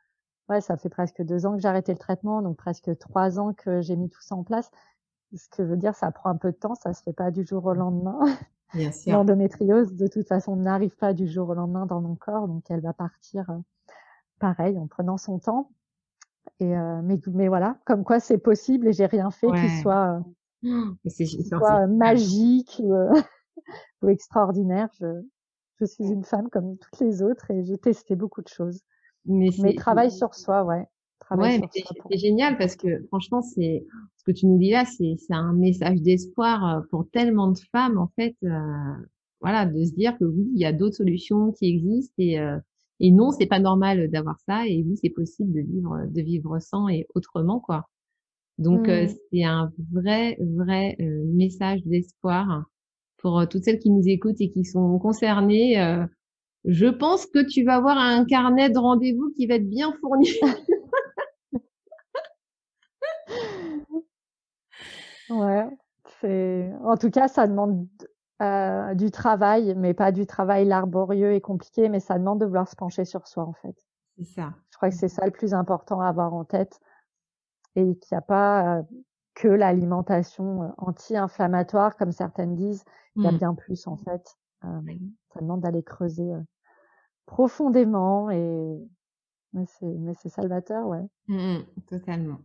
ouais, 0.49 0.61
ça 0.61 0.77
fait 0.77 0.89
presque 0.89 1.21
deux 1.21 1.45
ans 1.45 1.55
que 1.55 1.61
j'ai 1.61 1.67
arrêté 1.67 1.91
le 1.91 1.97
traitement, 1.97 2.41
donc 2.41 2.57
presque 2.57 2.97
trois 2.97 3.39
ans 3.39 3.53
que 3.53 3.81
j'ai 3.81 3.95
mis 3.95 4.09
tout 4.09 4.21
ça 4.21 4.35
en 4.35 4.43
place. 4.43 4.71
Ce 5.35 5.49
que 5.49 5.61
veut 5.61 5.77
dire, 5.77 5.95
ça 5.95 6.11
prend 6.11 6.29
un 6.29 6.37
peu 6.37 6.51
de 6.51 6.57
temps, 6.57 6.75
ça 6.75 6.93
se 6.93 7.03
fait 7.03 7.13
pas 7.13 7.31
du 7.31 7.45
jour 7.45 7.65
au 7.65 7.73
lendemain. 7.73 8.19
L'endométriose, 9.07 9.93
de 9.93 10.07
toute 10.07 10.27
façon, 10.27 10.55
n'arrive 10.55 10.95
pas 10.95 11.13
du 11.13 11.27
jour 11.27 11.49
au 11.49 11.53
lendemain 11.53 11.85
dans 11.85 12.01
mon 12.01 12.15
corps, 12.15 12.47
donc 12.47 12.63
elle 12.69 12.81
va 12.81 12.93
partir 12.93 13.49
euh, 13.49 13.57
pareil 14.39 14.77
en 14.77 14.87
prenant 14.87 15.17
son 15.17 15.39
temps. 15.39 15.71
Et 16.59 16.75
euh, 16.75 17.01
mais, 17.03 17.19
mais 17.33 17.47
voilà, 17.47 17.77
comme 17.85 18.03
quoi 18.03 18.19
c'est 18.19 18.37
possible 18.37 18.87
et 18.87 18.93
j'ai 18.93 19.05
rien 19.05 19.29
fait 19.31 19.47
qui 19.47 19.81
soit, 19.81 20.21
euh, 20.65 20.93
soit 21.49 21.87
magique 21.87 22.81
ou, 24.01 24.07
extraordinaire. 24.07 24.89
Je, 24.99 25.21
je 25.79 25.85
suis 25.85 26.05
une 26.05 26.23
femme 26.23 26.49
comme 26.49 26.77
toutes 26.77 26.99
les 27.01 27.21
autres 27.21 27.51
et 27.51 27.63
j'ai 27.63 27.77
testé 27.77 28.15
beaucoup 28.15 28.41
de 28.41 28.47
choses. 28.47 28.81
Mais, 29.25 29.49
mais 29.59 29.73
travail 29.73 30.11
sur 30.11 30.33
soi, 30.35 30.63
ouais. 30.63 30.87
Ouais, 31.31 31.59
c'est 32.11 32.17
génial 32.17 32.57
parce 32.57 32.75
que 32.75 33.03
franchement, 33.07 33.41
c'est 33.41 33.85
ce 34.17 34.23
que 34.23 34.31
tu 34.31 34.45
nous 34.45 34.59
dis 34.59 34.71
là, 34.71 34.85
c'est 34.85 35.17
un 35.31 35.53
message 35.53 36.01
d'espoir 36.01 36.77
euh, 36.77 36.81
pour 36.91 37.09
tellement 37.09 37.47
de 37.47 37.57
femmes 37.71 37.97
en 37.97 38.11
fait. 38.15 38.35
Euh, 38.43 38.93
voilà, 39.41 39.65
de 39.65 39.83
se 39.83 39.93
dire 39.93 40.17
que 40.17 40.25
oui, 40.25 40.47
il 40.53 40.59
y 40.59 40.65
a 40.65 40.71
d'autres 40.71 40.97
solutions 40.97 41.51
qui 41.51 41.67
existent 41.69 42.13
et 42.19 42.39
euh, 42.39 42.57
et 42.99 43.11
non, 43.11 43.31
c'est 43.31 43.45
pas 43.45 43.59
normal 43.59 44.09
d'avoir 44.09 44.39
ça 44.47 44.67
et 44.67 44.83
oui, 44.83 44.97
c'est 45.01 45.09
possible 45.09 45.53
de 45.53 45.61
vivre 45.61 46.05
de 46.07 46.21
vivre 46.21 46.59
sans 46.59 46.87
et 46.89 47.07
autrement 47.15 47.59
quoi. 47.59 47.89
Donc 48.57 48.87
mmh. 48.87 49.07
c'est 49.31 49.43
un 49.43 49.71
vrai 49.91 50.37
vrai 50.39 50.95
message 50.99 51.81
d'espoir 51.85 52.65
pour 53.17 53.47
toutes 53.49 53.63
celles 53.63 53.79
qui 53.79 53.91
nous 53.91 54.07
écoutent 54.07 54.39
et 54.39 54.49
qui 54.51 54.63
sont 54.63 54.97
concernées. 54.99 55.75
je 56.65 56.87
pense 56.87 57.25
que 57.25 57.45
tu 57.47 57.63
vas 57.63 57.75
avoir 57.75 57.97
un 57.97 58.25
carnet 58.25 58.69
de 58.69 58.77
rendez-vous 58.77 59.31
qui 59.35 59.47
va 59.47 59.55
être 59.55 59.69
bien 59.69 59.93
fourni. 60.01 60.29
Ouais, 65.29 65.65
c'est 66.21 66.71
en 66.83 66.97
tout 66.97 67.09
cas, 67.09 67.27
ça 67.27 67.47
demande 67.47 67.87
euh, 68.41 68.93
du 68.95 69.11
travail, 69.11 69.73
mais 69.75 69.93
pas 69.93 70.11
du 70.11 70.25
travail 70.25 70.65
laborieux 70.65 71.33
et 71.33 71.41
compliqué, 71.41 71.89
mais 71.89 71.99
ça 71.99 72.17
demande 72.17 72.39
de 72.39 72.45
vouloir 72.45 72.67
se 72.67 72.75
pencher 72.75 73.05
sur 73.05 73.27
soi, 73.27 73.43
en 73.43 73.53
fait. 73.53 73.75
C'est 74.17 74.25
ça. 74.25 74.53
Je 74.71 74.77
crois 74.77 74.89
que 74.89 74.95
c'est 74.95 75.09
ça 75.09 75.25
le 75.25 75.31
plus 75.31 75.53
important 75.53 76.01
à 76.01 76.07
avoir 76.07 76.33
en 76.33 76.45
tête 76.45 76.79
et 77.75 77.95
qu'il 77.97 78.15
n'y 78.15 78.17
a 78.17 78.21
pas 78.21 78.81
que 79.33 79.47
l'alimentation 79.47 80.73
anti-inflammatoire, 80.77 81.97
comme 81.97 82.11
certaines 82.11 82.55
disent. 82.55 82.85
Il 83.17 83.23
y 83.23 83.27
a 83.27 83.31
mmh. 83.31 83.37
bien 83.37 83.53
plus, 83.53 83.87
en 83.87 83.97
fait. 83.97 84.37
ça 84.61 85.39
demande 85.41 85.61
d'aller 85.61 85.83
creuser 85.83 86.31
profondément 87.25 88.29
et 88.29 88.79
mais 89.53 89.65
c'est 89.65 89.85
mais 89.85 90.13
c'est 90.15 90.29
salvateur, 90.29 90.85
ouais. 90.87 91.05
Mmh 91.27 91.63
totalement. 91.87 92.39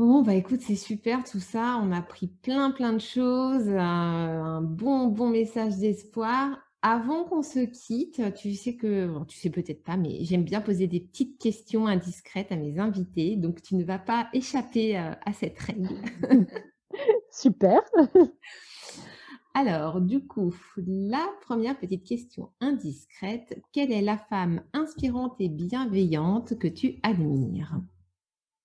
Bon, 0.00 0.22
bah 0.22 0.32
écoute, 0.32 0.62
c'est 0.62 0.76
super 0.76 1.24
tout 1.24 1.40
ça. 1.40 1.78
On 1.82 1.92
a 1.92 1.98
appris 1.98 2.28
plein, 2.28 2.70
plein 2.70 2.94
de 2.94 3.00
choses, 3.00 3.68
euh, 3.68 3.78
un 3.78 4.62
bon, 4.62 5.08
bon 5.08 5.28
message 5.28 5.76
d'espoir. 5.76 6.56
Avant 6.80 7.24
qu'on 7.24 7.42
se 7.42 7.58
quitte, 7.58 8.22
tu 8.34 8.54
sais 8.54 8.76
que, 8.76 9.22
tu 9.26 9.36
sais 9.38 9.50
peut-être 9.50 9.84
pas, 9.84 9.98
mais 9.98 10.24
j'aime 10.24 10.42
bien 10.42 10.62
poser 10.62 10.86
des 10.86 11.00
petites 11.00 11.38
questions 11.38 11.86
indiscrètes 11.86 12.50
à 12.50 12.56
mes 12.56 12.78
invités. 12.78 13.36
Donc, 13.36 13.60
tu 13.60 13.74
ne 13.74 13.84
vas 13.84 13.98
pas 13.98 14.30
échapper 14.32 14.98
euh, 14.98 15.12
à 15.26 15.34
cette 15.34 15.58
règle. 15.58 15.90
super. 17.30 17.82
Alors, 19.54 20.00
du 20.00 20.26
coup, 20.26 20.54
la 20.78 21.28
première 21.42 21.78
petite 21.78 22.06
question 22.06 22.52
indiscrète, 22.62 23.62
quelle 23.70 23.92
est 23.92 24.00
la 24.00 24.16
femme 24.16 24.62
inspirante 24.72 25.36
et 25.40 25.50
bienveillante 25.50 26.58
que 26.58 26.68
tu 26.68 27.00
admires? 27.02 27.78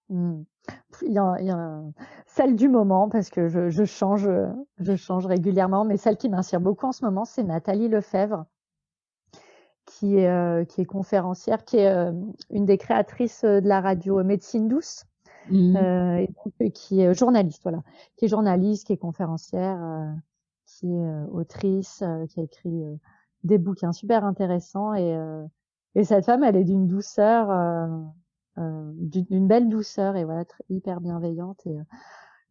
Mmh. 0.08 0.44
Il 1.02 1.12
y, 1.12 1.20
a, 1.20 1.36
il 1.40 1.46
y 1.46 1.52
a 1.52 1.82
celle 2.26 2.56
du 2.56 2.70
moment 2.70 3.10
parce 3.10 3.30
que 3.30 3.48
je, 3.48 3.70
je, 3.70 3.84
change, 3.84 4.30
je 4.80 4.96
change 4.96 5.26
régulièrement, 5.26 5.84
mais 5.84 5.98
celle 5.98 6.18
qui 6.18 6.30
m'inspire 6.30 6.62
beaucoup 6.62 6.86
en 6.86 6.92
ce 6.92 7.04
moment, 7.04 7.26
c'est 7.26 7.44
Nathalie 7.44 7.90
Lefebvre, 7.90 8.46
qui 9.86 10.18
est, 10.18 10.30
euh, 10.30 10.64
qui 10.66 10.82
est 10.82 10.86
conférencière, 10.86 11.66
qui 11.66 11.78
est 11.78 11.92
euh, 11.94 12.12
une 12.50 12.66
des 12.66 12.78
créatrices 12.78 13.44
de 13.44 13.68
la 13.68 13.82
radio 13.82 14.24
Médecine 14.24 14.68
douce, 14.68 15.06
mmh. 15.50 15.76
euh, 15.76 16.16
et 16.18 16.28
donc, 16.28 16.72
qui 16.72 17.02
est 17.02 17.14
journaliste, 17.14 17.64
voilà, 17.64 17.82
qui 18.18 18.26
est 18.26 18.30
journaliste, 18.30 18.88
qui 18.88 18.94
est 18.94 18.98
conférencière, 18.98 19.84
euh, 19.84 20.12
qui 20.66 20.88
est 20.88 21.06
euh, 21.06 21.26
autrice, 21.32 22.04
qui 22.30 22.40
a 22.40 22.44
écrit 22.44 22.84
des 23.44 23.58
bouquins 23.58 23.92
super 23.92 24.26
intéressants 24.26 24.94
et, 24.96 25.16
et 25.96 26.04
cette 26.04 26.26
femme, 26.26 26.44
elle 26.44 26.58
est 26.58 26.66
d'une 26.66 26.88
douceur 26.88 27.50
euh, 27.50 27.88
d'une 28.58 29.48
belle 29.48 29.70
douceur 29.70 30.16
et 30.16 30.24
voilà 30.24 30.46
hyper 30.70 31.02
bienveillante 31.02 31.66
et, 31.66 31.78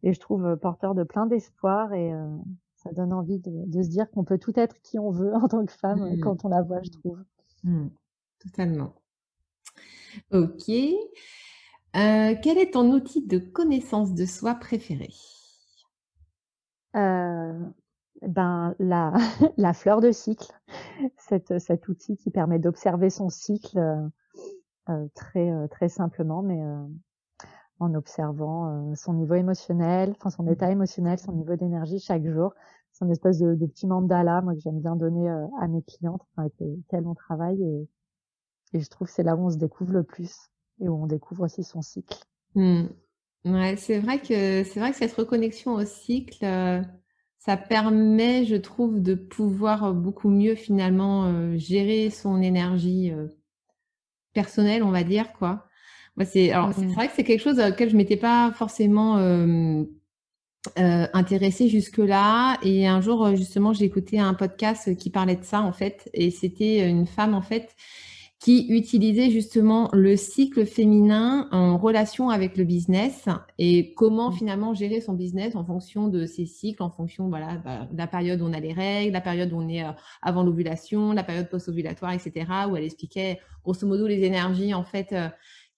et 0.05 0.13
je 0.13 0.19
trouve 0.19 0.45
euh, 0.45 0.55
porteur 0.55 0.95
de 0.95 1.03
plein 1.03 1.25
d'espoir 1.25 1.91
et 1.93 2.13
euh, 2.13 2.37
ça 2.75 2.91
donne 2.91 3.11
envie 3.11 3.39
de, 3.39 3.51
de 3.65 3.81
se 3.81 3.89
dire 3.89 4.09
qu'on 4.11 4.23
peut 4.23 4.37
tout 4.37 4.53
être 4.55 4.79
qui 4.81 4.99
on 4.99 5.09
veut 5.09 5.33
en 5.35 5.47
tant 5.47 5.65
que 5.65 5.73
femme 5.73 5.99
mmh. 5.99 6.19
quand 6.19 6.45
on 6.45 6.49
la 6.49 6.61
voit, 6.61 6.81
je 6.83 6.91
trouve. 6.91 7.19
Mmh. 7.63 7.87
Totalement. 8.39 8.93
Ok. 10.31 10.69
Euh, 10.69 12.35
quel 12.41 12.57
est 12.57 12.73
ton 12.73 12.91
outil 12.91 13.25
de 13.25 13.39
connaissance 13.39 14.13
de 14.13 14.25
soi 14.25 14.55
préféré? 14.55 15.09
Euh, 16.95 17.59
Ben 18.21 18.75
la, 18.79 19.13
la 19.57 19.73
fleur 19.73 20.01
de 20.01 20.11
cycle, 20.11 20.53
cet, 21.17 21.57
cet 21.59 21.87
outil 21.87 22.15
qui 22.15 22.29
permet 22.29 22.59
d'observer 22.59 23.09
son 23.09 23.29
cycle 23.29 23.79
euh, 23.79 24.07
très 25.13 25.51
euh, 25.51 25.67
très 25.67 25.89
simplement, 25.89 26.41
mais 26.41 26.61
euh, 26.61 26.85
en 27.79 27.93
observant 27.93 28.95
son 28.95 29.13
niveau 29.13 29.33
émotionnel, 29.33 30.11
enfin 30.11 30.29
son 30.29 30.47
état 30.47 30.71
émotionnel, 30.71 31.19
son 31.19 31.33
niveau 31.33 31.55
d'énergie 31.55 31.99
chaque 31.99 32.25
jour. 32.25 32.53
C'est 32.93 33.03
une 33.03 33.11
espèce 33.11 33.39
de, 33.39 33.55
de, 33.55 33.65
petit 33.65 33.85
mandala, 33.85 34.41
moi 34.41 34.53
que 34.53 34.61
j'aime 34.61 34.79
bien 34.79 34.95
donner 34.95 35.29
à 35.59 35.67
mes 35.67 35.81
clientes, 35.81 36.21
avec 36.37 36.53
lesquelles 36.61 37.05
on 37.05 37.15
travaille, 37.15 37.61
et, 37.61 37.89
et 38.77 38.79
je 38.79 38.89
trouve 38.89 39.07
que 39.07 39.13
c'est 39.13 39.23
là 39.23 39.35
où 39.35 39.45
on 39.45 39.49
se 39.49 39.57
découvre 39.57 39.91
le 39.91 40.03
plus 40.03 40.33
et 40.79 40.87
où 40.87 41.03
on 41.03 41.05
découvre 41.05 41.43
aussi 41.43 41.65
son 41.65 41.81
cycle. 41.81 42.17
Mmh. 42.55 42.85
Ouais, 43.43 43.75
c'est 43.75 43.99
vrai 43.99 44.19
que 44.19 44.63
c'est 44.63 44.79
vrai 44.79 44.91
que 44.91 44.97
cette 44.97 45.13
reconnexion 45.13 45.73
au 45.73 45.83
cycle, 45.83 46.45
ça 47.39 47.57
permet, 47.57 48.45
je 48.45 48.55
trouve, 48.55 49.01
de 49.01 49.15
pouvoir 49.15 49.93
beaucoup 49.93 50.29
mieux 50.29 50.55
finalement 50.55 51.57
gérer 51.57 52.09
son 52.09 52.41
énergie 52.41 53.11
personnel, 54.35 54.83
on 54.83 54.91
va 54.91 55.03
dire, 55.03 55.33
quoi. 55.33 55.65
Moi, 56.15 56.25
c'est, 56.25 56.51
alors, 56.51 56.71
c'est 56.73 56.85
vrai 56.85 57.07
que 57.07 57.13
c'est 57.15 57.23
quelque 57.23 57.41
chose 57.41 57.59
auquel 57.59 57.89
je 57.89 57.97
m'étais 57.97 58.15
pas 58.15 58.51
forcément 58.55 59.17
euh, 59.17 59.83
euh, 60.77 61.07
intéressée 61.13 61.67
jusque-là. 61.67 62.57
Et 62.61 62.87
un 62.87 63.01
jour, 63.01 63.35
justement, 63.35 63.73
j'ai 63.73 63.85
écouté 63.85 64.19
un 64.19 64.35
podcast 64.35 64.95
qui 64.95 65.09
parlait 65.09 65.35
de 65.35 65.43
ça, 65.43 65.61
en 65.61 65.73
fait. 65.73 66.09
Et 66.13 66.29
c'était 66.29 66.87
une 66.87 67.07
femme, 67.07 67.33
en 67.33 67.41
fait, 67.41 67.75
qui 68.45 68.67
utilisait 68.69 69.31
justement 69.31 69.89
le 69.91 70.15
cycle 70.15 70.67
féminin 70.67 71.47
en 71.51 71.79
relation 71.79 72.29
avec 72.29 72.57
le 72.57 72.63
business 72.63 73.25
et 73.57 73.95
comment 73.95 74.29
mmh. 74.29 74.35
finalement 74.35 74.73
gérer 74.75 75.01
son 75.01 75.13
business 75.13 75.55
en 75.55 75.65
fonction 75.65 76.09
de 76.09 76.27
ses 76.27 76.45
cycles, 76.45 76.83
en 76.83 76.91
fonction 76.91 77.27
voilà, 77.27 77.55
bah, 77.65 77.87
de 77.91 77.97
la 77.97 78.05
période 78.05 78.43
où 78.43 78.45
on 78.45 78.53
a 78.53 78.59
les 78.59 78.71
règles, 78.71 79.13
la 79.13 79.21
période 79.21 79.51
où 79.51 79.57
on 79.57 79.67
est 79.67 79.83
euh, 79.83 79.89
avant 80.21 80.43
l'ovulation, 80.43 81.11
la 81.11 81.23
période 81.23 81.49
post-ovulatoire, 81.49 82.11
etc. 82.11 82.45
Où 82.69 82.75
elle 82.75 82.83
expliquait 82.83 83.39
grosso 83.63 83.87
modo 83.87 84.05
les 84.05 84.21
énergies 84.21 84.75
en 84.75 84.83
fait 84.83 85.11
euh, 85.13 85.27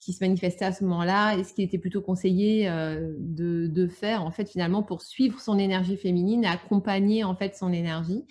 qui 0.01 0.11
se 0.11 0.22
manifestaient 0.22 0.65
à 0.65 0.74
ce 0.74 0.84
moment-là 0.84 1.38
et 1.38 1.45
ce 1.45 1.53
qu'il 1.53 1.63
était 1.63 1.78
plutôt 1.78 2.01
conseillé 2.01 2.68
euh, 2.68 3.13
de, 3.18 3.68
de, 3.68 3.88
faire 3.88 4.26
en 4.26 4.32
fait 4.32 4.49
finalement 4.49 4.84
pour 4.84 5.03
suivre 5.03 5.39
son 5.39 5.57
énergie 5.57 5.95
féminine 5.95 6.43
et 6.43 6.47
accompagner 6.47 7.24
en 7.24 7.34
fait 7.34 7.55
son 7.55 7.72
énergie. 7.72 8.26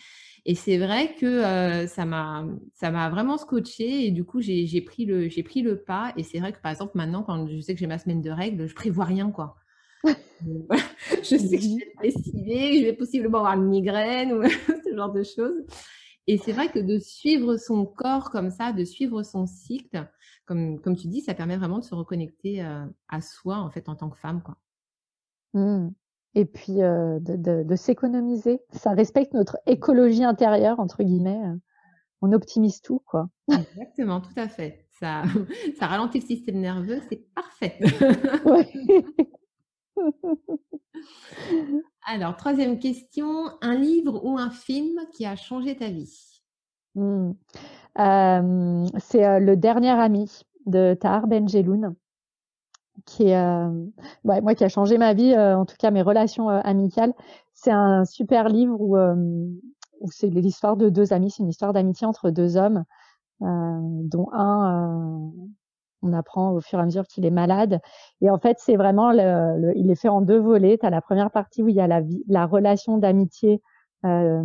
Et 0.49 0.55
c'est 0.55 0.79
vrai 0.79 1.17
que 1.17 1.27
euh, 1.27 1.89
ça 1.89 2.05
m'a 2.05 2.47
ça 2.73 2.93
m'a 2.93 3.11
vraiment 3.11 3.37
scotché 3.37 4.07
et 4.07 4.13
du 4.13 4.23
coup 4.23 4.41
j'ai 4.41 4.81
pris 4.81 5.05
le 5.05 5.29
j'ai 5.29 5.43
pris 5.43 5.61
le 5.61 5.83
pas 5.83 6.13
et 6.17 6.23
c'est 6.23 6.39
vrai 6.39 6.53
que 6.53 6.61
par 6.61 6.71
exemple 6.71 6.93
maintenant 6.95 7.25
quand 7.25 7.49
je 7.49 7.59
sais 7.59 7.75
que 7.75 7.81
j'ai 7.81 7.89
ma 7.89 7.99
semaine 7.99 8.23
de 8.23 8.31
règles 8.31 8.69
je 8.69 8.75
prévois 8.77 9.07
rien 9.07 9.33
quoi. 9.33 9.57
je 11.11 11.37
sais 11.37 11.57
que 11.57 11.63
je 11.63 11.77
vais 11.79 11.95
décider, 12.01 12.79
je 12.79 12.85
vais 12.85 12.93
possiblement 12.93 13.39
avoir 13.39 13.55
une 13.55 13.69
migraine 13.69 14.33
ou 14.35 14.43
ce 14.85 14.95
genre 14.95 15.13
de 15.13 15.25
choses. 15.25 15.65
Et 16.29 16.39
c'est 16.39 16.53
vrai 16.53 16.71
que 16.71 16.79
de 16.79 17.01
suivre 17.01 17.57
son 17.57 17.85
corps 17.85 18.31
comme 18.31 18.51
ça, 18.51 18.73
de 18.73 18.85
suivre 18.85 19.25
son 19.25 19.47
cycle, 19.47 20.09
comme, 20.45 20.81
comme 20.81 20.97
tu 20.97 21.09
dis, 21.09 21.23
ça 21.23 21.35
permet 21.35 21.57
vraiment 21.57 21.79
de 21.81 21.85
se 21.85 21.95
reconnecter 21.95 22.65
euh, 22.65 22.85
à 23.09 23.21
soi 23.21 23.57
en 23.57 23.71
fait 23.71 23.89
en 23.89 23.97
tant 23.97 24.11
que 24.11 24.19
femme 24.19 24.43
quoi. 24.43 24.57
Mmh 25.55 25.89
et 26.37 26.45
puis 26.45 26.83
euh, 26.83 27.19
de, 27.19 27.63
de, 27.63 27.77
s'économiser. 27.77 28.61
Ça 28.71 28.91
respecte 28.91 29.33
notre 29.33 29.57
écologie 29.67 30.23
intérieure, 30.23 30.79
entre 30.79 31.03
guillemets. 31.03 31.41
On 32.21 32.33
optimise 32.33 32.83
tout, 32.83 33.01
quoi. 33.07 33.31
Exactement, 33.51 34.21
tout 34.21 34.35
à 34.37 34.47
fait. 34.47 34.87
Ça, 35.01 35.23
ça 35.79 35.87
ralentit 35.87 36.21
le 36.21 36.27
système 36.27 36.61
nerveux, 36.61 37.01
c'est 37.09 37.27
parfait. 37.35 37.79
Alors, 42.07 42.37
troisième 42.37 42.79
question, 42.79 43.47
un 43.63 43.75
livre 43.75 44.23
ou 44.23 44.37
un 44.39 44.51
film 44.51 45.01
qui 45.15 45.25
a 45.25 45.37
changé 45.37 45.75
ta 45.75 45.89
vie? 45.89 46.43
Mmh. 46.97 47.31
euh, 47.99 48.85
C'est 48.99 49.25
euh, 49.25 49.39
Le 49.39 49.57
Dernier 49.57 49.91
Ami 49.91 50.43
de 50.67 50.95
Tahar 51.01 51.27
Benjeloun 51.29 51.97
qui 53.07 53.29
est 53.29 53.37
euh, 53.37 53.71
ouais, 54.25 54.41
moi 54.43 54.55
qui 54.55 54.65
a 54.65 54.69
changé 54.69 54.99
ma 54.99 55.15
vie, 55.15 55.33
euh, 55.33 55.57
en 55.57 55.65
tout 55.65 55.77
cas 55.79 55.91
mes 55.91 56.03
relations 56.03 56.51
euh, 56.51 56.61
amicales. 56.65 57.15
C'est 57.55 57.71
un 57.71 58.05
super 58.05 58.49
livre 58.51 58.79
où, 58.79 58.99
où 58.99 60.11
c'est 60.11 60.29
l'histoire 60.29 60.77
de 60.77 60.91
deux 60.91 61.15
amis, 61.15 61.31
c'est 61.31 61.43
une 61.43 61.49
histoire 61.49 61.73
d'amitié 61.73 62.07
entre 62.07 62.29
deux 62.29 62.59
hommes, 62.59 62.85
dont 63.41 64.29
un 64.33 65.33
on 66.03 66.13
apprend 66.13 66.53
au 66.53 66.61
fur 66.61 66.79
et 66.79 66.83
à 66.83 66.85
mesure 66.85 67.07
qu'il 67.07 67.25
est 67.25 67.31
malade. 67.31 67.81
Et 68.21 68.29
en 68.29 68.39
fait, 68.39 68.59
c'est 68.61 68.77
vraiment, 68.77 69.11
le, 69.11 69.73
il 69.75 69.91
est 69.91 69.95
fait 69.95 70.11
en 70.11 70.21
deux 70.21 70.39
volets. 70.39 70.77
Tu 70.77 70.85
as 70.85 70.91
la 70.91 71.01
première 71.01 71.31
partie 71.31 71.63
où 71.63 71.69
il 71.69 71.75
y 71.75 71.81
a 71.81 71.87
la, 71.87 72.03
la 72.29 72.45
relation 72.45 72.99
d'amitié 72.99 73.63
euh, 74.05 74.43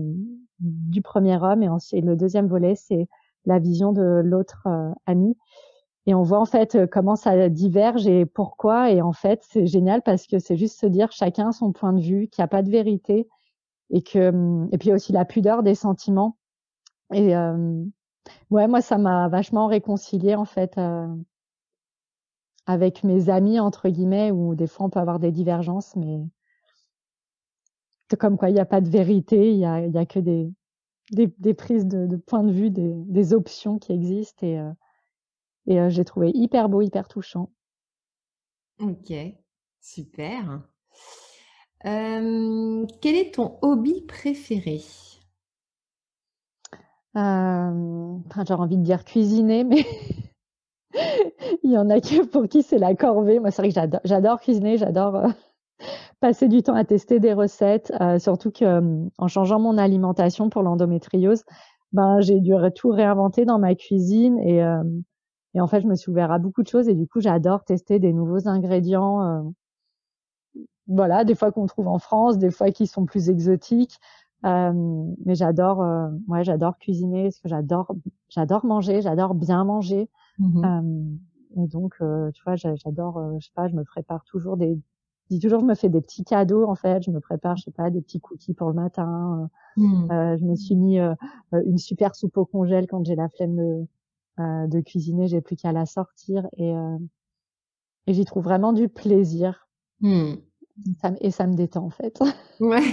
du 0.60 1.02
premier 1.02 1.38
homme, 1.44 1.64
et 1.64 1.70
ensuite 1.70 2.06
le 2.06 2.16
deuxième 2.16 2.48
volet, 2.48 2.76
c'est 2.76 3.10
la 3.46 3.60
vision 3.60 3.92
de 3.92 4.22
l'autre 4.24 4.70
ami 5.06 5.36
et 6.08 6.16
on 6.16 6.24
voit 6.24 6.40
en 6.40 6.46
fait 6.46 6.76
euh, 6.76 6.88
comment 6.88 7.16
ça 7.16 7.50
diverge 7.50 8.08
et 8.08 8.26
pourquoi. 8.26 8.92
Et 8.92 9.02
en 9.02 9.14
fait, 9.14 9.46
c'est 9.48 9.68
génial 9.68 10.02
parce 10.02 10.28
que 10.28 10.40
c'est 10.40 10.58
juste 10.58 10.80
se 10.80 10.88
dire 10.88 11.12
chacun 11.12 11.52
son 11.52 11.72
point 11.72 11.94
de 11.94 12.02
vue, 12.02 12.28
qu'il 12.28 12.42
n'y 12.42 12.46
a 12.46 12.48
pas 12.48 12.64
de 12.64 12.72
vérité 12.72 13.28
et 13.92 14.02
que 14.02 14.68
et 14.72 14.78
puis 14.78 14.92
aussi 14.94 15.12
la 15.12 15.26
pudeur 15.26 15.64
des 15.64 15.76
sentiments. 15.76 16.38
Et 17.14 17.36
euh, 17.36 17.84
ouais, 18.50 18.68
moi 18.68 18.82
ça 18.82 18.98
m'a 18.98 19.28
vachement 19.28 19.68
réconcilié 19.68 20.36
en 20.36 20.46
fait 20.46 20.78
euh, 20.78 21.08
avec 22.66 23.04
mes 23.04 23.30
amis 23.30 23.60
entre 23.60 23.90
guillemets 23.90 24.32
où 24.32 24.56
des 24.56 24.68
fois 24.68 24.88
on 24.88 24.90
peut 24.90 25.00
avoir 25.00 25.20
des 25.20 25.32
divergences, 25.32 25.96
mais 25.96 26.22
comme 28.18 28.38
quoi 28.38 28.50
il 28.50 28.54
n'y 28.54 28.60
a 28.60 28.66
pas 28.66 28.82
de 28.82 28.90
vérité, 28.90 29.52
il 29.52 29.60
y 29.60 29.66
a, 29.66 29.86
y 29.86 29.98
a 29.98 30.06
que 30.06 30.20
des, 30.20 30.52
des, 31.12 31.34
des 31.40 31.54
prises 31.54 31.86
de, 31.86 32.08
de 32.08 32.18
point 32.18 32.44
de 32.44 32.52
vue, 32.52 32.70
des, 32.70 32.94
des 32.94 33.34
options 33.34 33.80
qui 33.80 33.94
existent 33.94 34.46
et 34.46 34.60
euh, 34.60 34.72
et 35.68 35.80
euh, 35.80 35.90
j'ai 35.90 36.06
trouvé 36.06 36.32
hyper 36.34 36.70
beau, 36.70 36.82
hyper 36.82 37.08
touchant. 37.08 37.50
Ok, 38.80 39.14
super. 39.80 40.64
Euh, 41.86 42.86
quel 43.02 43.16
est 43.16 43.36
ton 43.36 43.58
hobby 43.62 44.02
préféré? 44.02 44.82
Euh, 47.18 48.18
J'ai 48.48 48.54
envie 48.54 48.78
de 48.78 48.84
dire 48.84 49.04
cuisiner, 49.04 49.64
mais 49.64 49.86
il 51.64 51.72
y 51.72 51.78
en 51.78 51.90
a 51.90 52.00
qui, 52.00 52.22
pour 52.22 52.48
qui 52.48 52.64
c'est 52.64 52.78
la 52.78 52.96
corvée. 52.96 53.40
Moi, 53.40 53.52
c'est 53.52 53.62
vrai 53.62 53.72
que 53.72 53.98
j'adore 54.04 54.40
cuisiner, 54.40 54.78
j'adore 54.78 55.16
euh, 55.16 55.28
passer 56.20 56.48
du 56.48 56.64
temps 56.64 56.76
à 56.76 56.86
tester 56.86 57.20
des 57.20 57.34
recettes, 57.34 57.92
euh, 58.02 58.20
surtout 58.20 58.52
que 58.52 58.82
en 59.18 59.28
changeant 59.28 59.60
mon 59.60 59.78
alimentation 59.78 60.50
pour 60.50 60.64
l'endométriose, 60.64 61.44
ben 61.92 62.22
j'ai 62.22 62.40
dû 62.40 62.54
tout 62.76 62.90
réinventer 62.90 63.46
dans 63.46 63.60
ma 63.60 63.76
cuisine 63.76 64.40
et 64.40 64.64
et 65.54 65.62
en 65.62 65.68
fait, 65.68 65.82
je 65.82 65.88
me 65.88 65.96
suis 65.96 66.10
ouvert 66.10 66.32
à 66.32 66.40
beaucoup 66.40 66.64
de 66.64 66.68
choses 66.68 66.88
et 66.88 66.96
du 66.96 67.08
coup, 67.08 67.20
j'adore 67.20 67.64
tester 67.64 68.00
des 68.00 68.14
nouveaux 68.14 68.48
ingrédients. 68.48 69.24
Euh, 69.24 69.42
voilà, 70.88 71.24
des 71.24 71.36
fois 71.36 71.52
qu'on 71.52 71.66
trouve 71.66 71.88
en 71.88 72.00
France, 72.00 72.38
des 72.38 72.52
fois 72.52 72.72
qui 72.72 72.88
sont 72.88 73.06
plus 73.06 73.30
exotiques. 73.30 74.00
Euh, 74.46 74.74
mais 75.26 75.36
j'adore, 75.36 75.82
euh, 75.82 76.10
ouais, 76.28 76.44
j'adore 76.44 76.78
cuisiner 76.80 77.26
parce 77.26 77.40
que 77.40 77.50
j'adore, 77.50 77.96
j'adore 78.30 78.66
manger, 78.66 79.02
j'adore 79.02 79.36
bien 79.36 79.64
manger. 79.64 80.10
Mmh 80.40 80.66
euh, 80.66 81.62
et 81.64 81.68
donc, 81.68 81.96
euh, 82.02 82.32
tu 82.32 82.42
vois, 82.46 82.56
j'adore, 82.56 83.18
euh, 83.18 83.38
je 83.40 83.48
sais 83.48 83.52
pas, 83.54 83.68
je 83.68 83.76
me 83.76 83.84
prépare 83.84 84.24
toujours 84.24 84.56
des, 84.56 84.80
je 85.30 85.36
dis 85.36 85.40
toujours, 85.40 85.60
je 85.60 85.66
me 85.66 85.76
fais 85.76 85.90
des 85.90 86.00
petits 86.00 86.24
cadeaux 86.24 86.66
en 86.66 86.76
fait. 86.76 87.04
Je 87.04 87.12
me 87.12 87.20
prépare, 87.20 87.58
je 87.58 87.64
sais 87.64 87.72
pas, 87.72 87.90
des 87.90 88.02
petits 88.02 88.22
cookies 88.22 88.54
pour 88.54 88.70
le 88.70 88.74
matin. 88.74 89.50
Mmh. 89.78 90.08
je 90.10 90.46
me 90.46 90.56
suis 90.56 90.76
mis 90.76 91.00
une 91.52 91.78
super 91.78 92.16
soupe 92.16 92.38
au 92.38 92.46
congèle 92.46 92.88
quand 92.88 93.06
j'ai 93.06 93.16
la 93.16 93.30
flemme 93.30 93.56
de 93.56 93.86
de 94.38 94.82
cuisiner, 94.82 95.28
j'ai 95.28 95.42
plus 95.42 95.56
qu'à 95.56 95.72
la 95.72 95.86
sortir 95.86 96.48
et, 96.58 96.74
euh, 96.74 96.98
et 98.08 98.14
j'y 98.14 98.26
trouve 98.26 98.44
vraiment 98.44 98.74
du 98.74 98.90
plaisir. 98.90 99.68
Hmm. 100.00 100.34
Ça, 101.02 101.12
et 101.20 101.32
ça 101.32 101.48
me 101.48 101.56
détend 101.56 101.86
en 101.86 101.90
fait. 101.90 102.20
Ouais. 102.60 102.84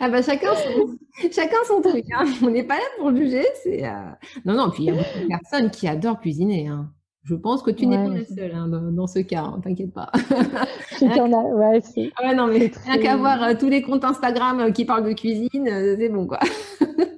Ah 0.00 0.08
bah 0.08 0.22
chacun 0.22 0.54
son, 0.54 0.96
chacun 1.32 1.56
son 1.66 1.80
truc. 1.80 2.04
Hein. 2.16 2.26
On 2.42 2.50
n'est 2.50 2.62
pas 2.62 2.76
là 2.76 2.84
pour 2.96 3.14
juger. 3.14 3.44
C'est 3.62 3.84
euh... 3.84 4.10
non 4.44 4.54
non. 4.54 4.70
Puis 4.70 4.84
il 4.84 4.86
y 4.86 4.90
a 4.90 4.94
beaucoup 4.94 5.18
de 5.18 5.26
personnes 5.26 5.70
qui 5.70 5.88
adorent 5.88 6.20
cuisiner. 6.20 6.68
Hein. 6.68 6.92
Je 7.24 7.34
pense 7.34 7.62
que 7.62 7.72
tu 7.72 7.86
n'es 7.86 7.96
pas 7.96 8.14
la 8.14 8.24
seule 8.24 8.54
hein, 8.54 8.68
dans, 8.68 9.06
ce 9.08 9.18
cas. 9.18 9.52
T'inquiète 9.64 9.92
pas. 9.92 10.12
Chacun 11.00 11.32
a... 11.32 11.42
ouais, 11.42 11.82
ouais, 11.96 12.34
non 12.36 12.46
mais 12.46 12.70
rien 12.84 12.98
qu'à 12.98 13.16
voir 13.16 13.42
euh, 13.42 13.54
tous 13.58 13.68
les 13.68 13.82
comptes 13.82 14.04
Instagram 14.04 14.60
euh, 14.60 14.70
qui 14.70 14.84
parlent 14.84 15.08
de 15.08 15.12
cuisine, 15.12 15.66
c'est 15.98 16.08
bon 16.08 16.28
quoi. 16.28 16.38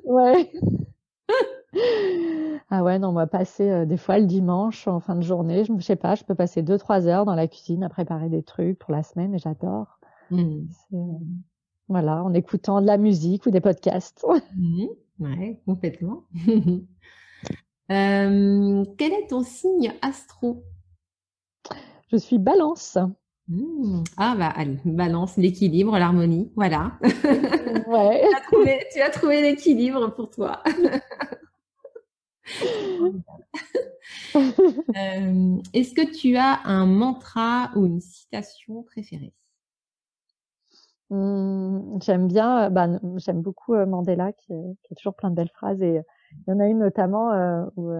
ouais. 0.05 0.51
Ah 2.69 2.83
ouais, 2.83 2.99
non, 2.99 3.11
on 3.11 3.13
va 3.13 3.29
passer 3.29 3.71
euh, 3.71 3.85
des 3.85 3.97
fois 3.97 4.19
le 4.19 4.27
dimanche 4.27 4.89
en 4.89 4.99
fin 4.99 5.15
de 5.15 5.23
journée. 5.23 5.65
Je 5.65 5.73
ne 5.73 5.81
sais 5.81 5.95
pas, 5.95 6.17
je 6.17 6.25
peux 6.25 6.35
passer 6.35 6.63
deux 6.63 6.79
trois 6.79 7.07
heures 7.07 7.25
dans 7.25 7.37
la 7.37 7.47
cuisine 7.47 7.85
à 7.85 7.89
préparer 7.89 8.29
des 8.29 8.43
trucs 8.43 8.79
pour 8.79 8.93
la 8.93 9.05
semaine 9.05 9.35
et 9.35 9.39
j'adore. 9.39 10.01
Mmh. 10.31 10.65
Euh, 10.95 10.97
voilà, 11.89 12.25
en 12.25 12.35
écoutant 12.35 12.81
de 12.81 12.87
la 12.87 12.99
musique 12.99 13.47
ou 13.47 13.51
des 13.51 13.61
podcasts. 13.61 14.25
Mmh. 14.57 14.87
Ouais, 15.21 15.61
complètement. 15.65 16.25
Euh, 17.89 18.85
quel 18.99 19.13
est 19.13 19.29
ton 19.29 19.45
signe 19.45 19.93
astro? 20.03 20.65
Je 22.11 22.17
suis 22.17 22.37
balance. 22.37 22.99
Mmh. 23.47 24.03
Ah 24.17 24.35
bah 24.37 24.53
allez, 24.57 24.81
balance, 24.85 25.37
l'équilibre, 25.37 25.97
l'harmonie, 25.97 26.51
voilà. 26.57 26.99
Ouais. 27.87 28.25
tu 28.93 29.01
as 29.01 29.11
trouvé 29.11 29.41
l'équilibre 29.41 30.13
pour 30.17 30.31
toi. 30.31 30.65
Euh, 34.37 35.57
est-ce 35.73 35.95
que 35.95 36.15
tu 36.15 36.37
as 36.37 36.61
un 36.65 36.87
mantra 36.87 37.71
ou 37.75 37.87
une 37.87 38.01
citation 38.01 38.83
préférée? 38.83 39.33
Mmh, 41.11 41.99
J'aime 42.03 42.29
bien, 42.29 42.71
bah, 42.71 42.89
j'aime 43.17 43.43
beaucoup 43.43 43.75
euh, 43.75 43.87
Mandela 43.87 44.33
qui, 44.33 44.53
qui, 44.83 44.93
a 44.93 44.95
toujours 44.95 45.15
plein 45.15 45.31
de 45.31 45.35
belles 45.35 45.51
phrases 45.51 45.83
et 45.83 46.03
il 46.33 46.51
y 46.51 46.53
en 46.53 46.61
a 46.61 46.67
une 46.67 46.79
notamment 46.79 47.33
euh, 47.33 47.65
où 47.77 47.91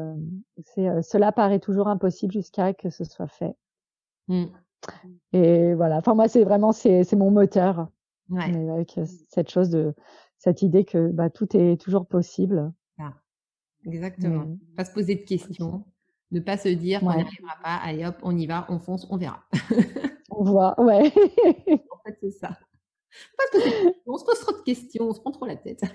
c'est 0.65 1.03
cela 1.03 1.33
paraît 1.33 1.61
toujours 1.61 1.89
impossible 1.89 2.33
jusqu'à 2.33 2.75
que 2.75 2.91
ce 2.91 3.05
soit 3.05 3.29
fait. 3.29 3.57
Mmh. 4.29 4.47
Et 5.33 5.75
voilà. 5.75 5.97
Enfin 5.97 6.15
moi 6.15 6.29
c'est 6.29 6.45
vraiment 6.45 6.73
c'est 6.73 7.13
mon 7.15 7.31
moteur. 7.31 7.89
Ouais. 8.29 8.71
Avec 8.71 8.99
cette 9.29 9.51
chose 9.51 9.71
de 9.71 9.95
cette 10.39 10.63
idée 10.63 10.85
que 10.85 11.09
bah, 11.09 11.31
tout 11.31 11.57
est 11.57 11.81
toujours 11.81 12.07
possible. 12.07 12.73
Exactement. 13.87 14.47
Mmh. 14.47 14.59
Pas 14.77 14.85
se 14.85 14.93
poser 14.93 15.15
de 15.15 15.23
questions, 15.23 15.85
ne 16.33 16.41
pas 16.41 16.57
se 16.57 16.69
dire 16.69 17.01
qu'on 17.01 17.15
n'y 17.15 17.23
arrivera 17.23 17.55
pas, 17.63 17.77
allez 17.77 18.05
hop, 18.05 18.17
on 18.23 18.37
y 18.37 18.47
va, 18.47 18.67
on 18.69 18.79
fonce, 18.79 19.07
on 19.11 19.17
verra. 19.17 19.45
on 20.31 20.45
voit, 20.45 20.81
ouais. 20.81 21.13
en 21.91 21.99
fait, 22.05 22.19
c'est 22.21 22.31
ça. 22.31 22.59
on 24.07 24.19
se 24.19 24.25
pose 24.25 24.41
trop 24.41 24.53
de 24.53 24.63
questions, 24.63 25.05
on 25.09 25.13
se 25.13 25.21
prend 25.21 25.31
trop 25.31 25.47
la 25.47 25.57
tête. 25.57 25.83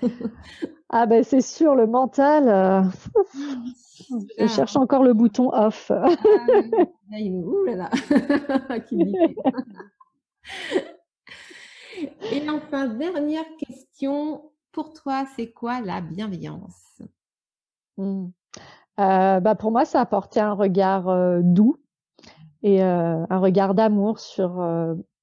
Ah 0.94 1.06
ben 1.06 1.24
c'est 1.24 1.40
sûr, 1.40 1.74
le 1.74 1.86
mental. 1.86 2.50
Euh, 2.50 2.82
je 4.38 4.46
cherche 4.46 4.76
encore 4.76 5.02
le 5.02 5.14
bouton 5.14 5.50
off. 5.50 5.90
Ah, 5.90 6.10
ouh 7.18 7.64
là 7.64 7.74
là. 7.74 7.90
Et 12.30 12.46
enfin, 12.50 12.88
dernière 12.88 13.46
question. 13.56 14.50
Pour 14.70 14.92
toi, 14.92 15.24
c'est 15.34 15.50
quoi 15.50 15.80
la 15.80 16.02
bienveillance? 16.02 17.00
Hmm. 17.96 18.26
euh, 19.00 19.40
bah 19.40 19.54
Pour 19.54 19.70
moi, 19.70 19.84
ça 19.84 20.00
apporter 20.00 20.40
un 20.40 20.52
regard 20.52 21.08
euh, 21.08 21.40
doux 21.42 21.76
et 22.62 22.80
un 22.80 23.38
regard 23.38 23.74
d'amour 23.74 24.20
sur 24.20 24.64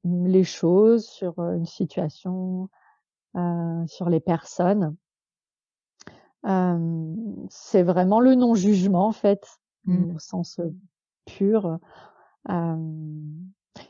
les 0.04 0.44
choses, 0.44 1.08
sur 1.08 1.40
une 1.40 1.66
situation, 1.66 2.68
sur 3.88 4.10
les 4.10 4.20
personnes 4.20 4.98
c'est 7.50 7.84
vraiment 7.84 8.20
le 8.20 8.36
non-jugement 8.36 9.08
en 9.08 9.12
fait, 9.12 9.60
mmh. 9.86 10.16
au 10.16 10.20
sens 10.20 10.60
pur. 11.26 11.80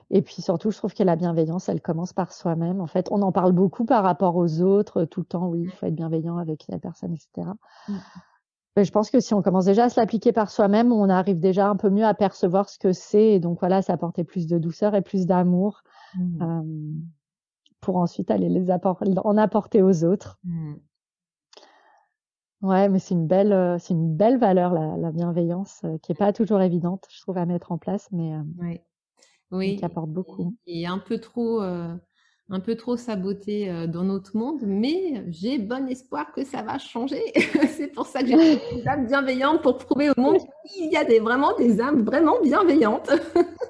et 0.10 0.22
puis 0.22 0.42
surtout, 0.42 0.72
je 0.72 0.78
trouve 0.78 0.94
que 0.94 1.04
la 1.04 1.16
bienveillance, 1.16 1.70
elle 1.70 1.82
commence 1.82 2.14
par 2.14 2.34
soi-même. 2.34 2.82
En 2.82 2.88
fait, 2.88 3.08
on 3.12 3.22
en 3.22 3.32
parle 3.32 3.52
beaucoup 3.52 3.86
par 3.86 4.04
rapport 4.04 4.36
aux 4.36 4.62
autres 4.62 5.06
tout 5.06 5.22
le 5.22 5.26
temps. 5.26 5.48
Oui, 5.48 5.62
il 5.64 5.72
faut 5.72 5.86
être 5.86 5.96
bienveillant 5.96 6.38
avec 6.38 6.66
la 6.68 6.80
personne, 6.80 7.14
etc. 7.14 7.50
Mmh. 7.88 7.94
Mais 8.80 8.86
je 8.86 8.94
pense 8.94 9.12
que 9.12 9.20
si 9.20 9.34
on 9.34 9.42
commence 9.42 9.66
déjà 9.66 9.84
à 9.84 9.90
se 9.90 10.00
l'appliquer 10.00 10.32
par 10.32 10.50
soi-même, 10.50 10.94
on 10.94 11.10
arrive 11.10 11.38
déjà 11.38 11.68
un 11.68 11.76
peu 11.76 11.90
mieux 11.90 12.06
à 12.06 12.14
percevoir 12.14 12.70
ce 12.70 12.80
que 12.80 12.94
c'est. 12.94 13.34
Et 13.34 13.40
donc 13.42 13.60
voilà, 13.60 13.82
ça 13.82 13.92
apporter 13.92 14.24
plus 14.24 14.48
de 14.48 14.58
douceur 14.58 14.96
et 14.96 15.02
plus 15.02 15.26
d'amour 15.26 15.84
mmh. 16.16 16.64
pour 17.82 17.98
ensuite 17.98 18.32
aller 18.32 18.48
les 18.48 18.72
en 18.72 19.38
apporter 19.38 19.82
aux 19.82 20.06
autres. 20.06 20.40
Ouais, 22.62 22.88
mais 22.88 23.00
c'est 23.00 23.16
une 23.16 23.28
belle, 23.28 23.52
euh, 23.52 23.78
c'est 23.80 23.94
une 23.94 24.16
belle 24.16 24.38
valeur, 24.38 24.74
la, 24.74 24.96
la 24.96 25.12
bienveillance, 25.12 25.82
euh, 25.84 25.98
qui 25.98 26.14
est 26.14 26.16
pas 26.16 26.32
toujours 26.32 26.62
évidente, 26.62 27.06
je 27.10 27.20
trouve, 27.20 27.38
à 27.38 27.46
mettre 27.46 27.74
en 27.74 27.78
place, 27.78 28.08
mais 28.14 28.34
euh, 28.34 28.42
ouais. 28.60 28.86
oui, 29.52 29.76
qui 29.76 29.84
apporte 29.84 30.10
beaucoup. 30.10 30.56
Et, 30.68 30.88
un 30.88 31.00
peu 31.00 31.20
trop, 31.20 31.62
un 32.50 32.60
peu 32.60 32.76
trop 32.76 32.98
saboté 32.98 33.72
dans 33.88 34.04
notre 34.04 34.36
monde, 34.36 34.62
mais 34.66 35.24
j'ai 35.30 35.60
bon 35.60 35.88
espoir 35.88 36.32
que 36.34 36.44
ça 36.44 36.64
va 36.64 36.78
changer. 36.80 37.22
c'est 37.70 37.88
pour 37.88 38.08
ça 38.08 38.22
que 38.22 38.28
j'ai 38.28 38.36
des 38.76 38.88
âmes 38.88 39.06
bienveillantes 39.06 39.62
pour 39.62 39.78
prouver 39.78 40.10
au 40.10 40.20
monde 40.20 40.38
qu'il 40.66 40.92
y 40.92 40.98
a 40.98 41.04
des, 41.04 41.20
vraiment 41.20 41.56
des 41.58 41.80
âmes 41.80 42.04
vraiment 42.04 42.42
bienveillantes. 42.42 43.10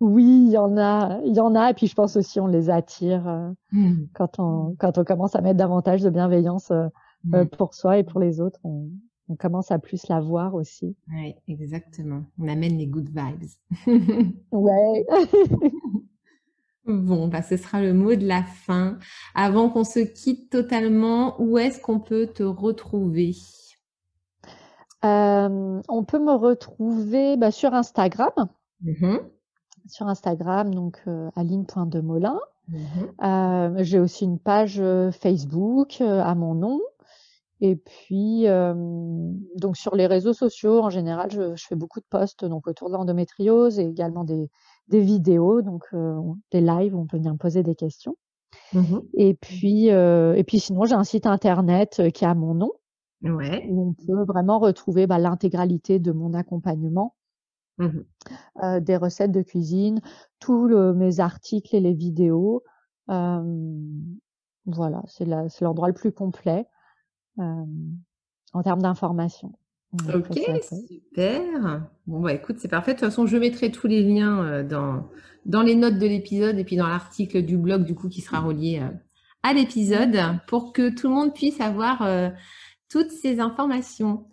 Oui, 0.00 0.46
il 0.46 0.52
y 0.52 0.58
en 0.58 0.76
a, 0.76 1.20
il 1.24 1.34
y 1.34 1.40
en 1.40 1.54
a, 1.54 1.70
et 1.70 1.74
puis 1.74 1.86
je 1.86 1.94
pense 1.94 2.16
aussi 2.16 2.38
on 2.38 2.46
les 2.46 2.68
attire 2.68 3.54
mmh. 3.72 3.92
quand 4.12 4.38
on 4.38 4.74
quand 4.78 4.98
on 4.98 5.04
commence 5.04 5.34
à 5.34 5.40
mettre 5.40 5.56
davantage 5.56 6.02
de 6.02 6.10
bienveillance 6.10 6.72
euh, 6.72 6.88
mmh. 7.24 7.46
pour 7.56 7.72
soi 7.74 7.96
et 7.96 8.04
pour 8.04 8.20
les 8.20 8.40
autres, 8.40 8.58
on, 8.64 8.90
on, 9.28 9.36
commence 9.36 9.70
à 9.70 9.78
plus 9.78 10.06
la 10.08 10.20
voir 10.20 10.54
aussi. 10.56 10.94
Oui, 11.08 11.34
exactement. 11.48 12.22
On 12.38 12.48
amène 12.48 12.76
les 12.76 12.88
good 12.88 13.08
vibes. 13.08 13.48
ouais. 14.52 15.06
Bon, 16.86 17.28
bah, 17.28 17.42
ce 17.42 17.56
sera 17.56 17.80
le 17.80 17.94
mot 17.94 18.14
de 18.14 18.26
la 18.26 18.42
fin. 18.42 18.98
Avant 19.34 19.70
qu'on 19.70 19.84
se 19.84 20.00
quitte 20.00 20.50
totalement, 20.50 21.40
où 21.40 21.58
est-ce 21.58 21.80
qu'on 21.80 22.00
peut 22.00 22.26
te 22.26 22.42
retrouver? 22.42 23.34
Euh, 25.04 25.80
On 25.88 26.04
peut 26.04 26.18
me 26.18 26.32
retrouver 26.32 27.36
bah, 27.36 27.50
sur 27.50 27.74
Instagram. 27.74 28.32
Mmh 28.82 29.18
sur 29.86 30.08
Instagram, 30.08 30.74
donc 30.74 31.02
euh, 31.06 31.28
aline.demolin. 31.36 32.40
Mmh 32.68 32.76
euh, 33.22 33.76
J'ai 33.80 34.00
aussi 34.00 34.24
une 34.24 34.38
page 34.38 34.80
euh, 34.80 35.10
Facebook 35.10 36.00
à 36.00 36.34
mon 36.34 36.54
nom. 36.54 36.80
Et 37.60 37.76
puis, 37.76 38.46
donc 39.56 39.76
sur 39.76 39.94
les 39.94 40.06
réseaux 40.06 40.34
sociaux, 40.34 40.82
en 40.82 40.90
général, 40.90 41.30
je, 41.30 41.54
je, 41.54 41.66
fais 41.66 41.76
beaucoup 41.76 42.00
de 42.00 42.04
posts 42.10 42.44
donc 42.44 42.66
autour 42.66 42.88
de 42.90 42.94
l'endométriose 42.94 43.78
et 43.78 43.86
également 43.86 44.24
des, 44.24 44.50
des 44.88 45.00
vidéos, 45.00 45.62
donc 45.62 45.84
des 46.52 46.60
lives 46.60 46.94
où 46.94 47.00
on 47.00 47.06
peut 47.06 47.16
venir 47.16 47.32
me 47.32 47.38
poser 47.38 47.62
des 47.62 47.74
questions. 47.74 48.16
Mmh 48.72 48.98
et 49.14 49.34
puis, 49.34 49.86
et 49.88 50.44
puis 50.46 50.60
sinon, 50.60 50.84
j'ai 50.84 50.94
un 50.94 51.04
site 51.04 51.26
internet 51.26 52.02
qui 52.12 52.24
a 52.24 52.34
mon 52.34 52.54
nom, 52.54 52.72
ouais. 53.22 53.66
où 53.68 53.88
on 53.88 53.94
peut 53.94 54.24
vraiment 54.24 54.58
retrouver 54.58 55.06
bah, 55.06 55.18
l'intégralité 55.18 55.98
de 55.98 56.12
mon 56.12 56.34
accompagnement, 56.34 57.14
mmh 57.78 57.88
euh, 58.62 58.80
des 58.80 58.96
recettes 58.96 59.32
de 59.32 59.42
cuisine, 59.42 60.00
tous 60.38 60.68
mes 60.94 61.20
articles 61.20 61.74
et 61.74 61.80
les 61.80 61.94
vidéos. 61.94 62.62
voilà, 63.08 65.02
c'est 65.06 65.26
l'endroit 65.26 65.88
le 65.88 65.94
plus 65.94 66.12
complet 66.12 66.66
en 67.38 68.62
termes 68.62 68.82
Ok, 70.14 70.38
super. 70.88 71.82
Bon, 72.06 72.20
bah 72.20 72.32
écoute, 72.32 72.56
c'est 72.58 72.68
parfait. 72.68 72.94
De 72.94 72.98
toute 72.98 73.08
façon, 73.08 73.26
je 73.26 73.36
mettrai 73.36 73.70
tous 73.70 73.86
les 73.86 74.02
liens 74.02 74.62
dans, 74.62 75.08
dans 75.46 75.62
les 75.62 75.74
notes 75.74 75.98
de 75.98 76.06
l'épisode 76.06 76.58
et 76.58 76.64
puis 76.64 76.76
dans 76.76 76.88
l'article 76.88 77.42
du 77.42 77.56
blog, 77.56 77.84
du 77.84 77.94
coup, 77.94 78.08
qui 78.08 78.20
sera 78.20 78.40
relié 78.40 78.82
à 79.42 79.52
l'épisode 79.52 80.18
pour 80.48 80.72
que 80.72 80.88
tout 80.88 81.08
le 81.08 81.14
monde 81.14 81.34
puisse 81.34 81.60
avoir 81.60 82.08
toutes 82.90 83.10
ces 83.10 83.40
informations. 83.40 84.26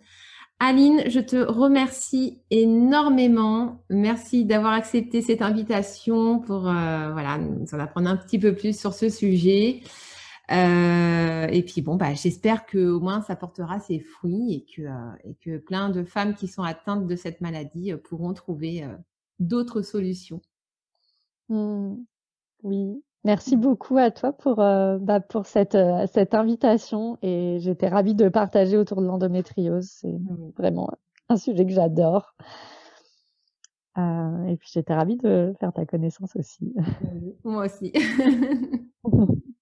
Aline, 0.58 1.02
je 1.06 1.20
te 1.20 1.36
remercie 1.36 2.40
énormément. 2.50 3.84
Merci 3.90 4.44
d'avoir 4.44 4.72
accepté 4.72 5.22
cette 5.22 5.42
invitation 5.42 6.40
pour 6.40 6.60
voilà, 6.62 7.38
nous 7.38 7.66
en 7.72 7.78
apprendre 7.78 8.08
un 8.08 8.16
petit 8.16 8.38
peu 8.38 8.54
plus 8.54 8.78
sur 8.78 8.94
ce 8.94 9.08
sujet. 9.08 9.82
Euh, 10.52 11.46
et 11.50 11.62
puis 11.62 11.80
bon, 11.80 11.96
bah, 11.96 12.14
j'espère 12.14 12.66
que 12.66 12.90
au 12.90 13.00
moins 13.00 13.22
ça 13.22 13.36
portera 13.36 13.80
ses 13.80 14.00
fruits 14.00 14.54
et 14.54 14.64
que, 14.64 14.82
euh, 14.82 15.12
et 15.24 15.34
que 15.34 15.58
plein 15.58 15.88
de 15.88 16.04
femmes 16.04 16.34
qui 16.34 16.46
sont 16.46 16.62
atteintes 16.62 17.06
de 17.06 17.16
cette 17.16 17.40
maladie 17.40 17.92
euh, 17.92 17.96
pourront 17.96 18.34
trouver 18.34 18.84
d'autres 19.38 19.82
solutions. 19.82 20.42
Mmh. 21.48 21.94
Oui, 22.64 23.02
merci 23.24 23.56
beaucoup 23.56 23.96
à 23.96 24.10
toi 24.10 24.32
pour, 24.32 24.56
bah, 24.56 25.20
pour 25.20 25.46
cette, 25.46 25.76
cette 26.12 26.34
invitation 26.34 27.18
et 27.22 27.58
j'étais 27.60 27.88
ravie 27.88 28.14
de 28.14 28.28
partager 28.28 28.76
autour 28.76 29.00
de 29.00 29.06
l'endométriose. 29.06 29.88
C'est 29.88 30.20
vraiment 30.56 30.90
un 31.28 31.36
sujet 31.36 31.66
que 31.66 31.72
j'adore. 31.72 32.34
et 33.96 34.56
puis 34.58 34.70
j'étais 34.72 34.94
ravie 34.94 35.16
de 35.16 35.54
faire 35.58 35.72
ta 35.72 35.86
connaissance 35.86 36.36
aussi. 36.36 36.74
Moi 37.42 37.66
aussi. 37.66 37.92